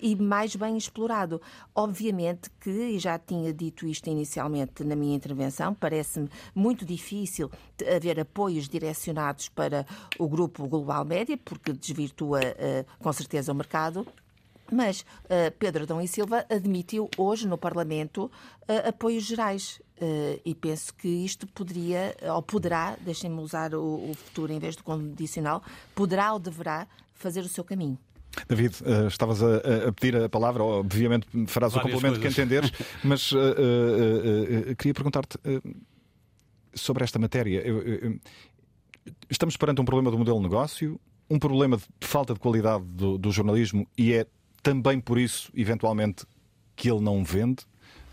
[0.00, 1.40] e mais bem explorado.
[1.74, 7.50] Obviamente que, e já tinha dito isto inicialmente na minha intervenção, parece-me muito difícil
[7.94, 9.86] haver apoios direcionados para
[10.18, 14.06] o grupo Global Média, porque desvirtua uh, com certeza o mercado.
[14.70, 18.24] Mas uh, Pedro Adão e Silva admitiu hoje no Parlamento
[18.62, 19.80] uh, apoios gerais.
[20.00, 24.74] Uh, e penso que isto poderia, ou poderá, deixem-me usar o, o futuro em vez
[24.74, 25.62] do condicional,
[25.94, 27.98] poderá ou deverá fazer o seu caminho.
[28.48, 32.34] David, uh, estavas a, a, pedir a palavra, obviamente farás Várias o complemento coisas.
[32.34, 32.72] que entenderes,
[33.04, 35.38] mas uh, uh, queria perguntar-te
[36.74, 37.62] sobre esta matéria.
[39.28, 43.18] Estamos perante um problema do modelo de negócio, um problema de falta de qualidade do,
[43.18, 44.26] do jornalismo e é
[44.62, 46.24] também por isso, eventualmente,
[46.76, 47.64] que ele não vende.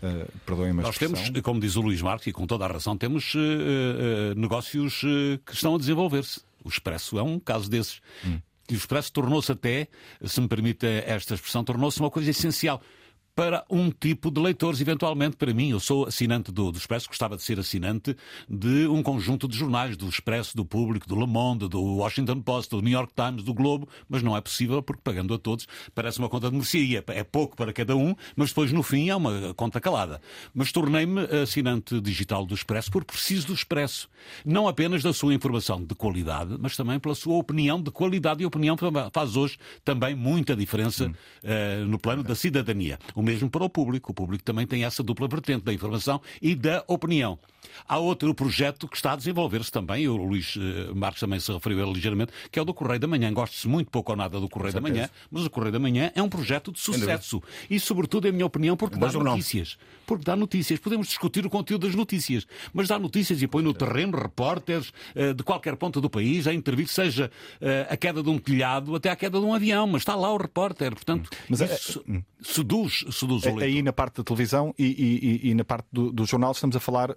[0.02, 3.34] Uh, Perdoem-me Nós temos, como diz o Luís Marques, e com toda a razão, temos
[3.34, 5.00] uh, uh, negócios
[5.44, 6.40] que estão a desenvolver-se.
[6.64, 8.00] O Expresso é um caso desses.
[8.24, 8.38] Hum.
[8.70, 9.88] E o Expresso tornou-se até,
[10.24, 12.80] se me permite esta expressão, tornou-se uma coisa essencial
[13.34, 15.70] para um tipo de leitores, eventualmente para mim.
[15.70, 18.16] Eu sou assinante do, do Expresso, gostava de ser assinante
[18.48, 22.70] de um conjunto de jornais, do Expresso, do Público, do Le Monde, do Washington Post,
[22.70, 26.18] do New York Times, do Globo, mas não é possível porque pagando a todos parece
[26.18, 27.04] uma conta de mercearia.
[27.08, 30.20] É pouco para cada um, mas depois no fim é uma conta calada.
[30.54, 34.08] Mas tornei-me assinante digital do Expresso porque preciso do Expresso.
[34.44, 38.46] Não apenas da sua informação de qualidade, mas também pela sua opinião de qualidade e
[38.46, 38.76] opinião
[39.12, 41.12] faz hoje também muita diferença hum.
[41.44, 42.98] uh, no plano da cidadania.
[43.20, 44.12] O mesmo para o público.
[44.12, 47.38] O público também tem essa dupla vertente da informação e da opinião.
[47.86, 51.86] Há outro projeto que está a desenvolver-se também, o Luís eh, Marques também se referiu
[51.86, 53.30] a ligeiramente, que é o do Correio da Manhã.
[53.30, 56.22] Gosto-se muito pouco ou nada do Correio da Manhã, mas o Correio da Manhã é
[56.22, 57.42] um projeto de sucesso.
[57.68, 59.76] E, sobretudo, em minha opinião, porque dá notícias.
[60.06, 60.78] Porque dá notícias.
[60.78, 65.34] Podemos discutir o conteúdo das notícias, mas dá notícias e põe no terreno repórteres eh,
[65.34, 67.30] de qualquer ponto do país a intervir, seja
[67.60, 70.32] eh, a queda de um telhado até a queda de um avião, mas está lá
[70.32, 70.92] o repórter.
[70.94, 72.22] Portanto, mas isso é...
[72.42, 73.62] seduz, seduz o leitor.
[73.62, 74.86] Aí na parte da televisão e,
[75.44, 77.16] e, e na parte do, do jornal estamos a falar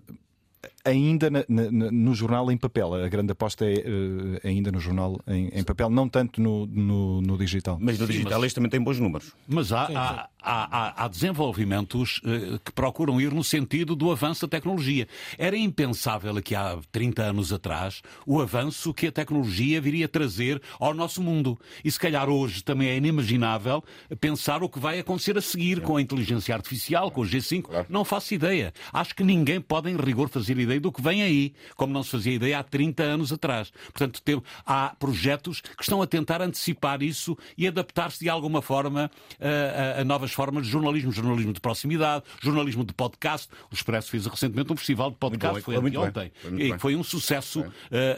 [0.85, 2.93] ainda na, na, no jornal em papel.
[2.93, 7.21] A grande aposta é uh, ainda no jornal em, em, papel, não tanto no, no,
[7.21, 7.77] no digital.
[7.79, 8.45] Mas no digital Sim, mas...
[8.45, 9.31] este também tem bons números.
[9.47, 14.57] Mas há, há, há, há, desenvolvimentos uh, que procuram ir no sentido do avanço da
[14.57, 15.07] tecnologia.
[15.37, 20.93] Era impensável aqui há 30 anos atrás o avanço que a tecnologia viria trazer ao
[20.93, 21.57] nosso mundo.
[21.83, 23.83] E se calhar hoje também é inimaginável
[24.19, 25.81] pensar o que vai acontecer a seguir é.
[25.81, 27.63] com a inteligência artificial, com o G5.
[27.63, 27.85] Claro.
[27.89, 28.73] Não faço ideia.
[28.91, 32.03] Acho que ninguém pode em rigor fazer ideia ideia do que vem aí, como não
[32.03, 33.71] se fazia ideia há 30 anos atrás.
[33.85, 39.09] Portanto, tem, há projetos que estão a tentar antecipar isso e adaptar-se de alguma forma
[39.39, 43.49] a, a, a, novas formas de jornalismo, jornalismo de proximidade, jornalismo de podcast.
[43.71, 47.03] O Expresso fez recentemente um festival de podcast, foi, foi ontem, foi, e foi um
[47.03, 47.65] sucesso uh,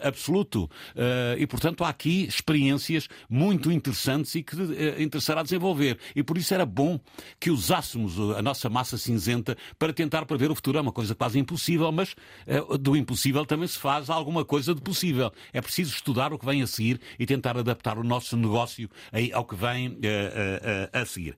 [0.02, 0.64] absoluto.
[0.64, 5.98] Uh, e, portanto, há aqui experiências muito interessantes e que uh, interessará desenvolver.
[6.14, 6.98] E por isso era bom
[7.38, 10.78] que usássemos a nossa massa cinzenta para tentar prever o futuro.
[10.78, 12.14] É uma coisa quase impossível, mas
[12.80, 15.32] do impossível também se faz alguma coisa de possível.
[15.52, 18.88] É preciso estudar o que vem a seguir e tentar adaptar o nosso negócio
[19.32, 19.98] ao que vem
[20.92, 21.36] a seguir.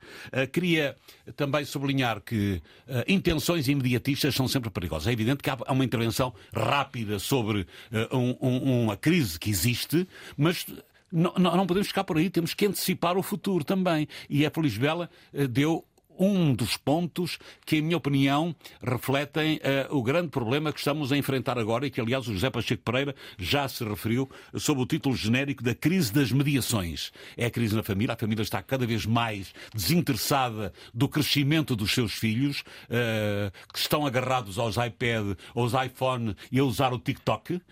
[0.52, 0.96] Queria
[1.36, 2.60] também sublinhar que
[3.06, 5.08] intenções imediatistas são sempre perigosas.
[5.08, 7.66] É evidente que há uma intervenção rápida sobre
[8.12, 10.06] um, um, uma crise que existe,
[10.36, 10.66] mas
[11.10, 14.06] não, não, podemos ficar por aí, temos que antecipar o futuro também.
[14.28, 15.84] E a Feliz Bela eh, deu
[16.18, 21.16] um dos pontos que, em minha opinião, refletem uh, o grande problema que estamos a
[21.16, 25.14] enfrentar agora e que, aliás, o José Pacheco Pereira já se referiu sob o título
[25.14, 27.12] genérico da crise das mediações.
[27.36, 31.92] É a crise na família, a família está cada vez mais desinteressada do crescimento dos
[31.92, 37.54] seus filhos, uh, que estão agarrados aos iPad, aos iPhone e a usar o TikTok,
[37.54, 37.62] uh,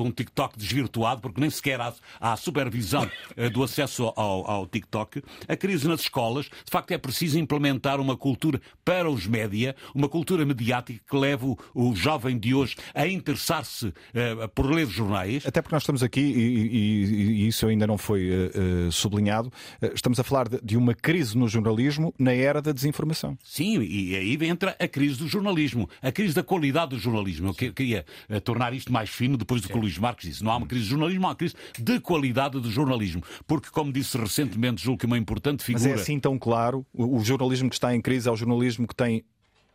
[0.00, 3.10] um TikTok desvirtuado, porque nem sequer há, há supervisão
[3.52, 5.22] do acesso ao, ao TikTok.
[5.48, 9.74] A crise nas escolas, de facto, é preciso implementar fomentar uma cultura para os média,
[9.94, 14.86] uma cultura mediática que leve o, o jovem de hoje a interessar-se uh, por ler
[14.86, 15.44] jornais.
[15.46, 19.90] Até porque nós estamos aqui, e, e, e isso ainda não foi uh, sublinhado, uh,
[19.94, 23.36] estamos a falar de, de, uma crise no jornalismo na era da desinformação.
[23.42, 27.48] Sim, e aí entra a crise do jornalismo, a crise da qualidade do jornalismo.
[27.48, 28.04] Eu queria
[28.44, 30.44] tornar isto mais fino depois do que o Luís Marques disse.
[30.44, 33.22] Não há uma crise de jornalismo, há uma crise de qualidade do jornalismo.
[33.46, 35.90] Porque, como disse recentemente, julgo que uma importante figura.
[35.90, 38.86] Mas é assim tão claro, o jornalismo jornalismo que está em crise é o jornalismo
[38.86, 39.24] que tem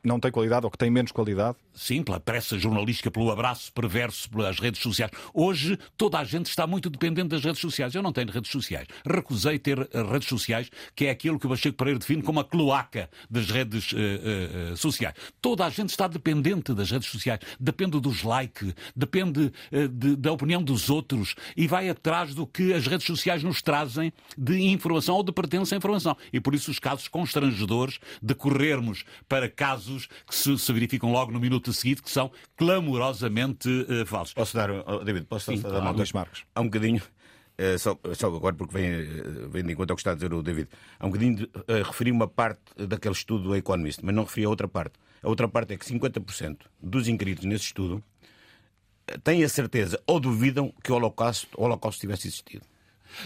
[0.03, 1.57] não tem qualidade ou que tem menos qualidade?
[1.73, 5.11] Sim, pela pressa jornalística, pelo abraço perverso pelas redes sociais.
[5.34, 7.95] Hoje toda a gente está muito dependente das redes sociais.
[7.95, 8.88] Eu não tenho redes sociais.
[9.05, 12.43] Recusei ter eh, redes sociais, que é aquilo que o Bacheco Pereira define como a
[12.43, 15.15] cloaca das redes uh, uh, sociais.
[15.41, 17.39] Toda a gente está dependente das redes sociais.
[17.59, 22.73] Depende dos likes, depende uh, de, da opinião dos outros e vai atrás do que
[22.73, 26.15] as redes sociais nos trazem de informação ou de pertença à informação.
[26.31, 31.11] E por isso os casos constrangedores de corrermos para casos casos que se, se verificam
[31.11, 34.34] logo no minuto seguinte que são clamorosamente uh, falsos.
[34.34, 35.86] Posso dar, oh, David, posso Sim, dar claro.
[35.86, 36.45] uma dois marcos?
[36.53, 37.02] Há um bocadinho.
[37.60, 40.34] Uh, só, só, agora porque vem, uh, vem de encontro ao que está a dizer
[40.34, 40.70] o David.
[40.99, 44.45] Há um bocadinho de, uh, referi uma parte daquele estudo do Economist, mas não referi
[44.45, 44.94] a outra parte.
[45.22, 48.02] A outra parte é que 50% dos inscritos nesse estudo
[49.24, 52.66] têm a certeza ou duvidam que o Holocausto, o Holocausto tivesse existido.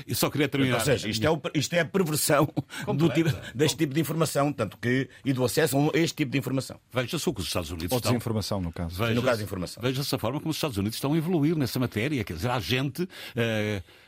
[0.08, 0.80] Eu só queria terminar.
[0.80, 2.48] Ou seja, isto é, o, isto é a perversão
[2.96, 6.38] do tipo, deste tipo de informação tanto que, e do acesso a este tipo de
[6.38, 6.80] informação.
[6.92, 8.12] Veja-se o que os Estados Unidos Ou estão...
[8.12, 8.96] desinformação, no caso.
[8.96, 9.84] Veja no caso de informação.
[9.84, 12.24] Veja-se a forma como os Estados Unidos estão a evoluir nessa matéria.
[12.24, 13.04] Quer dizer, há gente...
[13.04, 14.03] Uh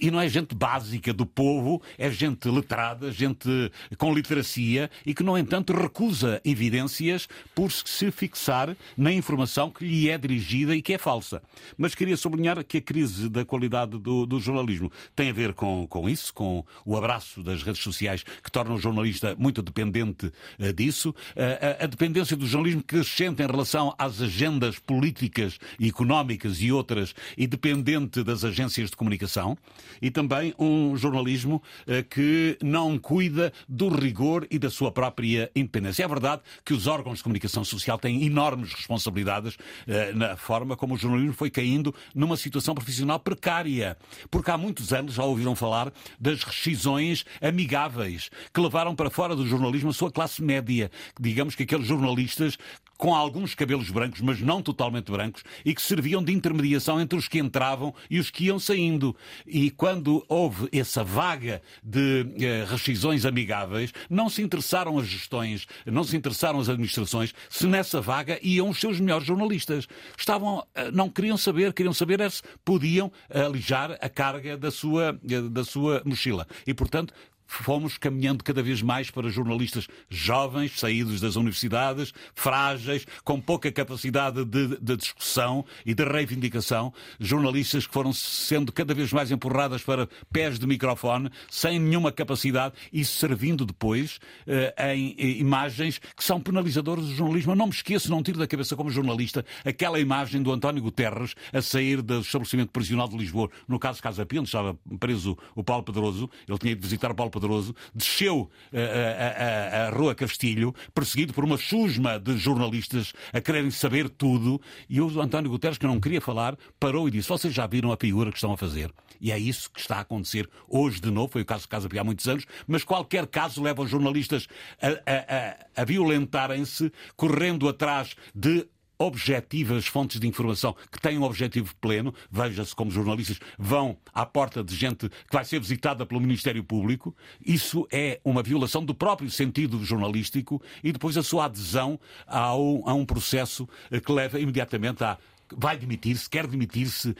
[0.00, 3.48] e não é gente básica do povo, é gente letrada, gente
[3.96, 10.08] com literacia e que, no entanto, recusa evidências por se fixar na informação que lhe
[10.08, 11.42] é dirigida e que é falsa.
[11.76, 15.86] Mas queria sublinhar que a crise da qualidade do, do jornalismo tem a ver com,
[15.86, 20.72] com isso, com o abraço das redes sociais que torna o jornalista muito dependente uh,
[20.72, 26.72] disso, uh, a, a dependência do jornalismo crescente em relação às agendas políticas económicas e
[26.72, 29.56] outras e dependente das agências de comunicação
[30.00, 36.04] e também um jornalismo eh, que não cuida do rigor e da sua própria independência.
[36.04, 39.56] É verdade que os órgãos de comunicação social têm enormes responsabilidades
[39.86, 43.96] eh, na forma como o jornalismo foi caindo numa situação profissional precária.
[44.30, 49.46] Porque há muitos anos já ouviram falar das rescisões amigáveis que levaram para fora do
[49.46, 50.90] jornalismo a sua classe média.
[51.18, 52.56] Digamos que aqueles jornalistas
[53.00, 57.26] com alguns cabelos brancos, mas não totalmente brancos, e que serviam de intermediação entre os
[57.26, 59.16] que entravam e os que iam saindo.
[59.46, 66.04] E quando houve essa vaga de eh, rescisões amigáveis, não se interessaram as gestões, não
[66.04, 69.88] se interessaram as administrações se nessa vaga iam os seus melhores jornalistas.
[70.18, 75.18] Estavam, eh, não queriam saber, queriam saber é se podiam alijar a carga da sua,
[75.26, 76.46] eh, da sua mochila.
[76.66, 77.14] E, portanto,
[77.50, 84.44] fomos caminhando cada vez mais para jornalistas jovens, saídos das universidades, frágeis, com pouca capacidade
[84.44, 90.08] de, de, discussão e de reivindicação, jornalistas que foram sendo cada vez mais empurradas para
[90.32, 96.40] pés de microfone, sem nenhuma capacidade e servindo depois eh, em, em imagens que são
[96.40, 97.52] penalizadoras do jornalismo.
[97.52, 101.34] Eu não me esqueço, não tiro da cabeça como jornalista, aquela imagem do António Guterres
[101.52, 105.82] a sair do estabelecimento prisional de Lisboa, no caso Casa Pinto, estava preso o Paulo
[105.82, 110.74] Pedroso, ele tinha de visitar o Paulo Pedroso Poderoso, desceu a, a, a, Rua Castilho,
[110.92, 115.86] perseguido por uma chusma de jornalistas a quererem saber tudo, e o António Guterres, que
[115.86, 118.92] não queria falar, parou e disse: Vocês já viram a figura que estão a fazer?
[119.18, 121.32] E é isso que está a acontecer hoje de novo.
[121.32, 124.46] Foi o caso de Casa Pia há muitos anos, mas qualquer caso leva os jornalistas
[124.82, 128.66] a, a, a, a violentarem-se, correndo atrás de
[129.00, 132.14] objetivas fontes de informação que têm um objetivo pleno.
[132.30, 137.16] Veja-se como jornalistas vão à porta de gente que vai ser visitada pelo Ministério Público.
[137.44, 142.92] Isso é uma violação do próprio sentido jornalístico e depois a sua adesão ao, a
[142.92, 143.66] um processo
[144.04, 145.16] que leva imediatamente a
[145.56, 147.14] vai demitir-se, quer demitir-se,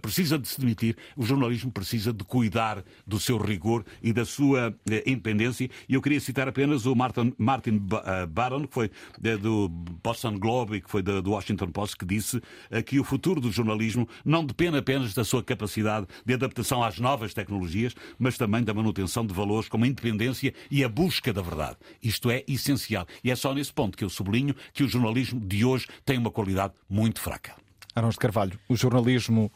[0.00, 4.74] precisa de se demitir, o jornalismo precisa de cuidar do seu rigor e da sua
[4.88, 5.68] eh, independência.
[5.88, 8.90] E eu queria citar apenas o Martin, Martin eh, Baron, que foi
[9.22, 12.40] eh, do Boston Globe e que foi do Washington Post, que disse
[12.86, 17.34] que o futuro do jornalismo não depende apenas da sua capacidade de adaptação às novas
[17.34, 21.76] tecnologias, mas também da manutenção de valores como a independência e a busca da verdade.
[22.02, 23.06] Isto é essencial.
[23.22, 26.30] E é só nesse ponto que eu sublinho que o jornalismo de hoje tem uma
[26.30, 27.54] qualidade muito fraca.
[27.94, 29.52] Arões de Carvalho, o jornalismo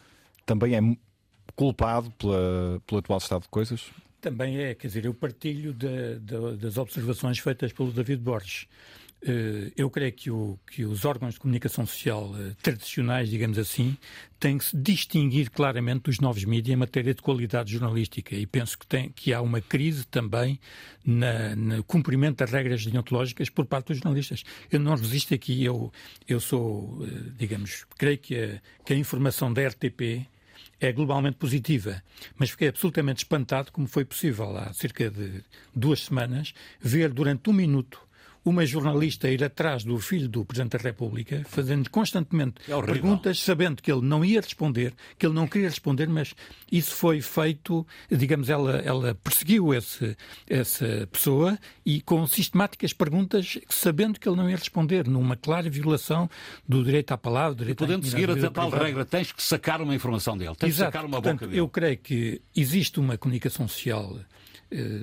[0.48, 0.80] também é
[1.54, 3.90] culpado pela, pelo atual estado de coisas?
[4.20, 8.66] Também é, quer dizer, eu partilho de, de, das observações feitas pelo David Borges.
[9.20, 13.96] Eh, eu creio que, o, que, os órgãos de comunicação social eh, tradicionais, digamos assim,
[14.38, 18.78] têm que se distinguir claramente dos novos mídias em matéria de qualidade jornalística e penso
[18.78, 20.60] que, tem, que há uma crise também
[21.04, 24.44] na, no cumprimento das regras deontológicas por parte dos jornalistas.
[24.70, 25.92] Eu não resisto aqui, eu,
[26.28, 30.28] eu sou, eh, digamos, creio que a, que a informação da RTP
[30.80, 32.02] é globalmente positiva,
[32.36, 35.42] mas fiquei absolutamente espantado como foi possível há cerca de
[35.74, 38.07] duas semanas ver durante um minuto
[38.44, 43.82] uma jornalista ir atrás do filho do Presidente da República, fazendo constantemente é perguntas, sabendo
[43.82, 46.34] que ele não ia responder, que ele não queria responder, mas
[46.70, 50.16] isso foi feito, digamos, ela, ela perseguiu esse,
[50.48, 56.28] essa pessoa e com sistemáticas perguntas, sabendo que ele não ia responder, numa clara violação
[56.66, 59.94] do direito à palavra, do direito podendo seguir a tal regra, tens que sacar uma
[59.94, 60.90] informação dele, tens Exato.
[60.90, 61.60] que sacar uma Portanto, boca dele.
[61.60, 64.18] Eu creio que existe uma comunicação social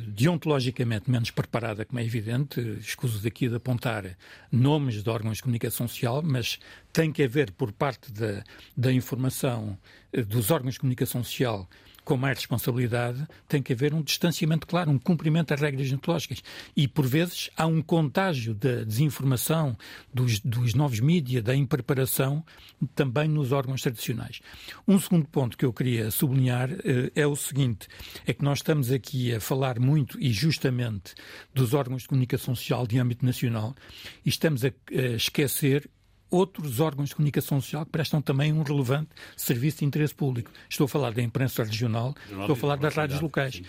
[0.07, 4.15] deontologicamente menos preparada, como é evidente, escuso daqui de apontar
[4.51, 6.59] nomes de órgãos de comunicação social, mas
[6.93, 8.43] tem que haver por parte da,
[8.77, 9.77] da informação
[10.13, 11.67] eh, dos órgãos de comunicação social
[12.05, 16.43] com mais responsabilidade, tem que haver um distanciamento claro, um cumprimento das regras deontológicas.
[16.75, 19.75] E, por vezes, há um contágio da desinformação,
[20.13, 22.45] dos, dos novos mídias, da impreparação,
[22.93, 24.39] também nos órgãos tradicionais.
[24.87, 27.87] Um segundo ponto que eu queria sublinhar eh, é o seguinte:
[28.25, 31.15] é que nós estamos aqui a falar muito e justamente
[31.53, 33.75] dos órgãos de comunicação social de âmbito nacional
[34.23, 35.89] e estamos a, a esquecer
[36.35, 40.51] outros órgãos de comunicação social que prestam também um relevante serviço de interesse público.
[40.69, 43.55] Estou a falar da imprensa regional, estou a falar das rádios locais.
[43.55, 43.63] Sim.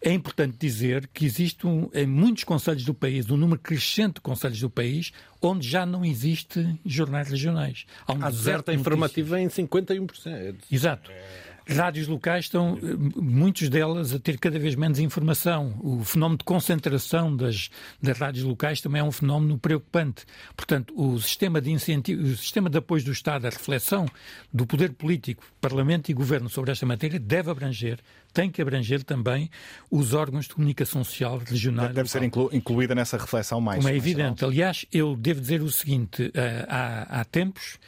[0.00, 4.20] É importante dizer que existe um, em muitos conselhos do país, um número crescente de
[4.20, 7.86] conselhos do país, onde já não existe jornais regionais.
[8.06, 10.56] Há, um Há deserta informativa em 51%.
[10.70, 11.10] Exato.
[11.10, 12.78] É rádios locais estão,
[13.16, 15.74] muitos delas, a ter cada vez menos informação.
[15.82, 17.70] O fenómeno de concentração das,
[18.02, 20.24] das rádios locais também é um fenómeno preocupante.
[20.56, 24.06] Portanto, o sistema de incentivo, o sistema de apoio do Estado à reflexão
[24.52, 27.98] do poder político, Parlamento e Governo sobre esta matéria deve abranger,
[28.34, 29.48] tem que abranger também
[29.90, 31.88] os órgãos de comunicação social regional.
[31.88, 33.78] Deve ser inclu incluída nessa reflexão mais.
[33.78, 34.44] Como é evidente.
[34.44, 37.78] Aliás, eu devo dizer o seguinte: eh, há, há tempos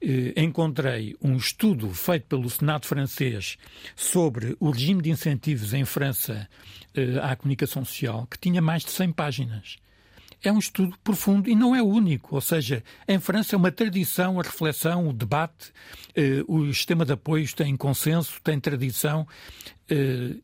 [0.00, 3.56] eh, encontrei um estudo feito pelo Senado francês
[3.96, 6.46] sobre o regime de incentivos em França
[6.94, 9.78] eh, à comunicação social, que tinha mais de 100 páginas.
[10.42, 12.34] É um estudo profundo e não é único.
[12.34, 15.72] Ou seja, em França é uma tradição a reflexão, o debate,
[16.14, 19.26] eh, o sistema de apoios tem consenso, tem tradição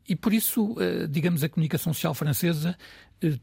[0.09, 0.77] e por isso,
[1.11, 2.77] digamos, a comunicação social francesa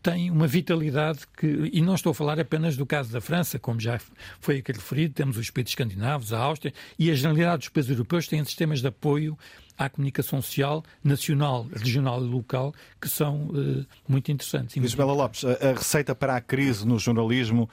[0.02, 3.80] tem uma vitalidade que, e não estou a falar apenas do caso da França, como
[3.80, 4.00] já
[4.40, 8.28] foi aqui referido, temos os países escandinavos, a Áustria, e a generalidade dos países europeus
[8.28, 9.38] têm sistemas de apoio
[9.80, 14.76] à comunicação social nacional, regional e local que são uh, muito interessantes.
[14.76, 17.70] Isabela Lopes, a, a receita para a crise no jornalismo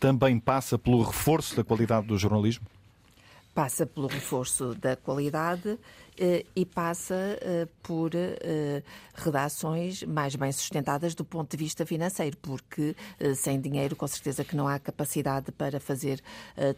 [0.00, 2.66] também passa pelo reforço da qualidade do jornalismo?
[3.54, 5.78] Passa pelo reforço da qualidade
[6.54, 8.82] e passa eh, por eh,
[9.14, 12.94] redações mais bem sustentadas do ponto de vista financeiro, porque
[13.36, 16.22] sem dinheiro, com certeza que não há capacidade para fazer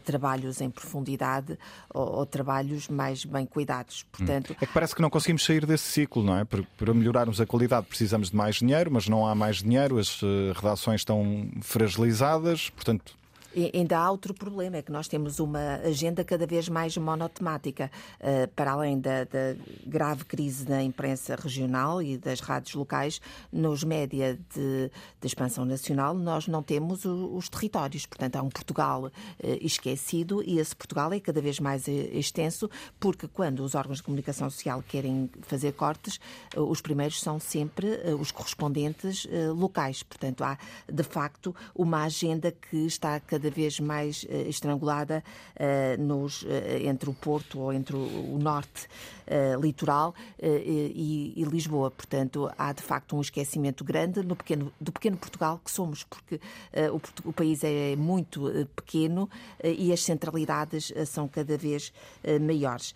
[0.04, 1.58] trabalhos em profundidade
[1.92, 4.04] ou, ou trabalhos mais bem cuidados.
[4.04, 4.56] Portanto, hum.
[4.60, 6.44] É que parece que não conseguimos sair desse ciclo, não é?
[6.44, 10.20] Para melhorarmos a qualidade precisamos de mais dinheiro, mas não há mais dinheiro, as
[10.54, 13.16] redações estão fragilizadas, portanto
[13.56, 17.90] E ainda há outro problema, é que nós temos uma agenda cada vez mais monotemática.
[18.20, 19.56] Uh, para além da, da,
[19.86, 23.18] grave crise da imprensa regional e das rádios locais,
[23.50, 28.04] nos média de, de expansão nacional, nós não temos o, os territórios.
[28.04, 29.10] Portanto, há um Portugal uh,
[29.62, 32.68] esquecido e esse Portugal é cada vez mais uh, extenso,
[33.00, 36.20] porque quando os órgãos de comunicação social querem fazer cortes,
[36.54, 37.86] os primeiros são sempre
[38.20, 40.02] os correspondentes locais.
[40.02, 45.22] Portanto, há de facto uma agenda que está cada vez mais uh, estrangulada
[45.54, 46.48] uh, nos, uh,
[46.82, 48.88] entre o Porto ou entre o, o norte
[49.60, 51.90] litoral e, e, Lisboa.
[51.90, 56.40] Portanto, há de facto um esquecimento grande no pequeno, do pequeno Portugal que somos, porque
[56.92, 59.28] o, o, país é muito pequeno
[59.64, 61.92] e as centralidades são cada vez
[62.40, 62.94] maiores.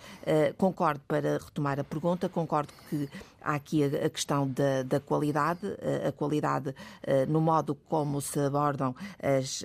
[0.57, 3.09] concordo, para retomar a pergunta, concordo que
[3.43, 5.61] Há aqui a, questão da, da, qualidade,
[6.07, 6.75] a qualidade
[7.29, 9.65] no modo como se abordam as,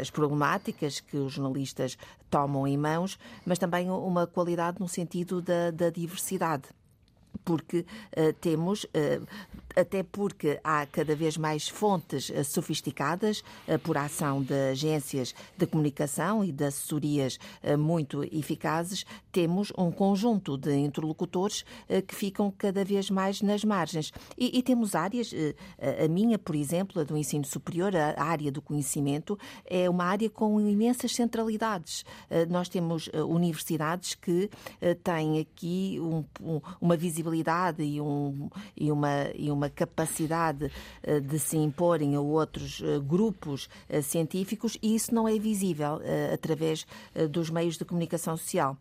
[0.00, 1.96] as problemáticas que os jornalistas
[2.30, 6.64] tomam em mãos, mas também uma qualidade no sentido da, da diversidade.
[7.44, 9.26] Porque uh, temos, uh,
[9.78, 13.42] até porque há cada vez mais fontes uh, sofisticadas
[13.82, 17.38] por ação de agências de comunicação e de assessorias
[17.78, 21.64] muito eficazes, temos um conjunto de interlocutores
[22.06, 24.12] que ficam cada vez mais nas margens.
[24.36, 25.32] E, e temos áreas,
[26.04, 30.30] a minha, por exemplo, a do ensino superior, a área do conhecimento, é uma área
[30.30, 32.04] com imensas centralidades.
[32.48, 34.50] Nós temos universidades que
[35.02, 40.70] têm aqui um, um, uma visibilidade e, um, e, uma, e uma capacidade
[41.02, 46.00] eh, de se imporem a outros eh, grupos eh, científicos e isso não é visível
[46.32, 46.86] através
[47.30, 48.76] dos meios de comunicação social.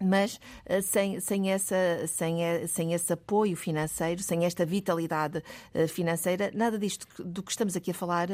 [0.00, 0.40] Mas
[0.82, 1.76] sem, sem, essa,
[2.08, 5.42] sem, sem esse apoio financeiro, sem esta vitalidade
[5.88, 8.28] financeira, nada disto do que estamos aqui a falar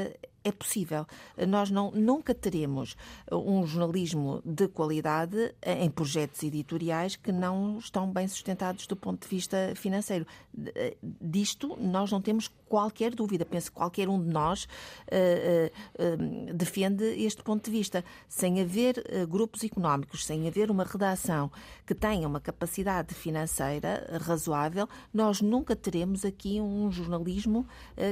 [0.45, 1.07] é possível.
[1.49, 2.97] Nós não, nunca teremos
[3.31, 9.29] um jornalismo de qualidade em projetos editoriais que não estão bem sustentados do ponto de
[9.29, 10.27] vista financeiro.
[11.03, 13.45] Disto nós não temos qualquer dúvida.
[13.45, 14.69] Penso que qualquer um de nós uh,
[15.99, 18.05] uh, defende este ponto de vista.
[18.29, 21.51] Sem haver uh, grupos económicos, sem haver uma redação
[21.85, 27.67] que tenha uma capacidade financeira razoável, nós nunca teremos aqui um jornalismo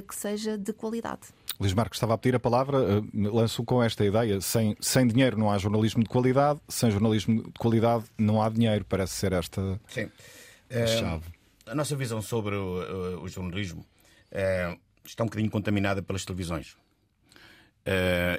[0.07, 1.29] que seja de qualidade.
[1.61, 2.79] Luís Marcos estava a pedir a palavra,
[3.13, 7.59] lanço com esta ideia: sem, sem dinheiro não há jornalismo de qualidade, sem jornalismo de
[7.59, 8.85] qualidade não há dinheiro.
[8.85, 10.09] Parece ser esta Sim.
[10.71, 11.25] a chave.
[11.67, 13.85] A nossa visão sobre o, o jornalismo
[14.31, 16.77] é, está um bocadinho contaminada pelas televisões.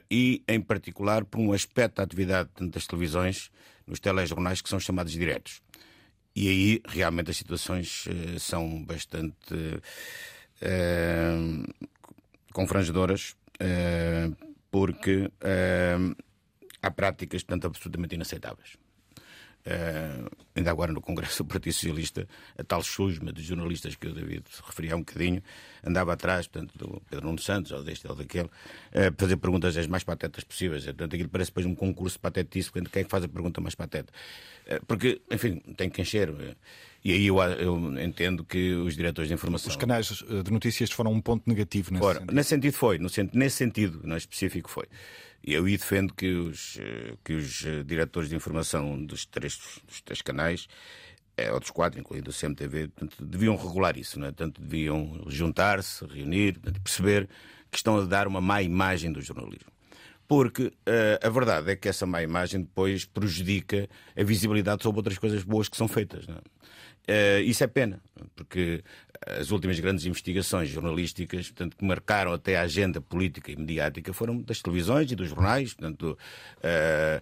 [0.09, 3.49] E, em particular, por um aspecto da atividade das televisões
[3.85, 5.61] nos telejornais que são chamados diretos.
[6.35, 8.05] E aí, realmente, as situações
[8.37, 9.55] são bastante
[10.61, 11.89] uh,
[12.51, 13.37] confrangedoras,
[14.69, 15.31] porque
[16.81, 18.77] há práticas, portanto, absolutamente inaceitáveis.
[19.65, 22.27] Uh, ainda agora no Congresso do Partido Socialista,
[22.57, 25.43] a tal chusma de jornalistas que o David referia há um bocadinho,
[25.83, 29.87] andava atrás, portanto, do Pedro Nuno Santos, ou deste ou daquele, uh, fazer perguntas as
[29.87, 30.85] mais patetas possíveis.
[30.85, 34.11] Portanto, aquilo parece depois um concurso patetice, quem é que faz a pergunta mais pateta.
[34.65, 36.33] Uh, porque, enfim, tem que encher.
[37.03, 39.69] E aí eu, eu, entendo que os diretores de informação.
[39.69, 42.35] Os canais de notícias foram um ponto negativo nesse Ora, sentido.
[42.35, 44.85] Nesse sentido foi, no, nesse sentido, não é específico foi.
[45.43, 49.57] Eu aí defendo que os, eh, que os eh, diretores de informação dos três,
[49.87, 50.67] dos três canais,
[51.37, 54.31] é, ou dos quatro, incluindo o CMTV, portanto, deviam regular isso, não é?
[54.31, 57.29] Portanto, deviam juntar-se, reunir, portanto, perceber
[57.71, 59.71] que estão a dar uma má imagem do jornalismo.
[60.27, 65.17] Porque uh, a verdade é que essa má imagem depois prejudica a visibilidade sobre outras
[65.17, 66.27] coisas boas que são feitas.
[66.27, 66.41] Não é?
[67.09, 67.99] Uh, isso é pena,
[68.35, 68.83] porque
[69.25, 74.39] as últimas grandes investigações jornalísticas, portanto, que marcaram até a agenda política e mediática, foram
[74.41, 75.73] das televisões e dos jornais.
[75.73, 76.15] Portanto,
[76.57, 77.21] uh,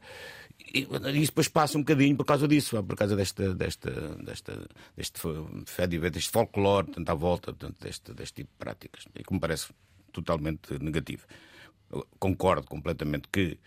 [0.74, 5.20] isso depois passa um bocadinho por causa disso, por causa desta, desta, desta, deste,
[6.12, 9.68] deste folclore, portanto, à volta portanto, deste, deste tipo de práticas, que me parece
[10.12, 11.26] totalmente negativo.
[12.20, 13.58] concordo completamente que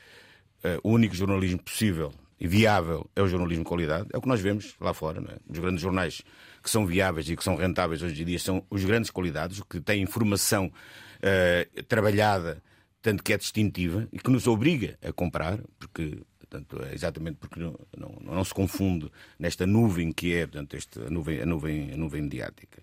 [0.65, 2.13] uh, o único jornalismo possível
[2.49, 4.09] viável é o jornalismo de qualidade.
[4.13, 5.21] É o que nós vemos lá fora.
[5.21, 5.37] É?
[5.49, 6.23] Os grandes jornais
[6.63, 9.81] que são viáveis e que são rentáveis hoje em dia são os grandes qualidades, que
[9.81, 12.63] têm informação uh, trabalhada,
[13.03, 17.61] tanto que é distintiva e que nos obriga a comprar, porque portanto, é exatamente porque
[17.61, 21.97] não, não, não, se confunde nesta nuvem que é portanto, esta, nuvem, a, nuvem, a
[21.97, 22.83] nuvem mediática.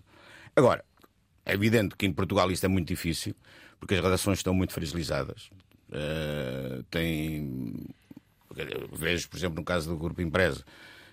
[0.56, 0.84] Agora,
[1.44, 3.34] é evidente que em Portugal isto é muito difícil,
[3.78, 5.50] porque as redações estão muito fragilizadas.
[5.90, 7.86] Uh, tem
[8.92, 10.64] vejo, por exemplo, no caso do Grupo Empresa,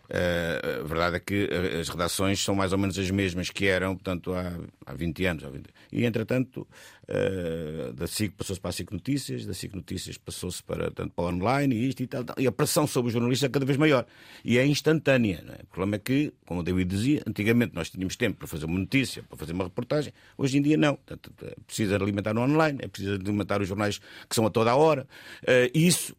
[0.06, 1.50] Uh, a verdade é que
[1.80, 4.54] as redações são mais ou menos as mesmas que eram, portanto, há,
[4.86, 5.44] há 20 anos.
[5.44, 5.66] Há 20...
[5.92, 6.68] E, entretanto,
[7.10, 11.28] uh, da SIC passou-se para a SIC Notícias, da SIC Notícias passou-se para, para o
[11.28, 13.78] online e isto e tal, tal, E a pressão sobre os jornalistas é cada vez
[13.78, 14.06] maior.
[14.44, 15.44] E é instantânea.
[15.48, 15.64] É?
[15.64, 18.78] O problema é que, como o David dizia, antigamente nós tínhamos tempo para fazer uma
[18.78, 20.14] notícia, para fazer uma reportagem.
[20.38, 20.96] Hoje em dia, não.
[20.96, 24.00] Portanto, é preciso alimentar no online, é preciso alimentar os jornais
[24.30, 25.08] que são a toda a hora.
[25.42, 26.16] Uh, isso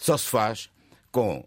[0.00, 0.70] só se faz
[1.12, 1.44] com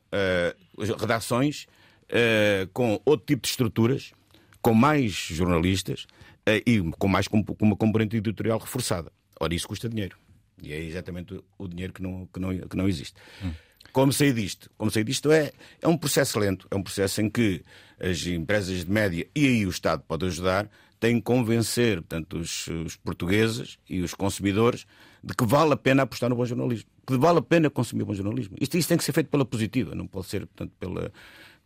[0.99, 1.67] redações
[2.13, 4.13] uh, com outro tipo de estruturas,
[4.61, 6.03] com mais jornalistas
[6.47, 9.11] uh, e com mais com, com uma componente editorial reforçada.
[9.39, 10.17] Ora, isso custa dinheiro.
[10.61, 13.15] E é exatamente o dinheiro que não, que não, que não existe.
[13.43, 13.51] Hum.
[13.91, 14.69] Como sair disto?
[14.77, 15.51] Como sair disto é,
[15.81, 17.61] é um processo lento, é um processo em que
[17.99, 20.69] as empresas de média e aí o Estado pode ajudar,
[20.99, 24.85] têm que convencer portanto, os, os portugueses e os consumidores
[25.23, 28.13] de que vale a pena apostar no bom jornalismo, que vale a pena consumir bom
[28.13, 28.57] jornalismo.
[28.59, 31.11] Isto, isto tem que ser feito pela positiva, não pode ser portanto, pela,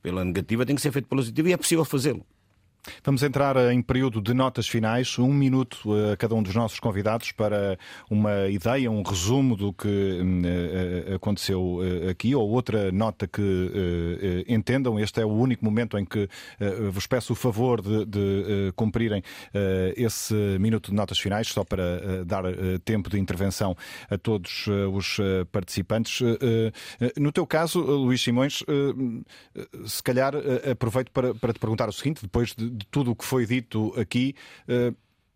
[0.02, 2.26] pela negativa, tem que ser feito pela positiva e é possível fazê-lo.
[3.04, 7.32] Vamos entrar em período de notas finais, um minuto a cada um dos nossos convidados
[7.32, 7.78] para
[8.10, 13.28] uma ideia, um resumo do que hum, eh, eh, aconteceu eh, aqui ou outra nota
[13.28, 15.00] que entendam.
[15.00, 16.30] Este é o único momento em que
[16.92, 19.22] vos peço o favor de, de cumprirem
[19.96, 22.44] esse minuto de notas finais, só para dar
[22.84, 23.76] tempo de intervenção
[24.10, 25.18] a todos os
[25.52, 26.22] participantes.
[27.18, 28.64] No teu caso, Luís Simões,
[29.86, 30.34] se calhar
[30.70, 33.94] aproveito para, para te perguntar o seguinte, depois de de tudo o que foi dito
[34.00, 34.36] aqui,
[34.68, 34.96] uh,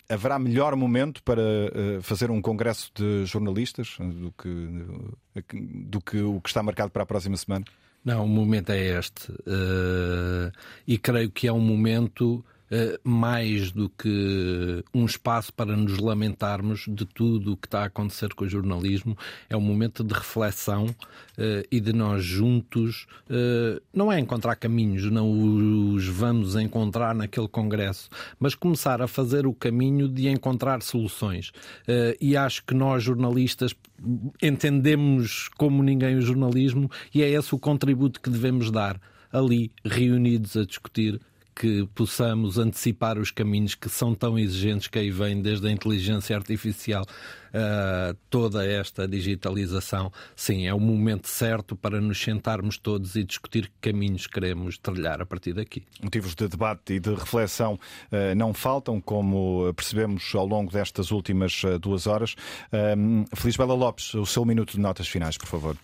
[0.09, 6.39] haverá melhor momento para uh, fazer um congresso de jornalistas do que, do que o
[6.41, 7.65] que está marcado para a próxima semana?
[8.03, 9.31] Não, o momento é este.
[10.87, 12.60] E creio que é um momento eh,
[13.03, 18.33] mais do que um espaço para nos lamentarmos de tudo o que está a acontecer
[18.33, 19.17] com o jornalismo,
[19.49, 25.09] é um momento de reflexão uh, e de nós juntos, uh, não é encontrar caminhos,
[25.11, 31.51] não os vamos encontrar naquele congresso, mas começar a fazer o caminho de encontrar soluções.
[32.19, 33.75] E acho que nós, jornalistas,
[34.41, 38.99] entendemos como ninguém o jornalismo e é esse o contributo que devemos dar
[39.31, 41.19] ali, reunidos a discutir
[41.61, 46.35] que possamos antecipar os caminhos que são tão exigentes que aí vem desde a inteligência
[46.35, 50.11] artificial uh, toda esta digitalização.
[50.35, 55.21] Sim, é o momento certo para nos sentarmos todos e discutir que caminhos queremos trilhar
[55.21, 55.83] a partir daqui.
[56.01, 61.63] Motivos de debate e de reflexão uh, não faltam, como percebemos ao longo destas últimas
[61.63, 62.35] uh, duas horas.
[63.35, 65.77] Feliz Bela Lopes, o seu minuto de notas finais, por favor.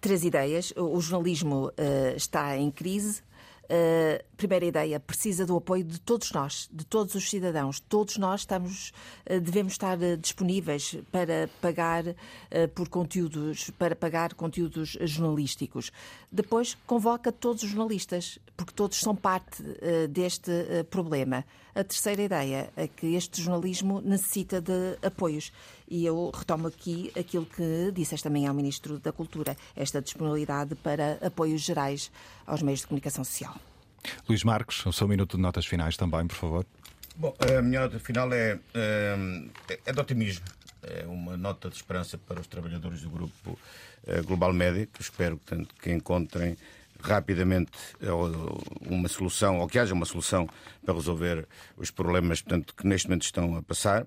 [0.00, 0.72] Três ideias.
[0.76, 1.72] O jornalismo
[2.14, 3.22] está em crise.
[3.64, 7.80] Uh, primeira ideia, precisa do apoio de todos nós, de todos os cidadãos.
[7.80, 8.92] Todos nós estamos,
[9.30, 12.04] uh, devemos estar uh, disponíveis para pagar
[12.74, 15.90] por conteúdos, para pagar conteúdos jornalísticos.
[16.30, 19.62] Depois convoca todos os jornalistas, porque todos são parte
[20.10, 20.50] deste
[20.90, 21.44] problema.
[21.74, 25.52] A terceira ideia é que este jornalismo necessita de apoios.
[25.94, 30.74] E eu retomo aqui aquilo que disse esta manhã ao Ministro da Cultura, esta disponibilidade
[30.74, 32.10] para apoios gerais
[32.44, 33.54] aos meios de comunicação social.
[34.28, 36.66] Luís Marcos, o seu minuto de notas finais também, por favor.
[37.14, 39.16] Bom, a minha nota final é, é,
[39.86, 40.44] é de otimismo.
[40.82, 43.56] É uma nota de esperança para os trabalhadores do grupo
[44.04, 46.56] eh, Global Média, que espero portanto, que encontrem
[47.00, 48.10] rapidamente eh,
[48.90, 50.48] uma solução, ou que haja uma solução
[50.84, 51.46] para resolver
[51.76, 54.04] os problemas portanto, que neste momento estão a passar.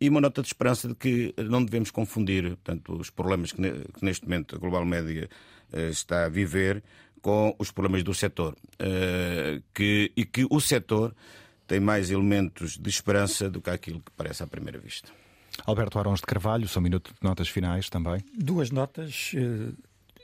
[0.00, 3.60] E uma nota de esperança de que não devemos confundir portanto, os problemas que,
[4.00, 5.28] neste momento a Global Média
[5.72, 6.82] eh, está a viver
[7.20, 8.56] com os problemas do setor.
[8.78, 11.14] Eh, que, e que o setor
[11.66, 15.10] tem mais elementos de esperança do que aquilo que parece à primeira vista.
[15.66, 18.24] Alberto Arons de Carvalho, são minuto de notas finais também.
[18.34, 19.32] Duas notas.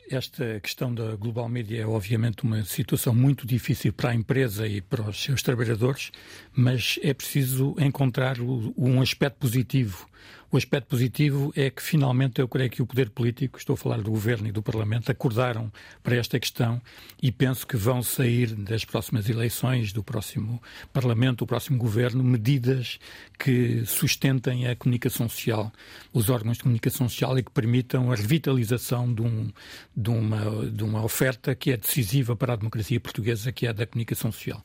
[0.09, 4.81] Esta questão da Global Media é obviamente uma situação muito difícil para a empresa e
[4.81, 6.13] para os seus trabalhadores,
[6.55, 10.09] mas é preciso encontrar um aspecto positivo
[10.51, 14.01] o aspecto positivo é que, finalmente, eu creio que o poder político, estou a falar
[14.01, 16.81] do governo e do Parlamento, acordaram para esta questão
[17.21, 20.63] e penso que vão sair das próximas eleições, do próximo
[20.93, 22.99] Parlamento, do próximo governo, medidas
[23.39, 25.73] que sustentem a comunicação social,
[26.13, 29.51] os órgãos de comunicação social e que permitam a revitalização de, um,
[29.97, 33.73] de, uma, de uma oferta que é decisiva para a democracia portuguesa, que é a
[33.73, 34.63] da comunicação social.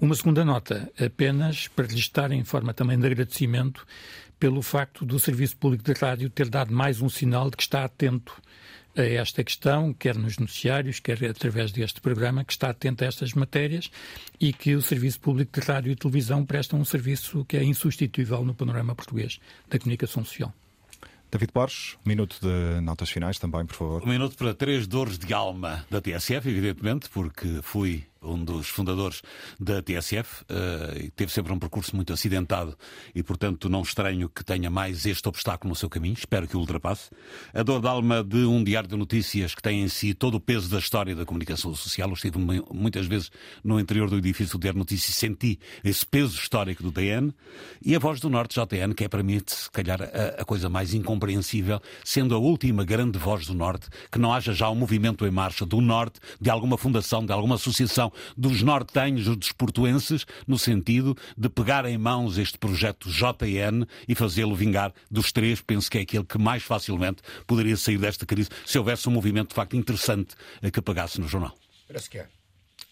[0.00, 3.86] Uma segunda nota, apenas para lhes estar em forma também de agradecimento
[4.42, 7.84] pelo facto do Serviço Público de Rádio ter dado mais um sinal de que está
[7.84, 8.42] atento
[8.96, 13.34] a esta questão, quer nos noticiários, quer através deste programa, que está atento a estas
[13.34, 13.88] matérias
[14.40, 18.44] e que o Serviço Público de Rádio e Televisão presta um serviço que é insubstituível
[18.44, 19.38] no panorama português
[19.70, 20.52] da comunicação social.
[21.30, 24.02] David Borges, um minuto de notas finais também, por favor.
[24.02, 29.22] Um minuto para três dores de alma da TSF, evidentemente, porque fui um dos fundadores
[29.58, 32.76] da TSF, uh, teve sempre um percurso muito acidentado
[33.14, 36.14] e, portanto, não estranho que tenha mais este obstáculo no seu caminho.
[36.14, 37.10] Espero que o ultrapasse.
[37.52, 40.40] A dor de alma de um diário de notícias que tem em si todo o
[40.40, 42.08] peso da história da comunicação social.
[42.08, 42.38] Eu estive
[42.72, 43.30] muitas vezes
[43.62, 47.32] no interior do edifício de Notícias e senti esse peso histórico do DN.
[47.84, 50.68] E a Voz do Norte, JN, que é para mim, se calhar, a, a coisa
[50.68, 55.26] mais incompreensível, sendo a última grande voz do Norte, que não haja já um movimento
[55.26, 60.26] em marcha do Norte, de alguma fundação, de alguma associação dos nortenhos ou dos portuenses,
[60.46, 65.60] no sentido de pegar em mãos este projeto JN e fazê-lo vingar dos três.
[65.60, 69.50] Penso que é aquele que mais facilmente poderia sair desta crise se houvesse um movimento
[69.50, 70.34] de facto interessante
[70.72, 71.56] que apagasse no jornal.
[71.86, 72.26] Parece que é.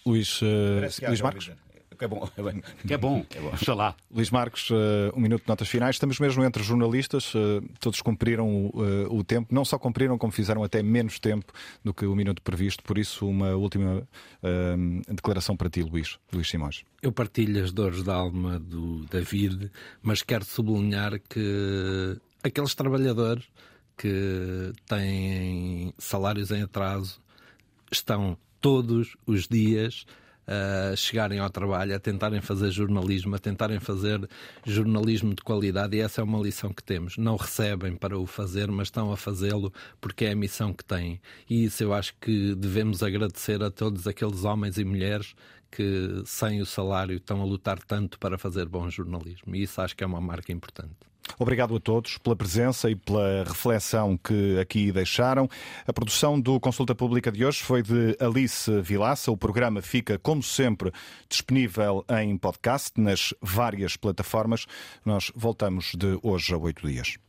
[0.04, 1.50] Luís, uh, Luís Marcos?
[2.00, 2.26] que é bom.
[2.86, 3.48] Que é bom, que é bom.
[3.48, 3.94] Oxalá.
[4.10, 5.96] Luís Marcos, uh, um minuto de notas finais.
[5.96, 10.64] Estamos mesmo entre jornalistas, uh, todos cumpriram uh, o tempo, não só cumpriram, como fizeram
[10.64, 11.52] até menos tempo
[11.84, 12.82] do que o minuto previsto.
[12.82, 14.08] Por isso, uma última
[15.08, 16.82] declaração para ti, Luís, Luís Simões.
[17.02, 19.70] Eu partilho as dores da alma do David,
[20.02, 23.44] mas quero sublinhar que aqueles trabalhadores
[23.96, 27.20] que têm salários em atraso
[27.92, 30.06] estão todos os dias
[30.50, 34.28] a chegarem ao trabalho, a tentarem fazer jornalismo, a tentarem fazer
[34.66, 37.16] jornalismo de qualidade, e essa é uma lição que temos.
[37.16, 41.20] Não recebem para o fazer, mas estão a fazê-lo porque é a missão que têm.
[41.48, 45.34] E isso eu acho que devemos agradecer a todos aqueles homens e mulheres
[45.70, 49.54] que, sem o salário, estão a lutar tanto para fazer bom jornalismo.
[49.54, 51.10] E isso acho que é uma marca importante.
[51.38, 55.48] Obrigado a todos pela presença e pela reflexão que aqui deixaram.
[55.86, 59.30] A produção do Consulta Pública de hoje foi de Alice Vilaça.
[59.30, 60.92] O programa fica, como sempre,
[61.28, 64.66] disponível em podcast nas várias plataformas.
[65.04, 67.16] Nós voltamos de hoje a oito dias.